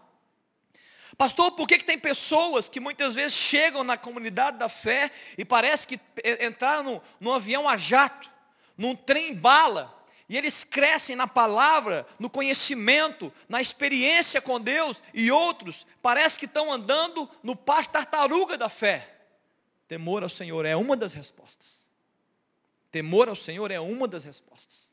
Pastor, 1.17 1.53
por 1.53 1.69
que, 1.69 1.79
que 1.79 1.85
tem 1.85 1.99
pessoas 1.99 2.69
que 2.69 2.81
muitas 2.81 3.15
vezes 3.15 3.37
chegam 3.37 3.85
na 3.85 3.97
comunidade 3.97 4.59
da 4.59 4.69
fé 4.69 5.11
e 5.39 5.45
parece 5.45 5.87
que 5.87 6.01
entraram 6.41 6.83
no, 6.83 7.03
num 7.21 7.33
avião 7.33 7.69
a 7.69 7.77
jato, 7.77 8.29
num 8.77 8.97
trem 8.97 9.35
bala, 9.35 9.95
e 10.29 10.37
eles 10.37 10.65
crescem 10.65 11.15
na 11.15 11.29
palavra, 11.29 12.07
no 12.19 12.31
conhecimento, 12.31 13.33
na 13.49 13.61
experiência 13.61 14.41
com 14.41 14.61
Deus, 14.61 15.03
e 15.13 15.31
outros 15.31 15.87
parece 16.03 16.39
que 16.39 16.47
estão 16.47 16.73
andando 16.73 17.31
no 17.43 17.55
pasto 17.55 17.93
tartaruga 17.93 18.57
da 18.57 18.69
fé. 18.69 19.11
Temor 19.87 20.23
ao 20.23 20.29
Senhor 20.29 20.65
é 20.65 20.75
uma 20.75 20.97
das 20.97 21.13
respostas. 21.13 21.79
Temor 22.91 23.29
ao 23.29 23.37
Senhor 23.37 23.71
é 23.71 23.79
uma 23.79 24.09
das 24.09 24.25
respostas. 24.25 24.89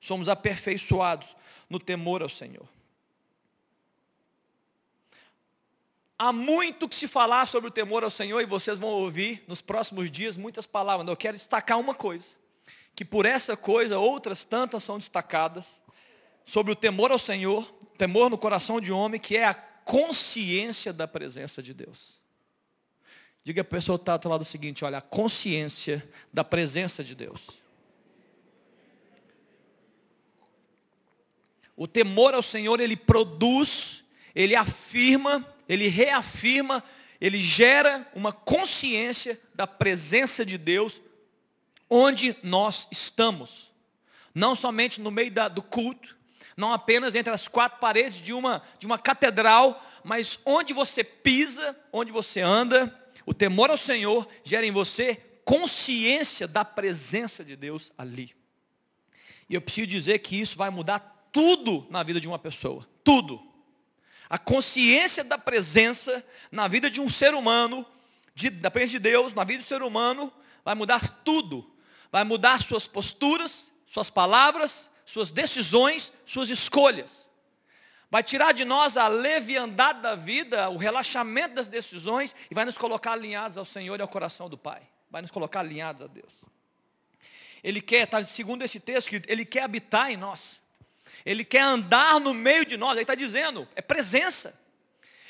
Somos 0.00 0.28
aperfeiçoados 0.28 1.34
no 1.70 1.78
temor 1.78 2.20
ao 2.20 2.28
Senhor. 2.28 2.68
Há 6.18 6.32
muito 6.32 6.86
que 6.86 6.94
se 6.94 7.08
falar 7.08 7.46
sobre 7.46 7.68
o 7.68 7.72
temor 7.72 8.04
ao 8.04 8.10
Senhor 8.10 8.42
e 8.42 8.46
vocês 8.46 8.78
vão 8.78 8.90
ouvir 8.90 9.42
nos 9.48 9.62
próximos 9.62 10.10
dias 10.10 10.36
muitas 10.36 10.66
palavras. 10.66 11.08
Eu 11.08 11.16
quero 11.16 11.36
destacar 11.36 11.78
uma 11.78 11.94
coisa, 11.94 12.26
que 12.94 13.06
por 13.06 13.24
essa 13.24 13.56
coisa 13.56 13.98
outras 13.98 14.44
tantas 14.44 14.84
são 14.84 14.98
destacadas 14.98 15.80
sobre 16.44 16.72
o 16.72 16.76
temor 16.76 17.10
ao 17.10 17.18
Senhor, 17.18 17.64
temor 17.96 18.28
no 18.28 18.36
coração 18.36 18.80
de 18.80 18.92
homem, 18.92 19.18
que 19.18 19.36
é 19.36 19.46
a 19.46 19.54
consciência 19.54 20.92
da 20.92 21.08
presença 21.08 21.62
de 21.62 21.72
Deus. 21.72 22.20
Diga 23.42 23.62
a 23.62 23.64
pessoa 23.64 23.96
que 23.96 24.02
está 24.02 24.16
do 24.16 24.28
lado 24.28 24.44
seguinte, 24.44 24.84
olha, 24.84 24.98
a 24.98 25.02
consciência 25.02 26.06
da 26.30 26.44
presença 26.44 27.02
de 27.02 27.14
Deus. 27.14 27.59
O 31.80 31.88
temor 31.88 32.34
ao 32.34 32.42
Senhor, 32.42 32.78
ele 32.78 32.94
produz, 32.94 34.04
ele 34.34 34.54
afirma, 34.54 35.50
ele 35.66 35.88
reafirma, 35.88 36.84
ele 37.18 37.40
gera 37.40 38.06
uma 38.14 38.34
consciência 38.34 39.40
da 39.54 39.66
presença 39.66 40.44
de 40.44 40.58
Deus 40.58 41.00
onde 41.88 42.36
nós 42.42 42.86
estamos. 42.90 43.70
Não 44.34 44.54
somente 44.54 45.00
no 45.00 45.10
meio 45.10 45.30
da, 45.30 45.48
do 45.48 45.62
culto, 45.62 46.18
não 46.54 46.70
apenas 46.70 47.14
entre 47.14 47.32
as 47.32 47.48
quatro 47.48 47.80
paredes 47.80 48.20
de 48.20 48.34
uma, 48.34 48.62
de 48.78 48.84
uma 48.84 48.98
catedral, 48.98 49.82
mas 50.04 50.38
onde 50.44 50.74
você 50.74 51.02
pisa, 51.02 51.74
onde 51.90 52.12
você 52.12 52.42
anda, 52.42 52.94
o 53.24 53.32
temor 53.32 53.70
ao 53.70 53.78
Senhor 53.78 54.28
gera 54.44 54.66
em 54.66 54.70
você 54.70 55.14
consciência 55.46 56.46
da 56.46 56.62
presença 56.62 57.42
de 57.42 57.56
Deus 57.56 57.90
ali. 57.96 58.36
E 59.48 59.54
eu 59.54 59.62
preciso 59.62 59.86
dizer 59.86 60.18
que 60.18 60.38
isso 60.38 60.58
vai 60.58 60.68
mudar 60.68 61.19
tudo 61.32 61.86
na 61.90 62.02
vida 62.02 62.20
de 62.20 62.28
uma 62.28 62.38
pessoa. 62.38 62.86
Tudo. 63.02 63.40
A 64.28 64.38
consciência 64.38 65.24
da 65.24 65.36
presença 65.36 66.24
na 66.50 66.68
vida 66.68 66.90
de 66.90 67.00
um 67.00 67.10
ser 67.10 67.34
humano, 67.34 67.84
de, 68.34 68.50
da 68.50 68.70
presença 68.70 68.92
de 68.92 68.98
Deus, 69.00 69.34
na 69.34 69.44
vida 69.44 69.62
do 69.62 69.66
ser 69.66 69.82
humano, 69.82 70.32
vai 70.64 70.74
mudar 70.74 71.22
tudo. 71.24 71.68
Vai 72.12 72.24
mudar 72.24 72.62
suas 72.62 72.86
posturas, 72.86 73.70
suas 73.86 74.10
palavras, 74.10 74.88
suas 75.04 75.30
decisões, 75.30 76.12
suas 76.24 76.48
escolhas. 76.48 77.28
Vai 78.10 78.22
tirar 78.22 78.52
de 78.52 78.64
nós 78.64 78.96
a 78.96 79.06
leviandade 79.06 80.00
da 80.00 80.16
vida, 80.16 80.68
o 80.68 80.76
relaxamento 80.76 81.54
das 81.54 81.68
decisões 81.68 82.34
e 82.50 82.54
vai 82.54 82.64
nos 82.64 82.76
colocar 82.76 83.12
alinhados 83.12 83.56
ao 83.56 83.64
Senhor 83.64 83.98
e 83.98 84.02
ao 84.02 84.08
coração 84.08 84.48
do 84.48 84.58
Pai. 84.58 84.82
Vai 85.10 85.22
nos 85.22 85.30
colocar 85.30 85.60
alinhados 85.60 86.02
a 86.02 86.06
Deus. 86.06 86.32
Ele 87.62 87.80
quer, 87.80 88.06
tá, 88.06 88.22
segundo 88.24 88.62
esse 88.62 88.80
texto, 88.80 89.10
ele 89.28 89.44
quer 89.44 89.62
habitar 89.62 90.10
em 90.10 90.16
nós. 90.16 90.59
Ele 91.24 91.44
quer 91.44 91.62
andar 91.62 92.20
no 92.20 92.32
meio 92.32 92.64
de 92.64 92.76
nós, 92.76 92.92
ele 92.92 93.02
está 93.02 93.14
dizendo, 93.14 93.68
é 93.74 93.82
presença. 93.82 94.58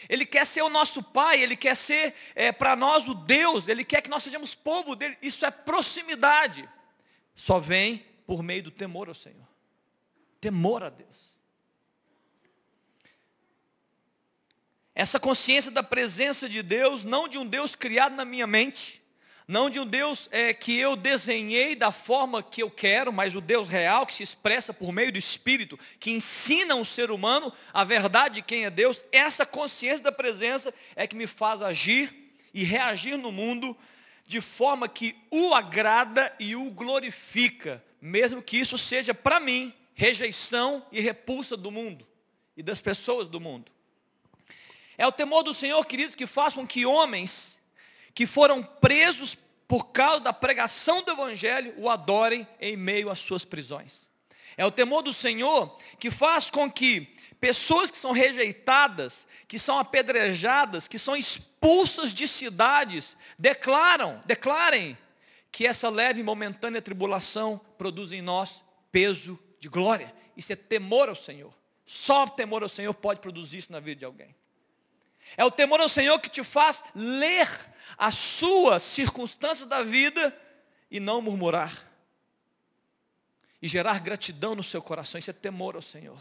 Ele 0.08 0.24
quer 0.24 0.44
ser 0.46 0.62
o 0.62 0.68
nosso 0.68 1.02
Pai, 1.02 1.42
Ele 1.42 1.56
quer 1.56 1.76
ser 1.76 2.14
é, 2.34 2.50
para 2.50 2.74
nós 2.74 3.06
o 3.06 3.14
Deus, 3.14 3.68
Ele 3.68 3.84
quer 3.84 4.00
que 4.00 4.10
nós 4.10 4.22
sejamos 4.22 4.54
povo 4.54 4.96
dele. 4.96 5.16
Isso 5.22 5.44
é 5.44 5.50
proximidade. 5.50 6.68
Só 7.34 7.58
vem 7.58 8.04
por 8.26 8.42
meio 8.42 8.64
do 8.64 8.70
temor 8.70 9.08
ao 9.08 9.14
Senhor. 9.14 9.46
Temor 10.40 10.82
a 10.82 10.88
Deus. 10.88 11.30
Essa 14.94 15.18
consciência 15.18 15.70
da 15.70 15.82
presença 15.82 16.48
de 16.48 16.62
Deus, 16.62 17.04
não 17.04 17.28
de 17.28 17.38
um 17.38 17.46
Deus 17.46 17.74
criado 17.74 18.14
na 18.14 18.24
minha 18.24 18.46
mente, 18.46 18.99
não 19.50 19.68
de 19.68 19.80
um 19.80 19.84
Deus 19.84 20.28
é, 20.30 20.54
que 20.54 20.78
eu 20.78 20.94
desenhei 20.94 21.74
da 21.74 21.90
forma 21.90 22.40
que 22.40 22.62
eu 22.62 22.70
quero, 22.70 23.12
mas 23.12 23.34
o 23.34 23.40
Deus 23.40 23.66
real 23.66 24.06
que 24.06 24.14
se 24.14 24.22
expressa 24.22 24.72
por 24.72 24.92
meio 24.92 25.10
do 25.10 25.18
Espírito, 25.18 25.76
que 25.98 26.12
ensina 26.12 26.76
o 26.76 26.86
ser 26.86 27.10
humano 27.10 27.52
a 27.74 27.82
verdade 27.82 28.36
de 28.36 28.42
quem 28.42 28.64
é 28.64 28.70
Deus. 28.70 29.04
Essa 29.10 29.44
consciência 29.44 30.04
da 30.04 30.12
presença 30.12 30.72
é 30.94 31.04
que 31.04 31.16
me 31.16 31.26
faz 31.26 31.62
agir 31.62 32.14
e 32.54 32.62
reagir 32.62 33.18
no 33.18 33.32
mundo 33.32 33.76
de 34.24 34.40
forma 34.40 34.88
que 34.88 35.16
o 35.32 35.52
agrada 35.52 36.32
e 36.38 36.54
o 36.54 36.70
glorifica, 36.70 37.84
mesmo 38.00 38.40
que 38.40 38.56
isso 38.56 38.78
seja 38.78 39.12
para 39.12 39.40
mim 39.40 39.74
rejeição 39.94 40.86
e 40.92 41.00
repulsa 41.00 41.56
do 41.56 41.72
mundo 41.72 42.06
e 42.56 42.62
das 42.62 42.80
pessoas 42.80 43.28
do 43.28 43.40
mundo. 43.40 43.72
É 44.96 45.04
o 45.04 45.10
temor 45.10 45.42
do 45.42 45.52
Senhor, 45.52 45.84
queridos, 45.86 46.14
que 46.14 46.24
faz 46.24 46.54
com 46.54 46.64
que 46.64 46.86
homens 46.86 47.49
que 48.14 48.26
foram 48.26 48.62
presos 48.62 49.36
por 49.66 49.92
causa 49.92 50.20
da 50.20 50.32
pregação 50.32 51.02
do 51.02 51.12
Evangelho, 51.12 51.74
o 51.76 51.88
adorem 51.88 52.46
em 52.60 52.76
meio 52.76 53.08
às 53.08 53.20
suas 53.20 53.44
prisões. 53.44 54.06
É 54.56 54.66
o 54.66 54.70
temor 54.70 55.02
do 55.02 55.12
Senhor 55.12 55.78
que 55.98 56.10
faz 56.10 56.50
com 56.50 56.70
que 56.70 57.16
pessoas 57.40 57.90
que 57.90 57.96
são 57.96 58.12
rejeitadas, 58.12 59.26
que 59.46 59.58
são 59.58 59.78
apedrejadas, 59.78 60.86
que 60.86 60.98
são 60.98 61.16
expulsas 61.16 62.12
de 62.12 62.26
cidades, 62.28 63.16
declaram, 63.38 64.20
declarem 64.26 64.98
que 65.50 65.66
essa 65.66 65.88
leve 65.88 66.20
e 66.20 66.24
momentânea 66.24 66.82
tribulação 66.82 67.60
produz 67.78 68.12
em 68.12 68.20
nós 68.20 68.62
peso 68.92 69.38
de 69.58 69.68
glória. 69.68 70.14
Isso 70.36 70.52
é 70.52 70.56
temor 70.56 71.08
ao 71.08 71.16
Senhor. 71.16 71.54
Só 71.86 72.26
temor 72.26 72.62
ao 72.62 72.68
Senhor 72.68 72.94
pode 72.94 73.20
produzir 73.20 73.58
isso 73.58 73.72
na 73.72 73.80
vida 73.80 74.00
de 74.00 74.04
alguém. 74.04 74.34
É 75.36 75.44
o 75.44 75.50
temor 75.50 75.80
ao 75.80 75.88
Senhor 75.88 76.18
que 76.18 76.28
te 76.28 76.42
faz 76.42 76.82
ler 76.94 77.48
as 77.96 78.14
suas 78.14 78.82
circunstâncias 78.82 79.68
da 79.68 79.82
vida 79.82 80.36
e 80.90 80.98
não 80.98 81.20
murmurar. 81.20 81.86
E 83.62 83.68
gerar 83.68 84.00
gratidão 84.00 84.54
no 84.54 84.62
seu 84.62 84.82
coração. 84.82 85.18
Isso 85.18 85.30
é 85.30 85.34
temor 85.34 85.76
ao 85.76 85.82
Senhor. 85.82 86.20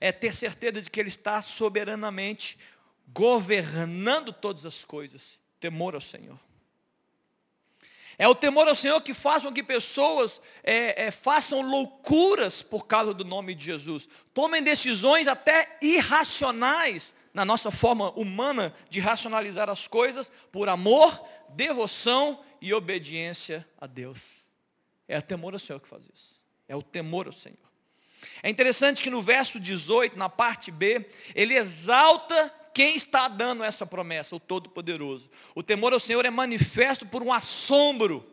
é 0.00 0.12
ter 0.12 0.32
certeza 0.32 0.80
de 0.80 0.88
que 0.88 1.00
Ele 1.00 1.08
está 1.08 1.42
soberanamente 1.42 2.56
governando 3.08 4.32
todas 4.32 4.64
as 4.64 4.84
coisas. 4.84 5.38
Temor 5.58 5.94
ao 5.94 6.00
Senhor. 6.00 6.38
É 8.16 8.26
o 8.26 8.34
temor 8.34 8.66
ao 8.66 8.74
Senhor 8.74 9.00
que 9.00 9.14
faz 9.14 9.44
com 9.44 9.52
que 9.52 9.62
pessoas 9.62 10.40
é, 10.64 11.06
é, 11.06 11.10
façam 11.12 11.62
loucuras 11.62 12.62
por 12.62 12.86
causa 12.86 13.14
do 13.14 13.24
nome 13.24 13.54
de 13.54 13.64
Jesus. 13.64 14.08
Tomem 14.34 14.62
decisões 14.62 15.28
até 15.28 15.78
irracionais 15.80 17.14
na 17.32 17.44
nossa 17.44 17.70
forma 17.70 18.10
humana 18.12 18.74
de 18.88 19.00
racionalizar 19.00 19.68
as 19.68 19.86
coisas 19.86 20.30
por 20.50 20.68
amor, 20.68 21.22
devoção 21.50 22.42
e 22.60 22.72
obediência 22.74 23.66
a 23.80 23.86
Deus. 23.86 24.44
É 25.06 25.18
o 25.18 25.22
temor 25.22 25.54
ao 25.54 25.58
Senhor 25.58 25.80
que 25.80 25.88
faz 25.88 26.02
isso. 26.12 26.40
É 26.68 26.76
o 26.76 26.82
temor 26.82 27.26
ao 27.26 27.32
Senhor. 27.32 27.56
É 28.42 28.50
interessante 28.50 29.02
que 29.02 29.10
no 29.10 29.22
verso 29.22 29.58
18, 29.58 30.18
na 30.18 30.28
parte 30.28 30.70
B, 30.70 31.08
ele 31.34 31.54
exalta 31.54 32.52
quem 32.74 32.96
está 32.96 33.26
dando 33.26 33.64
essa 33.64 33.86
promessa, 33.86 34.36
o 34.36 34.40
Todo-Poderoso. 34.40 35.30
O 35.54 35.62
temor 35.62 35.92
ao 35.92 36.00
Senhor 36.00 36.24
é 36.24 36.30
manifesto 36.30 37.06
por 37.06 37.22
um 37.22 37.32
assombro. 37.32 38.24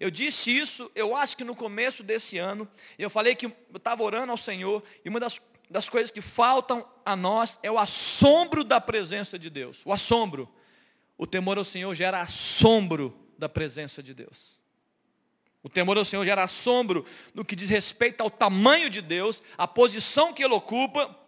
Eu 0.00 0.10
disse 0.10 0.50
isso, 0.50 0.90
eu 0.94 1.14
acho 1.14 1.36
que 1.36 1.44
no 1.44 1.54
começo 1.54 2.02
desse 2.02 2.36
ano, 2.38 2.68
eu 2.98 3.08
falei 3.08 3.36
que 3.36 3.46
eu 3.46 3.52
estava 3.76 4.02
orando 4.02 4.32
ao 4.32 4.36
Senhor, 4.36 4.82
e 5.04 5.08
uma 5.08 5.20
das, 5.20 5.40
das 5.72 5.88
coisas 5.88 6.10
que 6.10 6.20
faltam 6.20 6.86
a 7.04 7.16
nós 7.16 7.58
é 7.62 7.70
o 7.70 7.78
assombro 7.78 8.62
da 8.62 8.78
presença 8.78 9.38
de 9.38 9.48
Deus. 9.48 9.80
O 9.86 9.92
assombro. 9.92 10.46
O 11.16 11.26
temor 11.26 11.56
ao 11.56 11.64
Senhor 11.64 11.94
gera 11.94 12.20
assombro 12.20 13.18
da 13.38 13.48
presença 13.48 14.02
de 14.02 14.12
Deus. 14.12 14.60
O 15.62 15.70
temor 15.70 15.96
ao 15.96 16.04
Senhor 16.04 16.24
gera 16.26 16.42
assombro 16.42 17.06
no 17.32 17.44
que 17.44 17.56
diz 17.56 17.70
respeito 17.70 18.20
ao 18.20 18.30
tamanho 18.30 18.90
de 18.90 19.00
Deus, 19.00 19.42
a 19.56 19.66
posição 19.66 20.34
que 20.34 20.44
Ele 20.44 20.52
ocupa 20.52 21.18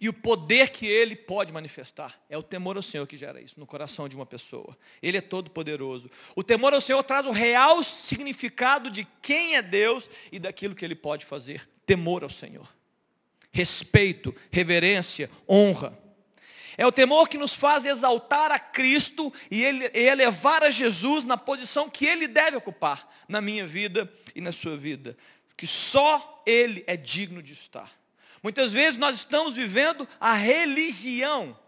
e 0.00 0.08
o 0.08 0.14
poder 0.14 0.70
que 0.70 0.86
Ele 0.86 1.14
pode 1.14 1.52
manifestar. 1.52 2.18
É 2.30 2.38
o 2.38 2.42
temor 2.42 2.76
ao 2.78 2.82
Senhor 2.82 3.06
que 3.06 3.18
gera 3.18 3.38
isso 3.38 3.60
no 3.60 3.66
coração 3.66 4.08
de 4.08 4.16
uma 4.16 4.24
pessoa. 4.24 4.78
Ele 5.02 5.18
é 5.18 5.20
todo 5.20 5.50
poderoso. 5.50 6.10
O 6.34 6.42
temor 6.42 6.72
ao 6.72 6.80
Senhor 6.80 7.02
traz 7.02 7.26
o 7.26 7.32
real 7.32 7.82
significado 7.84 8.90
de 8.90 9.06
quem 9.20 9.56
é 9.56 9.62
Deus 9.62 10.08
e 10.32 10.38
daquilo 10.38 10.74
que 10.74 10.86
Ele 10.86 10.94
pode 10.94 11.26
fazer. 11.26 11.68
Temor 11.84 12.22
ao 12.22 12.30
Senhor. 12.30 12.77
Respeito, 13.52 14.34
reverência, 14.50 15.30
honra. 15.48 15.96
É 16.78 16.86
o 16.86 16.92
temor 16.92 17.28
que 17.28 17.36
nos 17.36 17.56
faz 17.56 17.84
exaltar 17.84 18.52
a 18.52 18.58
Cristo 18.58 19.32
e, 19.50 19.64
ele, 19.64 19.90
elevar 19.92 20.62
a 20.62 20.70
Jesus 20.70 21.24
na 21.24 21.36
posição 21.36 21.90
que 21.90 22.06
Ele 22.06 22.28
deve 22.28 22.56
ocupar 22.56 23.12
na 23.28 23.40
minha 23.40 23.66
vida 23.66 24.08
e 24.32 24.40
na 24.40 24.52
sua 24.52 24.76
vida. 24.76 25.16
Que 25.56 25.66
só 25.66 26.40
Ele 26.46 26.84
é 26.86 26.96
digno 26.96 27.42
de 27.42 27.52
estar. 27.52 27.90
Muitas 28.40 28.72
vezes 28.72 28.96
nós 28.96 29.16
estamos 29.16 29.56
vivendo 29.56 30.06
a 30.20 30.34
religião. 30.34 31.58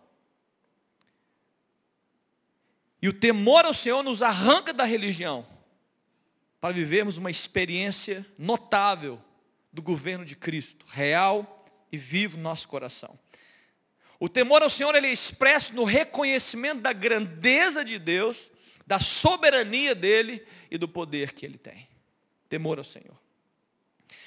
E 3.03 3.09
o 3.09 3.13
temor 3.13 3.65
ao 3.65 3.75
Senhor 3.75 4.05
nos 4.05 4.23
arranca 4.23 4.73
da 4.73 4.85
religião 4.85 5.45
para 6.61 6.73
vivermos 6.73 7.19
uma 7.19 7.33
experiência 7.33 8.25
notável 8.39 9.21
do 9.73 9.83
governo 9.83 10.25
de 10.25 10.37
Cristo, 10.37 10.87
real 10.89 11.60
e 11.93 11.97
vivo 11.97 12.37
no 12.37 12.43
nosso 12.43 12.69
coração. 12.69 13.19
O 14.19 14.29
temor 14.29 14.63
ao 14.63 14.69
Senhor 14.69 14.95
ele 14.95 15.07
é 15.07 15.13
expresso 15.13 15.75
no 15.75 15.85
reconhecimento 15.85 16.83
da 16.83 16.93
grandeza 16.93 17.85
de 17.85 17.99
Deus, 17.99 18.53
da 18.87 19.01
soberania 19.01 19.95
dele 19.95 20.47
e 20.71 20.77
do 20.77 20.87
poder 20.87 21.33
que 21.33 21.47
ele 21.47 21.57
tem. 21.57 21.89
Temor 22.49 22.79
ao 22.79 22.85
Senhor. 22.85 23.19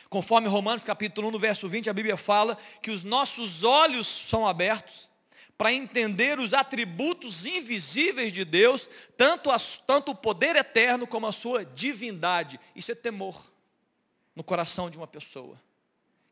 Conforme 0.10 0.48
Romanos 0.48 0.84
capítulo 0.84 1.28
1, 1.28 1.32
no 1.32 1.40
verso 1.40 1.68
20, 1.68 1.90
a 1.90 1.94
Bíblia 1.94 2.18
fala 2.18 2.58
que 2.82 2.92
os 2.92 3.04
nossos 3.04 3.64
olhos 3.64 4.08
são 4.08 4.48
abertos 4.48 5.10
para 5.58 5.72
entender 5.72 6.40
os 6.40 6.54
atributos 6.54 7.46
invisíveis 7.46 8.34
de 8.34 8.44
Deus, 8.44 8.90
tanto, 9.16 9.50
tanto 9.86 10.12
o 10.12 10.16
poder 10.16 10.56
eterno 10.56 11.06
como 11.06 11.28
a 11.28 11.32
sua 11.32 11.64
divindade. 11.64 12.60
Isso 12.76 12.92
é 12.92 12.96
temor 12.96 13.40
no 14.36 14.44
coração 14.44 14.90
de 14.90 14.98
uma 14.98 15.08
pessoa 15.08 15.60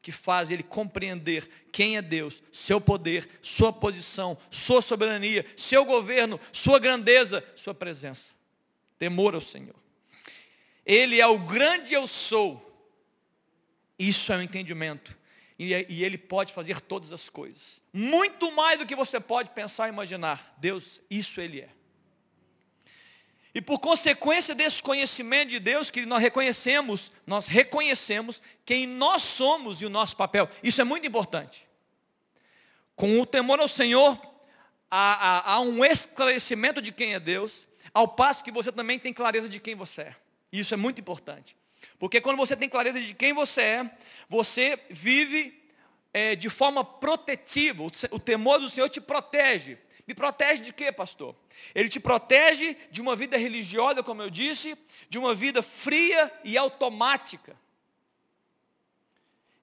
que 0.02 0.12
faz 0.12 0.50
ele 0.50 0.64
compreender 0.64 1.48
quem 1.72 1.96
é 1.96 2.02
Deus, 2.02 2.42
seu 2.52 2.82
poder, 2.82 3.30
sua 3.42 3.72
posição, 3.72 4.38
sua 4.50 4.82
soberania, 4.82 5.46
seu 5.56 5.86
governo, 5.86 6.40
sua 6.52 6.80
grandeza, 6.80 7.44
sua 7.56 7.74
presença. 7.74 8.34
Temor 8.98 9.36
ao 9.36 9.42
Senhor. 9.42 9.76
Ele 10.86 11.22
é 11.22 11.28
o 11.28 11.38
grande 11.38 11.94
eu 11.94 12.08
sou. 12.08 12.68
Isso 13.98 14.34
é 14.34 14.36
o 14.36 14.40
um 14.40 14.42
entendimento. 14.42 15.16
E, 15.58 15.74
e 15.88 16.04
ele 16.04 16.18
pode 16.18 16.54
fazer 16.54 16.82
todas 16.82 17.14
as 17.14 17.30
coisas. 17.30 17.80
Muito 17.94 18.52
mais 18.52 18.80
do 18.80 18.86
que 18.86 18.96
você 18.96 19.20
pode 19.20 19.52
pensar 19.52 19.88
e 19.88 19.92
imaginar. 19.92 20.56
Deus, 20.58 21.00
isso 21.10 21.40
ele 21.40 21.62
é. 21.62 21.70
E 23.54 23.62
por 23.62 23.80
consequência 23.80 24.56
desse 24.56 24.82
conhecimento 24.82 25.50
de 25.50 25.60
Deus, 25.60 25.92
que 25.92 26.06
nós 26.06 26.22
reconhecemos, 26.22 27.12
nós 27.28 27.48
reconhecemos 27.48 28.42
quem 28.66 28.88
nós 28.88 29.24
somos 29.24 29.82
e 29.82 29.86
o 29.86 29.90
nosso 29.90 30.16
papel. 30.16 30.50
Isso 30.64 30.80
é 30.80 30.84
muito 30.84 31.06
importante. 31.06 31.68
Com 32.96 33.20
o 33.20 33.26
temor 33.26 33.60
ao 33.60 33.68
Senhor, 33.68 34.20
há, 34.90 35.52
há, 35.52 35.54
há 35.54 35.60
um 35.60 35.84
esclarecimento 35.84 36.82
de 36.82 36.92
quem 36.92 37.14
é 37.14 37.20
Deus, 37.20 37.68
ao 37.94 38.08
passo 38.08 38.44
que 38.44 38.52
você 38.52 38.72
também 38.72 38.98
tem 38.98 39.12
clareza 39.12 39.50
de 39.50 39.60
quem 39.60 39.76
você 39.76 40.04
é. 40.04 40.16
Isso 40.52 40.74
é 40.74 40.78
muito 40.78 41.02
importante. 41.02 41.56
Porque 42.00 42.22
quando 42.22 42.38
você 42.38 42.56
tem 42.56 42.70
clareza 42.70 43.02
de 43.02 43.14
quem 43.14 43.34
você 43.34 43.62
é, 43.62 43.92
você 44.30 44.80
vive 44.90 45.62
é, 46.14 46.36
de 46.36 46.50
forma 46.50 46.84
protetiva. 46.84 47.84
O 48.12 48.20
temor 48.20 48.60
do 48.60 48.70
Senhor 48.70 48.90
te 48.90 49.02
protege. 49.02 49.78
Me 50.08 50.14
protege 50.14 50.62
de 50.62 50.74
quê, 50.74 50.92
pastor? 50.92 51.36
Ele 51.74 51.90
te 51.90 52.00
protege 52.00 52.76
de 52.92 53.02
uma 53.02 53.16
vida 53.16 53.38
religiosa, 53.38 54.02
como 54.02 54.22
eu 54.22 54.30
disse, 54.30 54.78
de 55.10 55.18
uma 55.18 55.34
vida 55.36 55.62
fria 55.62 56.32
e 56.44 56.58
automática. 56.58 57.56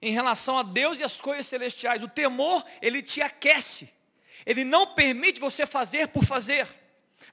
Em 0.01 0.11
relação 0.11 0.57
a 0.57 0.63
Deus 0.63 0.99
e 0.99 1.03
as 1.03 1.19
coisas 1.19 1.45
celestiais, 1.45 2.01
o 2.01 2.07
temor, 2.07 2.65
ele 2.81 3.01
te 3.01 3.21
aquece. 3.21 3.89
Ele 4.45 4.63
não 4.63 4.87
permite 4.87 5.39
você 5.39 5.65
fazer 5.65 6.07
por 6.07 6.23
fazer. 6.23 6.67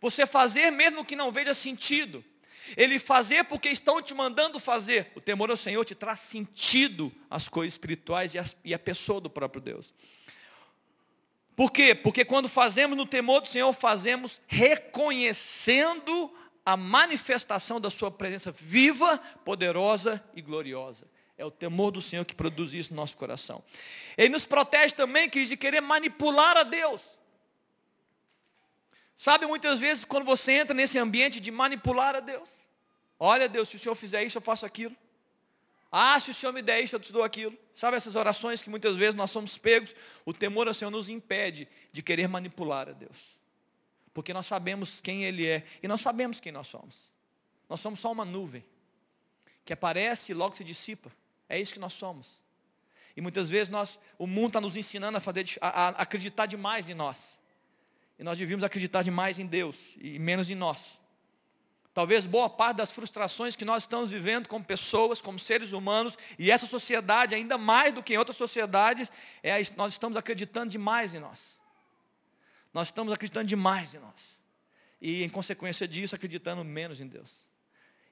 Você 0.01 0.27
fazer 0.27 0.71
mesmo 0.71 1.05
que 1.05 1.15
não 1.15 1.31
veja 1.31 1.55
sentido. 1.55 2.25
Ele 2.77 2.99
fazer 2.99 3.45
porque 3.45 3.69
estão 3.69 4.03
te 4.03 4.15
mandando 4.15 4.59
fazer. 4.59 5.13
O 5.15 5.21
temor 5.21 5.51
ao 5.51 5.57
Senhor 5.57 5.85
te 5.85 5.95
traz 5.95 6.21
sentido 6.21 7.13
às 7.31 7.49
coisas 7.49 7.75
espirituais 7.75 8.35
e, 8.35 8.39
e 8.65 8.75
a 8.75 8.79
pessoa 8.79 9.21
do 9.21 9.31
próprio 9.31 9.61
Deus. 9.61 9.95
Por 11.57 11.73
quê? 11.73 11.95
Porque 11.95 12.23
quando 12.23 12.51
fazemos 12.51 12.99
no 12.99 13.07
temor 13.07 13.41
do 13.41 13.49
Senhor, 13.49 13.73
fazemos 13.73 14.41
reconhecendo 14.47 16.31
a 16.65 16.77
manifestação 16.77 17.81
da 17.81 17.91
sua 17.91 18.11
presença 18.11 18.53
viva, 18.53 19.17
poderosa 19.43 20.23
e 20.35 20.43
gloriosa. 20.43 21.09
É 21.39 21.45
o 21.45 21.51
temor 21.51 21.91
do 21.91 22.03
Senhor 22.03 22.27
que 22.27 22.35
produz 22.35 22.75
isso 22.75 22.91
no 22.91 22.97
nosso 22.97 23.17
coração. 23.17 23.65
Ele 24.19 24.29
nos 24.29 24.45
protege 24.45 24.95
também, 24.95 25.31
queridos, 25.31 25.49
de 25.49 25.57
querer 25.57 25.81
manipular 25.81 26.59
a 26.59 26.63
Deus. 26.63 27.03
Sabe, 29.17 29.47
muitas 29.47 29.81
vezes, 29.81 30.05
quando 30.05 30.25
você 30.25 30.53
entra 30.53 30.75
nesse 30.75 30.99
ambiente 30.99 31.41
de 31.41 31.51
manipular 31.51 32.15
a 32.15 32.21
Deus. 32.21 32.51
Olha, 33.19 33.49
Deus, 33.49 33.71
se 33.71 33.77
o 33.77 33.79
Senhor 33.79 33.95
fizer 33.95 34.23
isso, 34.25 34.37
eu 34.37 34.43
faço 34.43 34.67
aquilo. 34.67 34.95
Ah, 35.91 36.19
se 36.19 36.31
o 36.31 36.35
Senhor 36.35 36.53
me 36.53 36.63
der 36.63 36.81
isso, 36.81 36.97
eu 36.97 37.01
te 37.01 37.13
dou 37.13 37.23
aquilo. 37.23 37.57
Sabe 37.75 37.97
essas 37.97 38.17
orações 38.17 38.63
que 38.63 38.71
muitas 38.71 38.97
vezes 38.97 39.15
nós 39.15 39.31
somos 39.31 39.57
pegos? 39.57 39.95
O 40.25 40.33
temor 40.33 40.67
ao 40.69 40.75
Senhor 40.75 40.91
nos 40.91 41.09
impede 41.09 41.69
de 41.93 42.03
querer 42.03 42.29
manipular 42.29 42.89
a 42.89 42.93
Deus. 42.93 43.37
Porque 44.13 44.33
nós 44.33 44.47
sabemos 44.47 45.01
quem 45.01 45.25
Ele 45.25 45.47
é 45.47 45.65
e 45.83 45.89
nós 45.89 46.01
sabemos 46.01 46.41
quem 46.41 46.51
nós 46.53 46.69
somos. 46.69 47.13
Nós 47.69 47.81
somos 47.81 48.01
só 48.01 48.13
uma 48.13 48.25
nuvem 48.25 48.65
que 49.65 49.73
aparece 49.73 50.33
e 50.33 50.35
logo 50.35 50.57
se 50.57 50.65
dissipa. 50.65 51.13
É 51.49 51.59
isso 51.59 51.73
que 51.73 51.81
nós 51.81 51.93
somos. 51.93 52.41
E 53.17 53.21
muitas 53.21 53.49
vezes 53.49 53.69
nós, 53.69 53.99
o 54.19 54.27
mundo 54.27 54.49
está 54.49 54.61
nos 54.61 54.77
ensinando 54.77 55.19
a, 55.19 55.21
fazer, 55.21 55.47
a, 55.61 55.69
a 55.69 55.89
acreditar 55.89 56.47
demais 56.47 56.89
em 56.89 56.95
nós. 56.95 57.39
E 58.19 58.25
nós 58.25 58.39
devíamos 58.39 58.65
acreditar 58.65 59.03
demais 59.03 59.39
em 59.39 59.47
Deus 59.47 59.97
e 60.01 60.19
menos 60.19 60.51
em 60.51 60.55
nós. 60.55 61.01
Talvez 61.97 62.27
boa 62.27 62.51
parte 62.51 62.77
das 62.77 62.93
frustrações 62.93 63.57
que 63.57 63.65
nós 63.65 63.85
estamos 63.85 64.11
vivendo 64.11 64.49
como 64.49 64.63
pessoas, 64.63 65.23
como 65.23 65.39
seres 65.39 65.73
humanos, 65.73 66.19
e 66.39 66.51
essa 66.51 66.67
sociedade, 66.67 67.35
ainda 67.35 67.57
mais 67.57 67.95
do 67.95 68.03
que 68.03 68.13
em 68.13 68.19
outras 68.19 68.37
sociedades, 68.37 69.11
é, 69.43 69.55
nós 69.79 69.95
estamos 69.95 70.15
acreditando 70.15 70.71
demais 70.71 71.15
em 71.15 71.21
nós. 71.21 71.59
Nós 72.75 72.89
estamos 72.89 73.15
acreditando 73.15 73.47
demais 73.47 73.95
em 73.95 73.99
nós. 73.99 74.39
E, 75.01 75.25
em 75.25 75.29
consequência 75.31 75.89
disso, 75.89 76.15
acreditando 76.15 76.63
menos 76.63 77.01
em 77.01 77.07
Deus. 77.07 77.49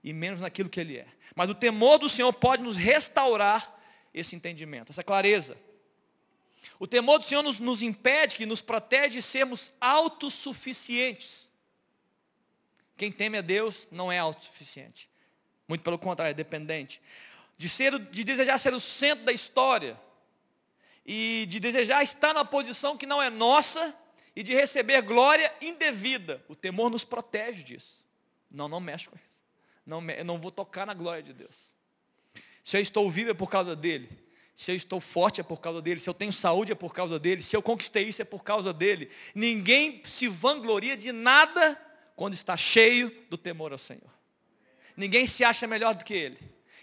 E 0.03 0.15
menos 0.15 0.41
naquilo 0.41 0.71
que 0.71 0.81
Ele 0.81 0.97
é. 0.97 1.07
Mas 1.37 1.51
o 1.51 1.55
temor 1.55 1.99
do 1.99 2.09
Senhor 2.09 2.33
pode 2.33 2.63
nos 2.63 2.77
restaurar 2.77 3.71
esse 4.15 4.35
entendimento, 4.35 4.93
essa 4.93 5.05
clareza. 5.05 5.59
O 6.79 6.87
temor 6.87 7.19
do 7.19 7.27
Senhor 7.27 7.43
nos, 7.43 7.61
nos 7.61 7.83
impede, 7.83 8.35
que 8.35 8.47
nos 8.47 8.63
protege 8.63 9.19
de 9.19 9.23
sermos 9.23 9.71
autossuficientes. 9.79 11.53
Quem 12.97 13.11
teme 13.11 13.39
a 13.39 13.41
Deus 13.41 13.89
não 13.91 14.11
é 14.11 14.19
autossuficiente. 14.19 15.09
Muito 15.67 15.83
pelo 15.83 15.99
contrário, 15.99 16.31
é 16.31 16.35
dependente. 16.35 17.01
De, 17.57 17.69
ser, 17.69 17.99
de 17.99 18.25
desejar 18.25 18.59
ser 18.59 18.75
o 18.75 18.81
centro 18.81 19.25
da 19.25 19.33
história. 19.33 19.99
e 21.07 21.47
de 21.47 21.61
desejar 21.61 22.03
estar 22.03 22.33
na 22.33 22.45
posição 22.45 22.97
que 22.97 23.07
não 23.07 23.23
é 23.23 23.29
nossa 23.29 23.95
e 24.35 24.43
de 24.43 24.55
receber 24.55 25.03
glória 25.03 25.53
indevida. 25.61 26.43
O 26.49 26.57
temor 26.57 26.91
nos 26.91 27.05
protege 27.05 27.63
disso. 27.63 28.05
Não, 28.51 28.69
não 28.69 28.81
mexe 28.81 29.09
com 29.09 29.17
isso. 29.17 29.43
Não, 29.85 30.03
eu 30.11 30.25
não 30.25 30.39
vou 30.39 30.51
tocar 30.51 30.87
na 30.87 30.95
glória 30.95 31.23
de 31.23 31.33
Deus. 31.33 31.71
Se 32.65 32.79
eu 32.79 32.81
estou 32.81 33.11
vivo 33.11 33.31
é 33.31 33.35
por 33.35 33.51
causa 33.51 33.77
dele. 33.77 34.09
Se 34.57 34.71
eu 34.71 34.77
estou 34.77 35.01
forte 35.01 35.41
é 35.41 35.45
por 35.45 35.61
causa 35.61 35.83
dele. 35.83 36.01
Se 36.01 36.09
eu 36.09 36.15
tenho 36.15 36.33
saúde 36.33 36.73
é 36.73 36.75
por 36.75 36.95
causa 36.95 37.19
dele. 37.19 37.43
Se 37.43 37.55
eu 37.55 37.63
conquistei 37.63 38.05
isso 38.09 38.23
é 38.23 38.25
por 38.25 38.43
causa 38.43 38.73
dele. 38.73 39.11
Ninguém 39.35 40.01
se 40.05 40.27
vangloria 40.27 40.97
de 40.97 41.13
nada 41.13 41.79
quando 42.15 42.35
está 42.35 42.57
cheio 42.57 43.11
do 43.29 43.37
temor 43.37 43.73
ao 43.73 43.79
Senhor. 43.79 44.13
Ninguém 44.97 45.27
se 45.27 45.43
acha 45.43 45.67
melhor 45.67 45.95
do 45.95 46.05
que 46.05 46.15
ele. 46.15 46.39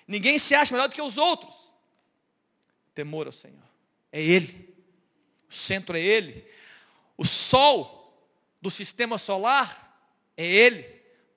Ninguém 0.08 0.38
se 0.38 0.54
acha 0.54 0.74
melhor 0.74 0.90
do 0.90 0.96
que 0.96 1.02
os 1.02 1.18
outros. 1.18 1.72
Temor 2.94 3.28
ao 3.28 3.32
Senhor. 3.32 3.64
É 4.12 4.22
Ele. 4.22 4.76
O 5.50 5.54
centro 5.54 5.96
é 5.96 6.02
Ele. 6.02 6.46
O 7.18 7.26
sol 7.26 8.22
do 8.62 8.70
sistema 8.70 9.18
solar 9.18 10.06
é 10.36 10.46
Ele. 10.46 10.86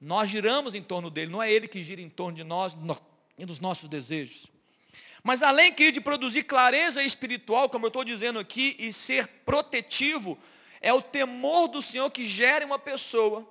Nós 0.00 0.28
giramos 0.28 0.74
em 0.74 0.82
torno 0.82 1.08
dele, 1.08 1.30
não 1.30 1.42
é 1.42 1.52
Ele 1.52 1.68
que 1.68 1.84
gira 1.84 2.00
em 2.00 2.08
torno 2.08 2.36
de 2.36 2.42
nós 2.42 2.76
e 3.38 3.46
dos 3.46 3.60
nossos 3.60 3.88
desejos. 3.88 4.48
Mas 5.22 5.42
além 5.42 5.72
de 5.72 6.00
produzir 6.00 6.42
clareza 6.42 7.02
espiritual, 7.02 7.70
como 7.70 7.86
eu 7.86 7.88
estou 7.88 8.04
dizendo 8.04 8.38
aqui, 8.38 8.76
e 8.78 8.92
ser 8.92 9.26
protetivo, 9.26 10.38
é 10.80 10.92
o 10.92 11.00
temor 11.00 11.68
do 11.68 11.80
Senhor 11.80 12.10
que 12.10 12.26
gera 12.26 12.66
uma 12.66 12.78
pessoa 12.78 13.48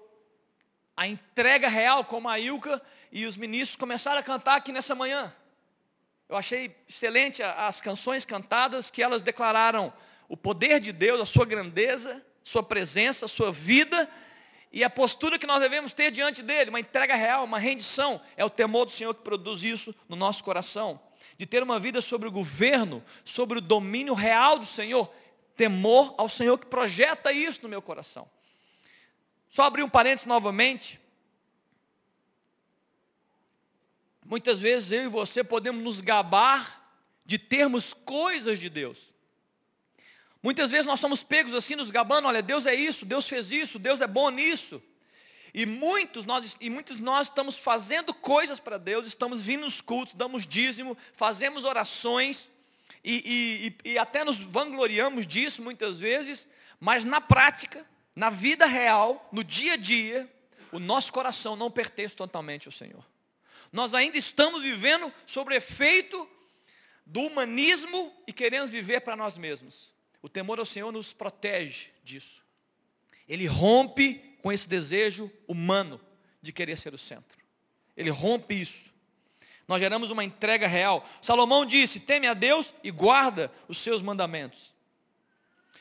a 0.96 1.08
entrega 1.08 1.68
real, 1.68 2.04
como 2.04 2.30
a 2.30 2.40
Ilka 2.40 2.82
e 3.12 3.26
os 3.26 3.38
ministros 3.38 3.76
começaram 3.76 4.20
a 4.20 4.24
cantar 4.24 4.56
aqui 4.56 4.72
nessa 4.72 4.94
manhã. 4.94 5.34
Eu 6.30 6.36
achei 6.36 6.76
excelente 6.88 7.44
as 7.44 7.82
canções 7.82 8.26
cantadas 8.26 8.90
que 8.90 9.04
elas 9.04 9.22
declararam 9.22 9.94
o 10.28 10.38
poder 10.38 10.80
de 10.80 10.92
Deus, 10.92 11.22
a 11.22 11.26
sua 11.26 11.46
grandeza, 11.46 12.24
sua 12.44 12.64
presença, 12.64 13.28
sua 13.28 13.52
vida 13.52 14.10
e 14.72 14.84
a 14.84 14.90
postura 14.90 15.38
que 15.38 15.46
nós 15.46 15.60
devemos 15.60 15.94
ter 15.94 16.10
diante 16.10 16.42
dele, 16.42 16.72
uma 16.72 16.80
entrega 16.80 17.14
real, 17.16 17.44
uma 17.44 17.60
rendição. 17.60 18.20
É 18.36 18.44
o 18.44 18.50
temor 18.50 18.86
do 18.86 18.92
Senhor 18.92 19.14
que 19.14 19.22
produz 19.22 19.62
isso 19.62 19.94
no 20.10 20.16
nosso 20.16 20.44
coração. 20.44 21.00
De 21.38 21.46
ter 21.46 21.62
uma 21.62 21.80
vida 21.80 22.02
sobre 22.02 22.28
o 22.28 22.32
governo, 22.32 23.04
sobre 23.24 23.60
o 23.60 23.62
domínio 23.62 24.16
real 24.16 24.58
do 24.58 24.66
Senhor. 24.66 25.14
Temor 25.56 26.16
ao 26.18 26.28
Senhor 26.28 26.58
que 26.58 26.66
projeta 26.66 27.32
isso 27.32 27.60
no 27.62 27.70
meu 27.70 27.84
coração. 27.84 28.28
Só 29.54 29.62
abrir 29.62 29.84
um 29.84 29.90
parênteses 29.90 30.26
novamente. 30.26 31.00
Muitas 34.26 34.60
vezes 34.60 34.92
eu 34.92 35.04
e 35.04 35.08
você 35.08 35.44
podemos 35.44 35.84
nos 35.84 36.02
gabar 36.02 36.92
de 37.24 37.38
termos 37.38 37.94
coisas 37.94 38.60
de 38.60 38.68
Deus. 38.68 39.14
Muitas 40.42 40.72
vezes 40.72 40.88
nós 40.88 41.00
somos 41.00 41.24
pegos 41.24 41.54
assim, 41.54 41.76
nos 41.76 41.92
gabando, 41.92 42.28
olha, 42.28 42.42
Deus 42.42 42.66
é 42.66 42.74
isso, 42.74 43.06
Deus 43.06 43.30
fez 43.30 43.52
isso, 43.52 43.78
Deus 43.78 44.02
é 44.02 44.08
bom 44.08 44.32
nisso. 44.32 44.82
E 45.54 45.68
muitos 45.68 46.26
nós, 46.26 46.58
e 46.60 46.68
muitos 46.68 47.00
nós 47.00 47.28
estamos 47.28 47.56
fazendo 47.56 48.12
coisas 48.12 48.60
para 48.60 48.80
Deus, 48.80 49.06
estamos 49.06 49.44
vindo 49.44 49.66
nos 49.66 49.82
cultos, 49.82 50.16
damos 50.16 50.48
dízimo, 50.48 50.98
fazemos 51.14 51.64
orações, 51.64 52.50
e, 53.04 53.76
e, 53.86 53.92
e 53.92 53.98
até 54.00 54.24
nos 54.24 54.38
vangloriamos 54.38 55.28
disso 55.28 55.62
muitas 55.62 56.00
vezes, 56.00 56.48
mas 56.80 57.06
na 57.06 57.22
prática, 57.22 57.86
na 58.16 58.30
vida 58.30 58.66
real, 58.66 59.28
no 59.32 59.44
dia 59.44 59.74
a 59.74 59.78
dia, 59.78 60.32
o 60.72 60.80
nosso 60.80 61.12
coração 61.12 61.56
não 61.56 61.72
pertence 61.72 62.16
totalmente 62.16 62.68
ao 62.68 62.72
Senhor. 62.72 63.06
Nós 63.72 63.94
ainda 63.94 64.18
estamos 64.18 64.62
vivendo 64.62 65.12
sobre 65.26 65.54
o 65.54 65.58
efeito 65.58 66.30
do 67.06 67.22
humanismo 67.22 68.14
e 68.28 68.34
queremos 68.34 68.72
viver 68.72 69.02
para 69.02 69.16
nós 69.16 69.38
mesmos. 69.38 69.92
O 70.22 70.30
temor 70.30 70.60
ao 70.60 70.66
Senhor 70.66 70.92
nos 70.92 71.12
protege 71.12 71.88
disso. 72.04 72.44
Ele 73.28 73.46
rompe 73.46 74.38
com 74.42 74.52
esse 74.52 74.68
desejo 74.68 75.32
humano 75.48 76.00
de 76.42 76.52
querer 76.52 76.78
ser 76.78 76.94
o 76.94 76.98
centro. 76.98 77.38
Ele 77.96 78.10
rompe 78.10 78.60
isso. 78.60 78.92
Nós 79.68 79.80
geramos 79.80 80.12
uma 80.12 80.24
entrega 80.24 80.68
real. 80.68 81.08
Salomão 81.22 81.66
disse: 81.66 82.00
teme 82.00 82.28
a 82.28 82.34
Deus 82.34 82.74
e 82.84 82.92
guarda 82.92 83.52
os 83.68 83.78
seus 83.78 84.02
mandamentos. 84.02 84.73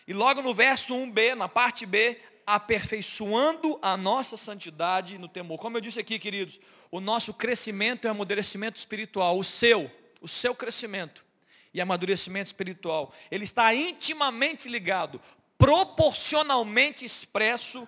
E 0.07 0.12
logo 0.12 0.43
no 0.43 0.55
verso 0.55 0.95
1b, 0.95 1.35
na 1.35 1.49
parte 1.49 1.87
B, 1.87 2.21
aperfeiçoando 2.47 3.79
a 3.81 3.97
nossa 3.97 4.37
santidade 4.37 5.19
no 5.19 5.29
temor. 5.29 5.59
Como 5.59 5.77
eu 5.77 5.81
disse 5.81 6.01
aqui, 6.01 6.19
queridos, 6.19 6.59
o 6.91 7.01
nosso 7.01 7.33
crescimento 7.33 8.07
e 8.07 8.09
amadurecimento 8.09 8.79
espiritual, 8.79 9.38
o 9.38 9.45
seu, 9.45 9.91
o 10.21 10.29
seu 10.29 10.55
crescimento 10.55 11.25
e 11.73 11.81
amadurecimento 11.81 12.49
espiritual, 12.49 13.15
ele 13.31 13.45
está 13.45 13.75
intimamente 13.75 14.69
ligado, 14.69 15.21
proporcionalmente 15.57 17.05
expresso 17.05 17.87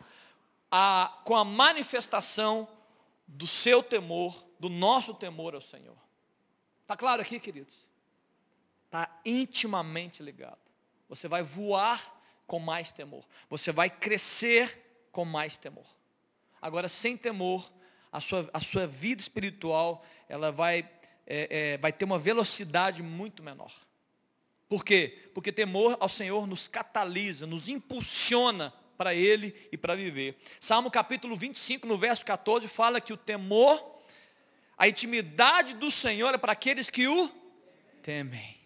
a, 0.70 1.20
com 1.24 1.36
a 1.36 1.44
manifestação 1.44 2.68
do 3.26 3.46
seu 3.46 3.82
temor, 3.82 4.46
do 4.58 4.68
nosso 4.68 5.12
temor 5.12 5.54
ao 5.54 5.60
Senhor. 5.60 5.96
Está 6.82 6.96
claro 6.96 7.22
aqui, 7.22 7.40
queridos? 7.40 7.74
Está 8.86 9.20
intimamente 9.24 10.22
ligado. 10.22 10.63
Você 11.08 11.28
vai 11.28 11.42
voar 11.42 12.14
com 12.46 12.58
mais 12.58 12.92
temor. 12.92 13.24
Você 13.48 13.72
vai 13.72 13.88
crescer 13.90 15.06
com 15.10 15.24
mais 15.24 15.56
temor. 15.56 15.86
Agora, 16.60 16.88
sem 16.88 17.16
temor, 17.16 17.70
a 18.10 18.20
sua, 18.20 18.48
a 18.52 18.60
sua 18.60 18.86
vida 18.86 19.20
espiritual, 19.20 20.04
ela 20.28 20.50
vai, 20.50 20.88
é, 21.26 21.72
é, 21.74 21.78
vai 21.78 21.92
ter 21.92 22.04
uma 22.04 22.18
velocidade 22.18 23.02
muito 23.02 23.42
menor. 23.42 23.72
Por 24.68 24.84
quê? 24.84 25.30
Porque 25.34 25.52
temor 25.52 25.96
ao 26.00 26.08
Senhor 26.08 26.46
nos 26.46 26.66
catalisa, 26.66 27.46
nos 27.46 27.68
impulsiona 27.68 28.72
para 28.96 29.14
Ele 29.14 29.54
e 29.70 29.76
para 29.76 29.94
viver. 29.94 30.38
Salmo 30.60 30.90
capítulo 30.90 31.36
25, 31.36 31.86
no 31.86 31.98
verso 31.98 32.24
14, 32.24 32.66
fala 32.68 33.00
que 33.00 33.12
o 33.12 33.16
temor, 33.16 34.00
a 34.76 34.88
intimidade 34.88 35.74
do 35.74 35.90
Senhor 35.90 36.34
é 36.34 36.38
para 36.38 36.52
aqueles 36.52 36.88
que 36.90 37.06
o 37.06 37.28
temem. 38.02 38.63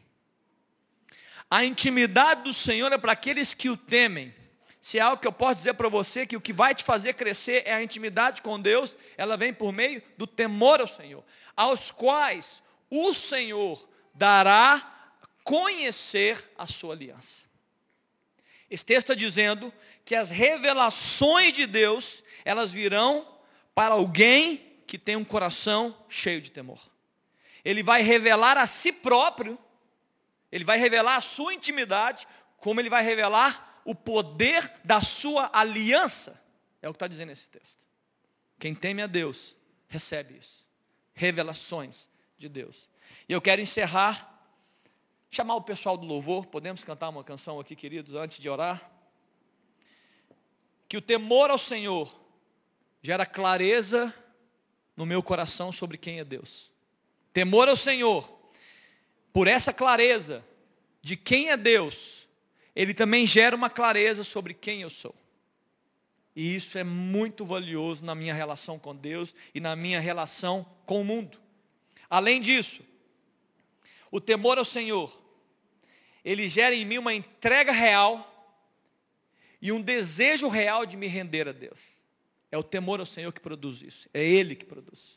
A 1.50 1.64
intimidade 1.64 2.42
do 2.42 2.52
Senhor 2.52 2.92
é 2.92 2.98
para 2.98 3.12
aqueles 3.12 3.54
que 3.54 3.70
o 3.70 3.76
temem. 3.76 4.34
Se 4.82 4.98
é 4.98 5.02
algo 5.02 5.20
que 5.20 5.26
eu 5.26 5.32
posso 5.32 5.56
dizer 5.56 5.74
para 5.74 5.88
você, 5.88 6.26
que 6.26 6.36
o 6.36 6.40
que 6.40 6.52
vai 6.52 6.74
te 6.74 6.84
fazer 6.84 7.14
crescer 7.14 7.62
é 7.66 7.74
a 7.74 7.82
intimidade 7.82 8.42
com 8.42 8.60
Deus, 8.60 8.96
ela 9.16 9.36
vem 9.36 9.52
por 9.52 9.72
meio 9.72 10.02
do 10.16 10.26
temor 10.26 10.80
ao 10.80 10.88
Senhor, 10.88 11.24
aos 11.56 11.90
quais 11.90 12.62
o 12.90 13.12
Senhor 13.12 13.86
dará 14.14 15.12
conhecer 15.44 16.52
a 16.56 16.66
sua 16.66 16.94
aliança. 16.94 17.42
Esse 18.70 18.84
texto 18.84 19.12
está 19.12 19.14
dizendo 19.14 19.72
que 20.04 20.14
as 20.14 20.30
revelações 20.30 21.52
de 21.52 21.66
Deus, 21.66 22.22
elas 22.44 22.70
virão 22.70 23.26
para 23.74 23.94
alguém 23.94 24.80
que 24.86 24.98
tem 24.98 25.16
um 25.16 25.24
coração 25.24 25.96
cheio 26.08 26.40
de 26.40 26.50
temor. 26.50 26.80
Ele 27.64 27.82
vai 27.82 28.02
revelar 28.02 28.56
a 28.56 28.66
si 28.66 28.92
próprio 28.92 29.58
ele 30.50 30.64
vai 30.64 30.78
revelar 30.78 31.16
a 31.16 31.20
sua 31.20 31.52
intimidade, 31.52 32.26
como 32.56 32.80
ele 32.80 32.90
vai 32.90 33.02
revelar 33.02 33.80
o 33.84 33.94
poder 33.94 34.72
da 34.84 35.00
sua 35.00 35.50
aliança. 35.52 36.40
É 36.82 36.88
o 36.88 36.92
que 36.92 36.96
está 36.96 37.08
dizendo 37.08 37.32
esse 37.32 37.48
texto. 37.48 37.84
Quem 38.58 38.74
teme 38.74 39.02
a 39.02 39.06
Deus, 39.06 39.56
recebe 39.88 40.36
isso. 40.38 40.66
Revelações 41.14 42.08
de 42.36 42.48
Deus. 42.48 42.88
E 43.28 43.32
eu 43.32 43.40
quero 43.40 43.60
encerrar, 43.60 44.42
chamar 45.30 45.54
o 45.56 45.62
pessoal 45.62 45.96
do 45.96 46.06
louvor. 46.06 46.46
Podemos 46.46 46.84
cantar 46.84 47.08
uma 47.08 47.24
canção 47.24 47.60
aqui, 47.60 47.76
queridos, 47.76 48.14
antes 48.14 48.38
de 48.38 48.48
orar? 48.48 48.90
Que 50.88 50.96
o 50.96 51.02
temor 51.02 51.50
ao 51.50 51.58
Senhor 51.58 52.14
gera 53.02 53.26
clareza 53.26 54.14
no 54.96 55.06
meu 55.06 55.22
coração 55.22 55.70
sobre 55.70 55.96
quem 55.96 56.18
é 56.18 56.24
Deus. 56.24 56.70
Temor 57.32 57.68
ao 57.68 57.76
Senhor 57.76 58.37
por 59.38 59.46
essa 59.46 59.72
clareza 59.72 60.44
de 61.00 61.16
quem 61.16 61.50
é 61.50 61.56
Deus, 61.56 62.26
ele 62.74 62.92
também 62.92 63.24
gera 63.24 63.54
uma 63.54 63.70
clareza 63.70 64.24
sobre 64.24 64.52
quem 64.52 64.82
eu 64.82 64.90
sou. 64.90 65.14
E 66.34 66.56
isso 66.56 66.76
é 66.76 66.82
muito 66.82 67.44
valioso 67.44 68.04
na 68.04 68.16
minha 68.16 68.34
relação 68.34 68.80
com 68.80 68.96
Deus 68.96 69.32
e 69.54 69.60
na 69.60 69.76
minha 69.76 70.00
relação 70.00 70.66
com 70.84 71.02
o 71.02 71.04
mundo. 71.04 71.40
Além 72.10 72.40
disso, 72.40 72.82
o 74.10 74.20
temor 74.20 74.58
ao 74.58 74.64
Senhor, 74.64 75.16
ele 76.24 76.48
gera 76.48 76.74
em 76.74 76.84
mim 76.84 76.98
uma 76.98 77.14
entrega 77.14 77.70
real 77.70 78.58
e 79.62 79.70
um 79.70 79.80
desejo 79.80 80.48
real 80.48 80.84
de 80.84 80.96
me 80.96 81.06
render 81.06 81.46
a 81.46 81.52
Deus. 81.52 81.78
É 82.50 82.58
o 82.58 82.64
temor 82.64 82.98
ao 82.98 83.06
Senhor 83.06 83.32
que 83.32 83.40
produz 83.40 83.82
isso. 83.82 84.08
É 84.12 84.20
Ele 84.20 84.56
que 84.56 84.64
produz 84.64 85.16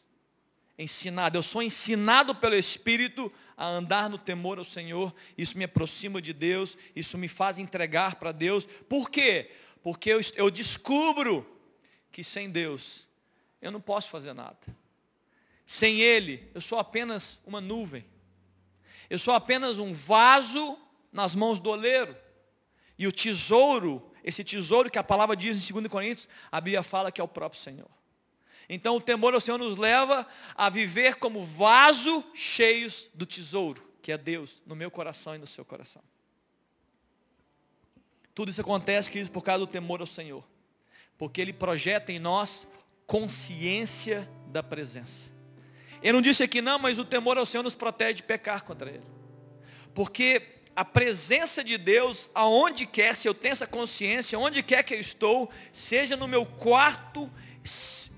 ensinado, 0.77 1.37
eu 1.37 1.43
sou 1.43 1.61
ensinado 1.61 2.33
pelo 2.33 2.55
Espírito 2.55 3.31
a 3.55 3.67
andar 3.67 4.09
no 4.09 4.17
temor 4.17 4.57
ao 4.57 4.63
Senhor, 4.63 5.13
isso 5.37 5.57
me 5.57 5.65
aproxima 5.65 6.21
de 6.21 6.33
Deus, 6.33 6.77
isso 6.95 7.17
me 7.17 7.27
faz 7.27 7.59
entregar 7.59 8.15
para 8.15 8.31
Deus. 8.31 8.65
Por 8.89 9.09
quê? 9.09 9.51
Porque 9.83 10.09
eu, 10.09 10.19
eu 10.35 10.49
descubro 10.49 11.45
que 12.11 12.23
sem 12.23 12.49
Deus 12.49 13.07
eu 13.61 13.71
não 13.71 13.79
posso 13.79 14.09
fazer 14.09 14.33
nada. 14.33 14.57
Sem 15.65 16.01
Ele, 16.01 16.49
eu 16.53 16.61
sou 16.61 16.79
apenas 16.79 17.39
uma 17.45 17.61
nuvem. 17.61 18.05
Eu 19.09 19.19
sou 19.19 19.33
apenas 19.33 19.77
um 19.77 19.93
vaso 19.93 20.77
nas 21.11 21.35
mãos 21.35 21.59
do 21.59 21.69
oleiro. 21.69 22.15
E 22.97 23.07
o 23.07 23.11
tesouro, 23.11 24.11
esse 24.23 24.43
tesouro 24.43 24.89
que 24.89 24.97
a 24.97 25.03
palavra 25.03 25.35
diz 25.35 25.69
em 25.69 25.73
2 25.73 25.87
Coríntios, 25.87 26.27
a 26.51 26.59
Bíblia 26.59 26.83
fala 26.83 27.11
que 27.11 27.21
é 27.21 27.23
o 27.23 27.27
próprio 27.27 27.61
Senhor. 27.61 27.89
Então 28.73 28.95
o 28.95 29.01
temor 29.01 29.33
ao 29.33 29.41
Senhor 29.41 29.57
nos 29.57 29.75
leva 29.75 30.25
a 30.55 30.69
viver 30.69 31.15
como 31.15 31.43
vaso 31.43 32.23
cheios 32.33 33.05
do 33.13 33.25
tesouro, 33.25 33.83
que 34.01 34.13
é 34.13 34.17
Deus, 34.17 34.61
no 34.65 34.77
meu 34.77 34.89
coração 34.89 35.35
e 35.35 35.37
no 35.37 35.45
seu 35.45 35.65
coração. 35.65 36.01
Tudo 38.33 38.49
isso 38.49 38.61
acontece, 38.61 39.09
queridos, 39.09 39.29
por 39.29 39.41
causa 39.41 39.65
do 39.65 39.67
temor 39.67 39.99
ao 39.99 40.07
Senhor. 40.07 40.41
Porque 41.17 41.41
Ele 41.41 41.51
projeta 41.51 42.13
em 42.13 42.17
nós 42.17 42.65
consciência 43.05 44.25
da 44.47 44.63
presença. 44.63 45.25
Eu 46.01 46.13
não 46.13 46.21
disse 46.21 46.41
aqui 46.41 46.61
não, 46.61 46.79
mas 46.79 46.97
o 46.97 47.03
temor 47.03 47.37
ao 47.37 47.45
Senhor 47.45 47.63
nos 47.63 47.75
protege 47.75 48.13
de 48.13 48.23
pecar 48.23 48.63
contra 48.63 48.89
Ele. 48.89 49.03
Porque 49.93 50.61
a 50.73 50.85
presença 50.85 51.61
de 51.61 51.77
Deus, 51.77 52.29
aonde 52.33 52.85
quer, 52.85 53.17
se 53.17 53.27
eu 53.27 53.33
tenho 53.33 53.51
essa 53.51 53.67
consciência, 53.67 54.39
onde 54.39 54.63
quer 54.63 54.81
que 54.83 54.93
eu 54.93 55.01
estou, 55.01 55.51
seja 55.73 56.15
no 56.15 56.25
meu 56.25 56.45
quarto 56.45 57.29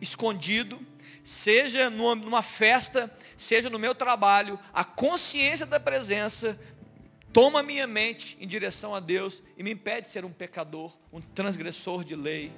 escondido, 0.04 0.80
seja 1.24 1.90
numa, 1.90 2.42
festa, 2.42 3.12
seja 3.38 3.70
no 3.70 3.80
meu 3.80 3.96
trabalho, 3.96 4.60
a 4.74 4.84
consciência 4.84 5.66
da 5.66 5.80
presença 5.80 6.60
toma 7.32 7.64
minha 7.64 7.88
mente 7.88 8.38
em 8.40 8.48
direção 8.48 8.94
a 8.94 9.00
Deus 9.00 9.42
e 9.58 9.64
me 9.64 9.72
impede 9.72 10.08
de 10.08 10.14
ser 10.14 10.26
um 10.26 10.32
pecador, 10.32 10.96
um 11.12 11.22
transgressor 11.22 12.04
de 12.04 12.16
lei, 12.16 12.52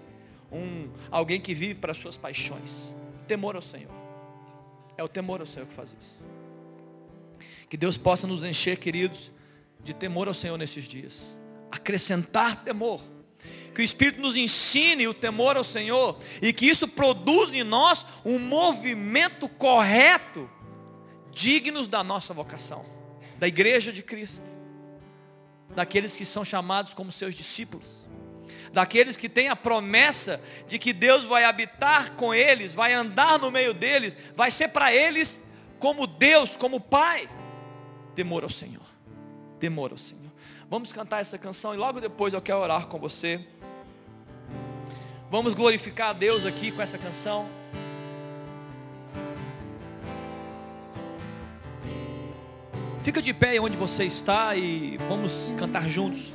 um 0.51 0.89
alguém 1.09 1.39
que 1.39 1.53
vive 1.53 1.75
para 1.75 1.91
as 1.91 1.97
suas 1.97 2.17
paixões. 2.17 2.93
Temor 3.27 3.55
ao 3.55 3.61
Senhor. 3.61 3.93
É 4.97 5.03
o 5.03 5.07
temor 5.07 5.39
ao 5.39 5.45
Senhor 5.45 5.67
que 5.67 5.73
faz 5.73 5.95
isso. 5.99 6.19
Que 7.69 7.77
Deus 7.77 7.97
possa 7.97 8.27
nos 8.27 8.43
encher, 8.43 8.77
queridos, 8.77 9.31
de 9.83 9.93
temor 9.93 10.27
ao 10.27 10.33
Senhor 10.33 10.57
nesses 10.57 10.85
dias. 10.85 11.37
Acrescentar 11.71 12.63
temor 12.63 13.01
que 13.73 13.81
o 13.81 13.83
Espírito 13.83 14.21
nos 14.21 14.35
ensine 14.35 15.07
o 15.07 15.13
temor 15.13 15.57
ao 15.57 15.63
Senhor 15.63 16.17
e 16.41 16.53
que 16.53 16.65
isso 16.65 16.87
produza 16.87 17.57
em 17.57 17.63
nós 17.63 18.05
um 18.23 18.39
movimento 18.39 19.49
correto, 19.49 20.49
dignos 21.31 21.87
da 21.87 22.03
nossa 22.03 22.33
vocação, 22.33 22.85
da 23.37 23.47
igreja 23.47 23.91
de 23.91 24.01
Cristo, 24.01 24.45
daqueles 25.75 26.15
que 26.15 26.25
são 26.25 26.45
chamados 26.45 26.93
como 26.93 27.11
seus 27.11 27.35
discípulos, 27.35 28.07
daqueles 28.71 29.17
que 29.17 29.27
têm 29.27 29.49
a 29.49 29.55
promessa 29.55 30.41
de 30.67 30.79
que 30.79 30.93
Deus 30.93 31.25
vai 31.25 31.43
habitar 31.43 32.13
com 32.13 32.33
eles, 32.33 32.73
vai 32.73 32.93
andar 32.93 33.37
no 33.37 33.51
meio 33.51 33.73
deles, 33.73 34.17
vai 34.35 34.51
ser 34.51 34.69
para 34.69 34.93
eles 34.93 35.43
como 35.79 36.07
Deus, 36.07 36.55
como 36.55 36.79
Pai. 36.79 37.29
Temor 38.15 38.43
ao 38.43 38.49
Senhor, 38.49 38.85
temor 39.59 39.91
ao 39.91 39.97
Senhor. 39.97 40.24
Vamos 40.70 40.91
cantar 40.91 41.22
essa 41.22 41.38
canção 41.38 41.76
e 41.76 41.78
logo 41.78 42.01
depois 42.01 42.34
eu 42.34 42.41
quero 42.41 42.59
orar 42.59 42.88
com 42.88 42.97
você. 42.97 43.39
Vamos 45.30 45.53
glorificar 45.53 46.09
a 46.09 46.13
Deus 46.13 46.43
aqui 46.43 46.72
com 46.72 46.82
essa 46.82 46.97
canção. 46.97 47.47
Fica 53.03 53.22
de 53.22 53.32
pé 53.32 53.59
onde 53.59 53.78
você 53.78 54.05
está 54.05 54.55
e 54.55 54.97
vamos 55.07 55.53
cantar 55.59 55.88
juntos. 55.88 56.32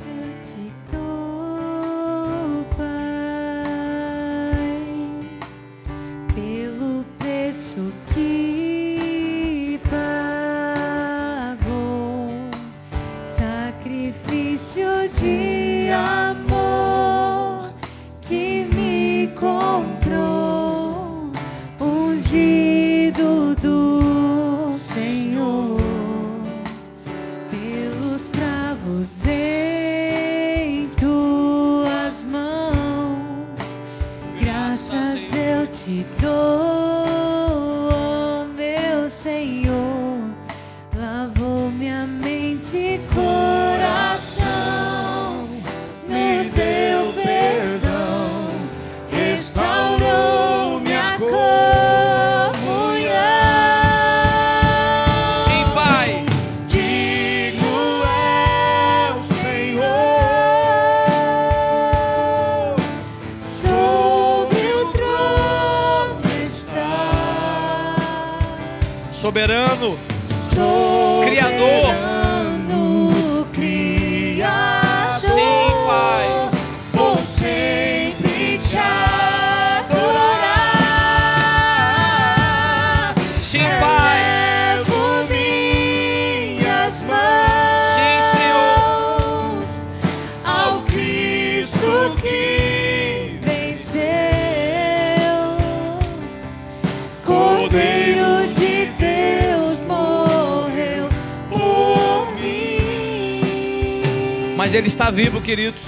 Mas 104.71 104.77
Ele 104.77 104.87
está 104.87 105.11
vivo, 105.11 105.41
queridos. 105.41 105.81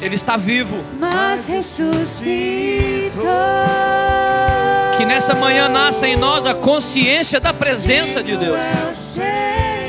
Ele 0.00 0.16
está 0.16 0.36
vivo. 0.36 0.82
Mas 0.98 1.46
ressuscitou. 1.46 3.22
Que 4.96 5.04
nessa 5.04 5.36
manhã 5.36 5.68
nasça 5.68 6.08
em 6.08 6.16
nós 6.16 6.44
a 6.44 6.52
consciência 6.52 7.38
da 7.38 7.54
presença 7.54 8.20
de 8.20 8.36
Deus. 8.36 8.58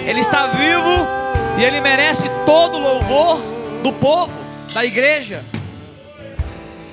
Ele 0.05 0.20
está 0.20 0.45
vivo 0.45 1.07
e 1.57 1.64
Ele 1.64 1.82
merece 1.82 2.30
todo 2.45 2.78
o 2.78 2.80
louvor 2.80 3.41
do 3.82 3.91
povo, 3.91 4.32
da 4.76 4.86
igreja. 4.86 5.43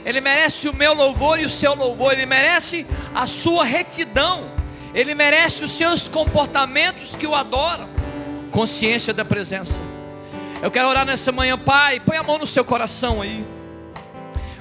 Ele 0.06 0.22
merece 0.22 0.70
o 0.70 0.74
meu 0.74 0.94
louvor 0.94 1.38
e 1.38 1.44
o 1.44 1.50
seu 1.50 1.74
louvor. 1.74 2.14
Ele 2.14 2.24
merece 2.24 2.86
a 3.14 3.26
sua 3.26 3.62
retidão. 3.62 4.44
Ele 4.94 5.14
merece 5.14 5.64
os 5.64 5.72
seus 5.72 6.08
comportamentos 6.08 7.14
que 7.14 7.26
o 7.26 7.34
adoram. 7.34 7.90
Consciência 8.50 9.12
da 9.12 9.22
presença. 9.22 9.89
Eu 10.62 10.70
quero 10.70 10.88
orar 10.88 11.06
nessa 11.06 11.32
manhã, 11.32 11.56
Pai. 11.56 12.00
Põe 12.00 12.18
a 12.18 12.22
mão 12.22 12.36
no 12.36 12.46
seu 12.46 12.62
coração 12.62 13.22
aí. 13.22 13.46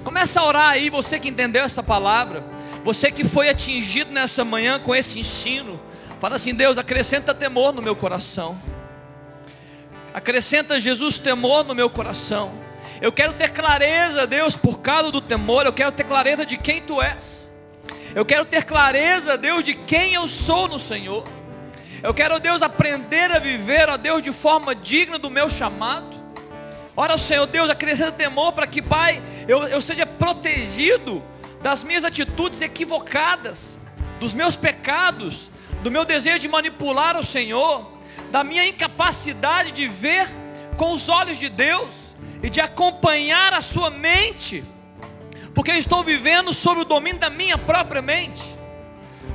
Começa 0.04 0.39
a 0.39 0.45
orar 0.45 0.70
aí, 0.70 0.89
você 0.89 1.20
que 1.20 1.28
entendeu 1.28 1.66
essa 1.66 1.84
palavra. 1.84 2.41
Você 2.86 3.12
que 3.12 3.26
foi 3.26 3.50
atingido 3.50 4.10
nessa 4.10 4.45
manhã 4.45 4.80
com 4.80 4.95
esse 4.95 5.20
ensino. 5.20 5.78
Fala 6.22 6.38
assim, 6.38 6.54
Deus, 6.56 6.78
acrescenta 6.78 7.34
temor 7.34 7.74
no 7.74 7.82
meu 7.82 7.97
coração. 7.97 8.58
Acrescenta 10.14 10.80
Jesus 10.80 11.20
temor 11.20 11.66
no 11.66 11.76
meu 11.76 11.89
coração. 11.89 12.54
Eu 13.02 13.12
quero 13.12 13.34
ter 13.34 13.50
clareza, 13.50 14.26
Deus, 14.26 14.56
por 14.56 14.80
causa 14.80 15.12
do 15.12 15.20
temor. 15.20 15.66
Eu 15.66 15.74
quero 15.74 15.91
ter 15.91 16.06
clareza 16.06 16.45
de 16.45 16.58
quem 16.58 16.82
Tu 16.82 17.02
és. 17.02 17.52
Eu 18.16 18.26
quero 18.26 18.45
ter 18.45 18.64
clareza, 18.64 19.38
Deus, 19.38 19.66
de 19.66 19.74
quem 19.74 20.14
eu 20.14 20.28
sou 20.30 20.70
no 20.70 20.80
Senhor. 20.80 21.26
Eu 22.02 22.14
quero, 22.14 22.39
Deus, 22.39 22.62
aprender 22.62 23.32
a 23.32 23.39
viver, 23.39 23.89
ó 23.89 23.97
Deus, 23.97 24.22
de 24.22 24.32
forma 24.32 24.74
digna 24.74 25.18
do 25.18 25.30
meu 25.30 25.50
chamado. 25.50 26.18
Ora, 26.95 27.18
Senhor 27.18 27.45
Deus, 27.45 27.70
acrescenta 27.70 28.12
temor 28.12 28.54
para 28.54 28.68
que, 28.68 28.82
Pai, 28.82 29.22
eu, 29.47 29.64
eu 29.68 29.82
seja 29.82 30.06
protegido 30.06 31.24
das 31.62 31.84
minhas 31.84 32.04
atitudes 32.04 32.62
equivocadas, 32.62 33.78
dos 34.20 34.34
meus 34.34 34.56
pecados, 34.56 35.50
do 35.82 35.91
meu 35.91 36.06
desejo 36.06 36.39
de 36.39 36.47
manipular 36.47 37.18
o 37.18 37.24
Senhor, 37.24 37.91
da 38.32 38.43
minha 38.43 38.66
incapacidade 38.66 39.72
de 39.72 39.88
ver 39.88 40.28
com 40.78 40.93
os 40.93 41.10
olhos 41.10 41.38
de 41.38 41.50
Deus 41.50 41.93
e 42.41 42.50
de 42.50 42.62
acompanhar 42.62 43.54
a 43.54 43.62
sua 43.62 43.89
mente, 43.89 44.64
porque 45.54 45.72
eu 45.72 45.76
estou 45.76 46.04
vivendo 46.04 46.54
sob 46.54 46.82
o 46.82 46.86
domínio 46.86 47.20
da 47.20 47.30
minha 47.30 47.58
própria 47.58 48.02
mente. 48.02 48.59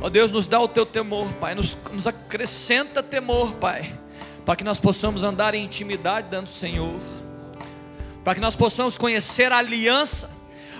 Ó 0.04 0.10
Deus, 0.10 0.30
nos 0.30 0.46
dá 0.46 0.60
o 0.60 0.68
teu 0.68 0.84
temor, 0.84 1.32
Pai. 1.40 1.54
Nos, 1.54 1.78
nos 1.90 2.06
acrescenta 2.06 3.02
temor, 3.02 3.54
Pai. 3.54 3.98
para 4.44 4.54
que 4.54 4.62
nós 4.62 4.78
possamos 4.78 5.22
andar 5.22 5.54
em 5.54 5.64
intimidade 5.64 6.28
dentro 6.28 6.44
do 6.44 6.52
Senhor, 6.52 7.00
para 8.22 8.34
que 8.34 8.40
nós 8.42 8.54
possamos 8.54 8.98
conhecer 8.98 9.50
a 9.50 9.56
aliança, 9.56 10.28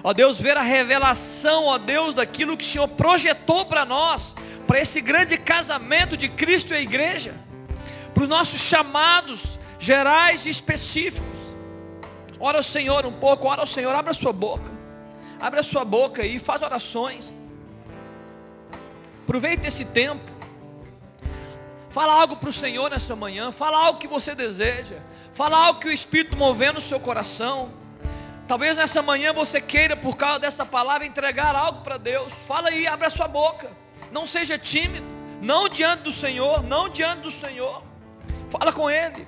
ó 0.03 0.13
Deus, 0.13 0.39
ver 0.39 0.59
a 0.59 0.61
revelação, 0.61 1.65
ó 1.65 1.79
Deus, 1.79 2.15
daquilo 2.15 2.55
que 2.55 2.65
o 2.65 2.69
Senhor 2.69 2.87
projetou 2.87 3.65
para 3.65 3.87
nós, 3.87 4.35
para 4.67 4.79
esse 4.79 5.01
grande 5.01 5.39
casamento 5.39 6.19
de 6.19 6.29
Cristo 6.29 6.75
e 6.75 6.77
a 6.77 6.81
igreja, 6.81 7.35
para 8.13 8.25
os 8.25 8.29
nossos 8.29 8.61
chamados 8.61 9.59
gerais 9.79 10.45
e 10.45 10.51
específicos. 10.51 11.39
Ora 12.39 12.59
ao 12.59 12.63
Senhor 12.63 13.07
um 13.07 13.13
pouco, 13.13 13.49
ora 13.49 13.63
ao 13.63 13.67
Senhor, 13.67 13.95
abra 13.95 14.11
a 14.11 14.15
sua 14.15 14.35
boca. 14.35 14.71
Abra 15.41 15.61
a 15.61 15.63
sua 15.63 15.83
boca 15.83 16.27
e 16.27 16.39
faz 16.39 16.61
orações. 16.61 17.33
Aproveite 19.25 19.67
esse 19.67 19.87
tempo. 19.87 20.31
Fala 21.89 22.13
algo 22.13 22.37
para 22.37 22.51
o 22.51 22.53
Senhor 22.53 22.91
nessa 22.91 23.17
manhã. 23.17 23.51
Fala 23.51 23.79
algo 23.79 23.99
que 23.99 24.07
você 24.07 24.35
deseja. 24.35 24.97
Fala 25.33 25.57
algo 25.57 25.81
que 25.81 25.89
o 25.89 25.93
Espírito 25.93 26.37
movendo 26.37 26.75
no 26.75 26.81
seu 26.83 27.01
coração. 27.01 27.73
Talvez 28.47 28.77
nessa 28.77 29.01
manhã 29.01 29.33
você 29.33 29.63
queira, 29.63 29.97
por 29.97 30.15
causa 30.15 30.41
dessa 30.41 30.67
palavra, 30.67 31.07
entregar 31.07 31.57
algo 31.57 31.81
para 31.81 31.97
Deus. 31.97 32.35
Fala 32.47 32.69
aí, 32.69 32.87
abra 32.87 33.09
sua 33.09 33.27
boca. 33.27 33.71
Não 34.13 34.27
seja 34.27 34.59
tímido. 34.59 35.07
Não 35.41 35.71
diante 35.71 36.03
do 36.03 36.13
Senhor. 36.13 36.63
Não 36.63 36.91
diante 36.91 37.23
do 37.23 37.31
Senhor. 37.31 37.83
Fala 38.51 38.75
com 38.75 38.91
Ele. 38.91 39.27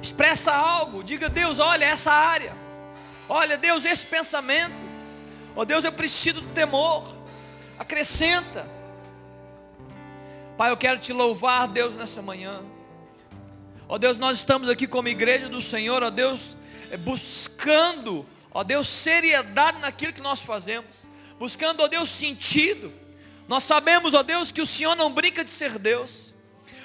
Expressa 0.00 0.52
algo. 0.52 1.02
Diga, 1.02 1.28
Deus, 1.28 1.58
olha 1.58 1.86
essa 1.86 2.12
área. 2.12 2.52
Olha, 3.28 3.58
Deus, 3.58 3.84
esse 3.84 4.06
pensamento. 4.06 4.76
Oh, 5.56 5.64
Deus, 5.64 5.82
eu 5.82 5.90
preciso 5.90 6.40
do 6.40 6.48
temor. 6.48 7.16
Acrescenta. 7.78 8.75
Pai, 10.56 10.70
eu 10.70 10.76
quero 10.76 10.98
te 10.98 11.12
louvar, 11.12 11.68
Deus, 11.68 11.94
nessa 11.94 12.22
manhã. 12.22 12.62
Ó 13.86 13.94
oh, 13.94 13.98
Deus, 13.98 14.16
nós 14.16 14.38
estamos 14.38 14.70
aqui 14.70 14.86
como 14.86 15.06
igreja 15.06 15.50
do 15.50 15.60
Senhor, 15.60 16.02
ó 16.02 16.06
oh, 16.06 16.10
Deus, 16.10 16.56
eh, 16.90 16.96
buscando, 16.96 18.24
ó 18.52 18.64
Deus, 18.64 18.88
seriedade 18.88 19.78
naquilo 19.80 20.14
que 20.14 20.22
nós 20.22 20.40
fazemos. 20.40 21.06
Buscando, 21.38 21.82
ó 21.82 21.88
Deus, 21.88 22.08
sentido. 22.08 22.90
Nós 23.46 23.64
sabemos, 23.64 24.14
ó 24.14 24.22
Deus, 24.22 24.50
que 24.50 24.62
o 24.62 24.66
Senhor 24.66 24.96
não 24.96 25.12
brinca 25.12 25.44
de 25.44 25.50
ser 25.50 25.78
Deus. 25.78 26.32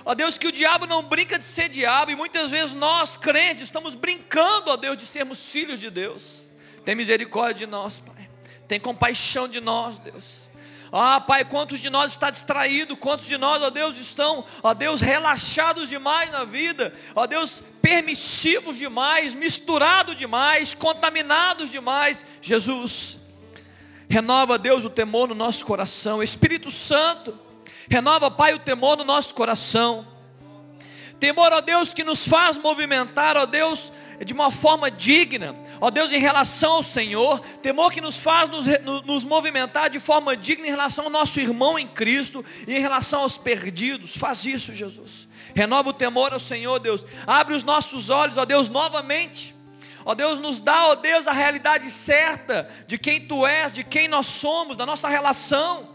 Ó 0.04 0.14
Deus, 0.14 0.38
que 0.38 0.48
o 0.48 0.52
diabo 0.52 0.86
não 0.86 1.04
brinca 1.04 1.40
de 1.40 1.46
ser 1.46 1.70
diabo, 1.70 2.12
e 2.12 2.16
muitas 2.16 2.50
vezes 2.52 2.74
nós, 2.74 3.16
crentes, 3.16 3.64
estamos 3.64 3.96
brincando, 3.96 4.70
ó 4.70 4.76
Deus, 4.76 4.98
de 4.98 5.06
sermos 5.06 5.50
filhos 5.50 5.80
de 5.80 5.90
Deus. 5.90 6.46
Tem 6.84 6.94
misericórdia 6.94 7.66
de 7.66 7.72
nós, 7.72 8.02
Pai. 8.02 8.30
Tem 8.68 8.80
compaixão 8.82 9.48
de 9.48 9.62
nós, 9.62 9.98
Deus. 9.98 10.41
Ah, 10.92 11.22
Pai, 11.22 11.46
quantos 11.46 11.80
de 11.80 11.90
nós 11.90 12.12
está 12.12 12.30
distraído, 12.30 12.98
quantos 12.98 13.26
de 13.26 13.38
nós, 13.38 13.64
ó 13.64 13.70
Deus, 13.70 13.98
estão, 13.98 14.44
ó 14.62 14.74
Deus, 14.74 15.00
relaxados 15.00 15.88
demais 15.88 16.30
na 16.32 16.44
vida, 16.44 16.94
ó 17.16 17.26
Deus, 17.26 17.64
permissivos 17.82 18.78
demais, 18.78 19.34
misturados 19.34 20.16
demais, 20.16 20.74
contaminados 20.74 21.72
demais. 21.72 22.26
Jesus, 22.42 23.18
renova, 24.10 24.58
Deus, 24.58 24.84
o 24.84 24.90
temor 24.90 25.30
no 25.30 25.36
nosso 25.36 25.66
coração. 25.66 26.22
Espírito 26.22 26.70
Santo, 26.70 27.40
Renova, 27.92 28.32
Pai, 28.32 28.54
o 28.54 28.60
temor 28.60 28.98
no 28.98 29.04
nosso 29.04 29.36
coração. 29.36 30.08
Temor, 31.20 31.52
ó 31.52 31.60
Deus, 31.60 31.94
que 31.94 32.06
nos 32.06 32.26
faz 32.26 32.58
movimentar, 32.58 33.36
ó 33.36 33.46
Deus, 33.46 33.92
de 34.26 34.34
uma 34.34 34.52
forma 34.52 34.92
digna, 34.92 35.56
ó 35.80 35.90
Deus, 35.90 36.12
em 36.12 36.20
relação 36.20 36.74
ao 36.74 36.84
Senhor, 36.84 37.40
temor 37.62 37.92
que 37.92 38.00
nos 38.00 38.18
faz 38.18 38.50
nos, 38.50 38.66
nos, 39.04 39.24
movimentar 39.24 39.90
de 39.90 40.00
forma 40.00 40.38
digna 40.38 40.68
em 40.68 40.70
relação 40.70 41.06
ao 41.06 41.10
nosso 41.10 41.40
irmão 41.40 41.78
em 41.78 41.88
Cristo 41.88 42.46
e 42.68 42.76
em 42.76 42.80
relação 42.80 43.22
aos 43.22 43.38
perdidos. 43.38 44.16
Faz 44.16 44.46
isso, 44.46 44.74
Jesus. 44.74 45.28
Renova 45.56 45.90
o 45.90 45.94
temor 45.94 46.34
ao 46.34 46.40
Senhor, 46.40 46.80
Deus. 46.80 47.04
Abre 47.26 47.56
os 47.56 47.64
nossos 47.64 48.10
olhos, 48.10 48.38
ó 48.38 48.46
Deus, 48.46 48.70
novamente. 48.70 49.56
Ó 50.06 50.16
Deus, 50.16 50.40
nos 50.40 50.60
dá, 50.60 50.88
ó 50.88 50.96
Deus, 50.96 51.28
a 51.28 51.32
realidade 51.32 51.90
certa 51.92 52.70
de 52.88 52.98
quem 52.98 53.28
Tu 53.28 53.46
és, 53.46 53.72
de 53.72 53.84
quem 53.84 54.08
nós 54.08 54.26
somos, 54.26 54.78
da 54.78 54.86
nossa 54.86 55.08
relação 55.08 55.91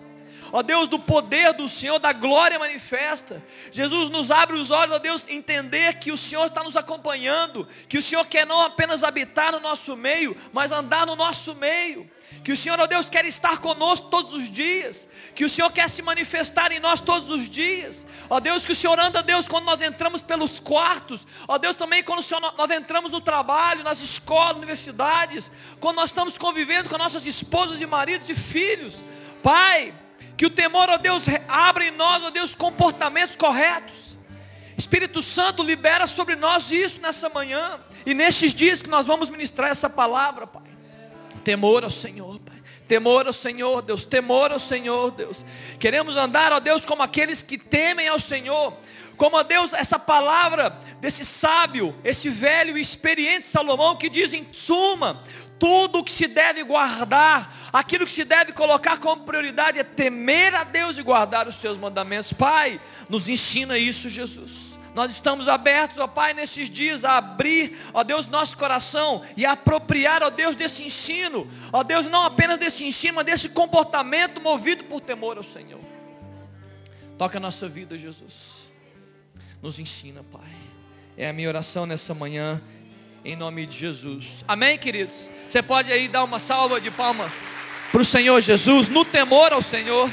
ó 0.52 0.62
Deus, 0.62 0.88
do 0.88 0.98
poder 0.98 1.52
do 1.52 1.68
Senhor, 1.68 1.98
da 1.98 2.12
glória 2.12 2.58
manifesta. 2.58 3.42
Jesus 3.70 4.10
nos 4.10 4.30
abre 4.30 4.56
os 4.56 4.70
olhos, 4.70 4.94
ó 4.94 4.98
Deus, 4.98 5.24
entender 5.28 5.94
que 5.94 6.12
o 6.12 6.18
Senhor 6.18 6.46
está 6.46 6.62
nos 6.62 6.76
acompanhando, 6.76 7.66
que 7.88 7.98
o 7.98 8.02
Senhor 8.02 8.24
quer 8.26 8.46
não 8.46 8.60
apenas 8.60 9.02
habitar 9.02 9.52
no 9.52 9.60
nosso 9.60 9.96
meio, 9.96 10.36
mas 10.52 10.72
andar 10.72 11.06
no 11.06 11.16
nosso 11.16 11.54
meio. 11.54 12.10
Que 12.42 12.52
o 12.52 12.56
Senhor, 12.56 12.78
ó 12.78 12.86
Deus, 12.86 13.08
quer 13.08 13.24
estar 13.24 13.58
conosco 13.58 14.08
todos 14.08 14.32
os 14.32 14.50
dias. 14.50 15.08
Que 15.34 15.44
o 15.44 15.48
Senhor 15.48 15.70
quer 15.70 15.88
se 15.88 16.02
manifestar 16.02 16.70
em 16.70 16.78
nós 16.78 17.00
todos 17.00 17.30
os 17.30 17.48
dias. 17.48 18.04
Ó 18.28 18.40
Deus, 18.40 18.64
que 18.64 18.72
o 18.72 18.76
Senhor 18.76 18.98
anda, 18.98 19.22
Deus, 19.22 19.48
quando 19.48 19.64
nós 19.64 19.80
entramos 19.80 20.22
pelos 20.22 20.60
quartos. 20.60 21.26
Ó 21.48 21.58
Deus, 21.58 21.76
também 21.76 22.02
quando 22.02 22.22
Senhor, 22.22 22.40
nós 22.56 22.70
entramos 22.70 23.10
no 23.10 23.20
trabalho, 23.20 23.82
nas 23.82 24.00
escolas, 24.00 24.56
universidades. 24.56 25.50
Quando 25.80 25.96
nós 25.96 26.10
estamos 26.10 26.36
convivendo 26.36 26.88
com 26.88 26.98
nossas 26.98 27.26
esposas 27.26 27.80
e 27.80 27.86
maridos 27.86 28.28
e 28.28 28.34
filhos. 28.34 29.02
Pai, 29.42 29.94
que 30.36 30.46
o 30.46 30.50
temor, 30.50 30.88
ó 30.90 30.96
Deus, 30.98 31.24
abra 31.48 31.86
em 31.86 31.90
nós, 31.90 32.22
ó 32.22 32.30
Deus, 32.30 32.54
comportamentos 32.54 33.36
corretos. 33.36 34.16
Espírito 34.76 35.22
Santo 35.22 35.62
libera 35.62 36.06
sobre 36.06 36.36
nós 36.36 36.70
isso 36.70 37.00
nessa 37.00 37.28
manhã. 37.28 37.80
E 38.04 38.12
nesses 38.12 38.52
dias 38.52 38.82
que 38.82 38.90
nós 38.90 39.06
vamos 39.06 39.30
ministrar 39.30 39.70
essa 39.70 39.88
palavra, 39.88 40.46
Pai. 40.46 40.62
Temor 41.42 41.82
ao 41.82 41.90
Senhor, 41.90 42.38
Pai. 42.40 42.56
Temor 42.86 43.26
ao 43.26 43.32
Senhor, 43.32 43.82
Deus. 43.82 44.04
Temor 44.04 44.52
ao 44.52 44.60
Senhor, 44.60 45.10
Deus. 45.10 45.44
Queremos 45.78 46.16
andar, 46.16 46.52
ó 46.52 46.60
Deus, 46.60 46.84
como 46.84 47.02
aqueles 47.02 47.42
que 47.42 47.56
temem 47.56 48.06
ao 48.06 48.20
Senhor. 48.20 48.76
Como, 49.16 49.36
ó 49.36 49.42
Deus, 49.42 49.72
essa 49.72 49.98
palavra 49.98 50.78
desse 51.00 51.24
sábio, 51.24 51.96
esse 52.04 52.28
velho 52.28 52.76
e 52.76 52.80
experiente 52.80 53.46
Salomão 53.46 53.96
que 53.96 54.10
diz 54.10 54.34
em 54.34 54.46
suma, 54.52 55.24
tudo 55.58 56.04
que 56.04 56.12
se 56.12 56.26
deve 56.26 56.62
guardar, 56.62 57.70
aquilo 57.72 58.04
que 58.04 58.10
se 58.10 58.24
deve 58.24 58.52
colocar 58.52 58.98
como 58.98 59.22
prioridade 59.22 59.78
é 59.78 59.84
temer 59.84 60.54
a 60.54 60.64
Deus 60.64 60.98
e 60.98 61.02
guardar 61.02 61.48
os 61.48 61.56
seus 61.56 61.78
mandamentos. 61.78 62.32
Pai, 62.32 62.80
nos 63.08 63.28
ensina 63.28 63.78
isso, 63.78 64.08
Jesus. 64.08 64.76
Nós 64.94 65.10
estamos 65.10 65.46
abertos, 65.46 65.98
ó 65.98 66.06
Pai, 66.06 66.32
nesses 66.32 66.70
dias 66.70 67.04
a 67.04 67.18
abrir, 67.18 67.78
ó 67.92 68.02
Deus, 68.02 68.26
nosso 68.26 68.56
coração 68.56 69.22
e 69.36 69.44
a 69.44 69.52
apropriar, 69.52 70.22
ó 70.22 70.30
Deus, 70.30 70.56
desse 70.56 70.84
ensino. 70.84 71.50
Ó 71.70 71.82
Deus, 71.82 72.06
não 72.06 72.22
apenas 72.22 72.58
desse 72.58 72.82
ensino, 72.82 73.16
mas 73.16 73.26
desse 73.26 73.48
comportamento 73.48 74.40
movido 74.40 74.84
por 74.84 75.02
temor 75.02 75.36
ao 75.36 75.44
Senhor. 75.44 75.80
Toca 77.18 77.36
a 77.36 77.40
nossa 77.40 77.68
vida, 77.68 77.98
Jesus. 77.98 78.66
Nos 79.62 79.78
ensina, 79.78 80.22
Pai. 80.32 80.50
É 81.16 81.28
a 81.28 81.32
minha 81.32 81.48
oração 81.48 81.84
nessa 81.86 82.14
manhã 82.14 82.60
em 83.26 83.34
nome 83.34 83.66
de 83.66 83.76
Jesus. 83.76 84.44
Amém, 84.46 84.78
queridos? 84.78 85.28
Você 85.48 85.60
pode 85.60 85.92
aí 85.92 86.06
dar 86.06 86.22
uma 86.22 86.38
salva 86.38 86.80
de 86.80 86.92
palma 86.92 87.28
para 87.90 88.00
o 88.00 88.04
Senhor 88.04 88.40
Jesus, 88.40 88.88
no 88.88 89.04
temor 89.04 89.52
ao 89.52 89.60
Senhor, 89.60 90.08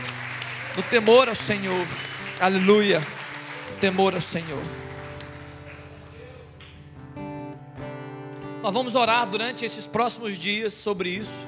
no 0.76 0.82
temor 0.82 1.30
ao 1.30 1.36
Senhor, 1.36 1.86
aleluia, 2.40 3.02
temor 3.80 4.16
ao 4.16 4.22
Senhor. 4.22 4.64
Nós 8.64 8.74
vamos 8.74 8.96
orar 8.96 9.30
durante 9.30 9.64
esses 9.64 9.86
próximos 9.86 10.36
dias 10.40 10.74
sobre 10.74 11.10
isso. 11.10 11.48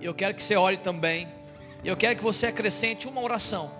Eu 0.00 0.12
quero 0.12 0.34
que 0.34 0.42
você 0.42 0.56
ore 0.56 0.78
também. 0.78 1.28
Eu 1.84 1.96
quero 1.96 2.16
que 2.16 2.24
você 2.24 2.46
acrescente 2.46 3.06
uma 3.06 3.20
oração. 3.20 3.70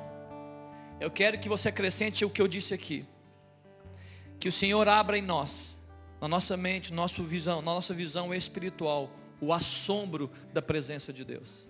Eu 1.01 1.11
quero 1.11 1.37
que 1.39 1.49
você 1.49 1.71
acrescente 1.71 2.25
o 2.25 2.31
que 2.31 2.41
eu 2.41 2.47
disse 2.47 2.73
aqui. 2.73 3.05
Que 4.39 4.49
o 4.49 4.53
Senhor 4.53 4.87
abra 4.87 5.19
em 5.19 5.23
nós 5.23 5.80
na 6.21 6.29
nossa 6.29 6.57
mente, 6.57 6.93
nossa 6.93 7.23
visão, 7.23 7.63
na 7.63 7.73
nossa 7.73 7.95
visão 7.95 8.35
espiritual, 8.35 9.11
o 9.41 9.53
assombro 9.53 10.31
da 10.53 10.61
presença 10.61 11.13
de 11.13 11.25
Deus. 11.25 11.67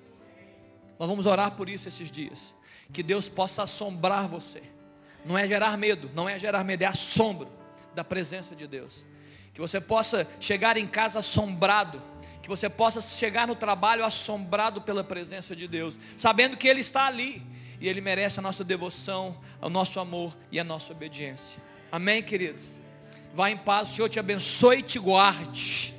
Nós 0.98 1.08
vamos 1.08 1.26
orar 1.26 1.52
por 1.52 1.68
isso 1.68 1.88
esses 1.88 2.10
dias. 2.10 2.54
Que 2.92 3.02
Deus 3.02 3.28
possa 3.28 3.62
assombrar 3.62 4.26
você. 4.26 4.62
Não 5.24 5.38
é 5.38 5.46
gerar 5.46 5.76
medo, 5.78 6.10
não 6.14 6.28
é 6.28 6.38
gerar 6.38 6.64
medo, 6.64 6.82
é 6.82 6.86
assombro 6.86 7.48
da 7.94 8.02
presença 8.02 8.56
de 8.56 8.66
Deus. 8.66 9.04
Que 9.54 9.60
você 9.60 9.80
possa 9.80 10.26
chegar 10.40 10.76
em 10.76 10.86
casa 10.86 11.20
assombrado. 11.20 12.02
Que 12.42 12.48
você 12.48 12.68
possa 12.68 13.00
chegar 13.00 13.46
no 13.46 13.54
trabalho 13.54 14.04
assombrado 14.04 14.80
pela 14.82 15.04
presença 15.04 15.54
de 15.54 15.68
Deus. 15.68 15.98
Sabendo 16.16 16.56
que 16.56 16.66
Ele 16.66 16.80
está 16.80 17.06
ali. 17.06 17.42
E 17.80 17.88
Ele 17.88 18.00
merece 18.00 18.38
a 18.38 18.42
nossa 18.42 18.62
devoção, 18.62 19.40
o 19.60 19.70
nosso 19.70 20.00
amor 20.00 20.36
e 20.52 20.60
a 20.60 20.64
nossa 20.64 20.92
obediência. 20.92 21.58
Amém, 21.90 22.22
queridos? 22.22 22.79
Vá 23.34 23.50
em 23.50 23.56
paz, 23.56 23.90
o 23.90 23.94
Senhor 23.94 24.08
te 24.08 24.18
abençoe 24.18 24.78
e 24.78 24.82
te 24.82 24.98
guarde. 24.98 25.94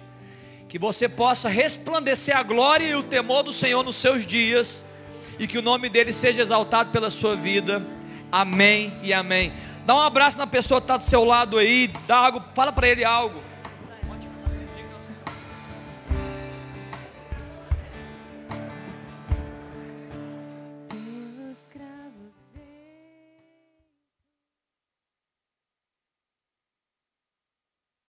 Que 0.67 0.77
você 0.77 1.07
possa 1.07 1.49
resplandecer 1.49 2.36
a 2.36 2.43
glória 2.43 2.86
e 2.86 2.95
o 2.95 3.03
temor 3.03 3.43
do 3.43 3.53
Senhor 3.53 3.84
nos 3.84 3.95
seus 3.95 4.25
dias. 4.25 4.84
E 5.39 5.47
que 5.47 5.57
o 5.57 5.61
nome 5.61 5.89
dele 5.89 6.13
seja 6.13 6.41
exaltado 6.41 6.91
pela 6.91 7.09
sua 7.09 7.36
vida. 7.36 7.86
Amém 8.32 8.91
e 9.01 9.13
amém. 9.13 9.51
Dá 9.86 9.95
um 9.95 10.01
abraço 10.01 10.38
na 10.38 10.45
pessoa 10.45 10.79
que 10.79 10.86
está 10.86 10.97
do 10.97 11.03
seu 11.03 11.23
lado 11.23 11.57
aí. 11.57 11.91
Dá 12.05 12.17
algo, 12.17 12.43
fala 12.53 12.71
para 12.71 12.88
ele 12.88 13.03
algo. 13.03 13.41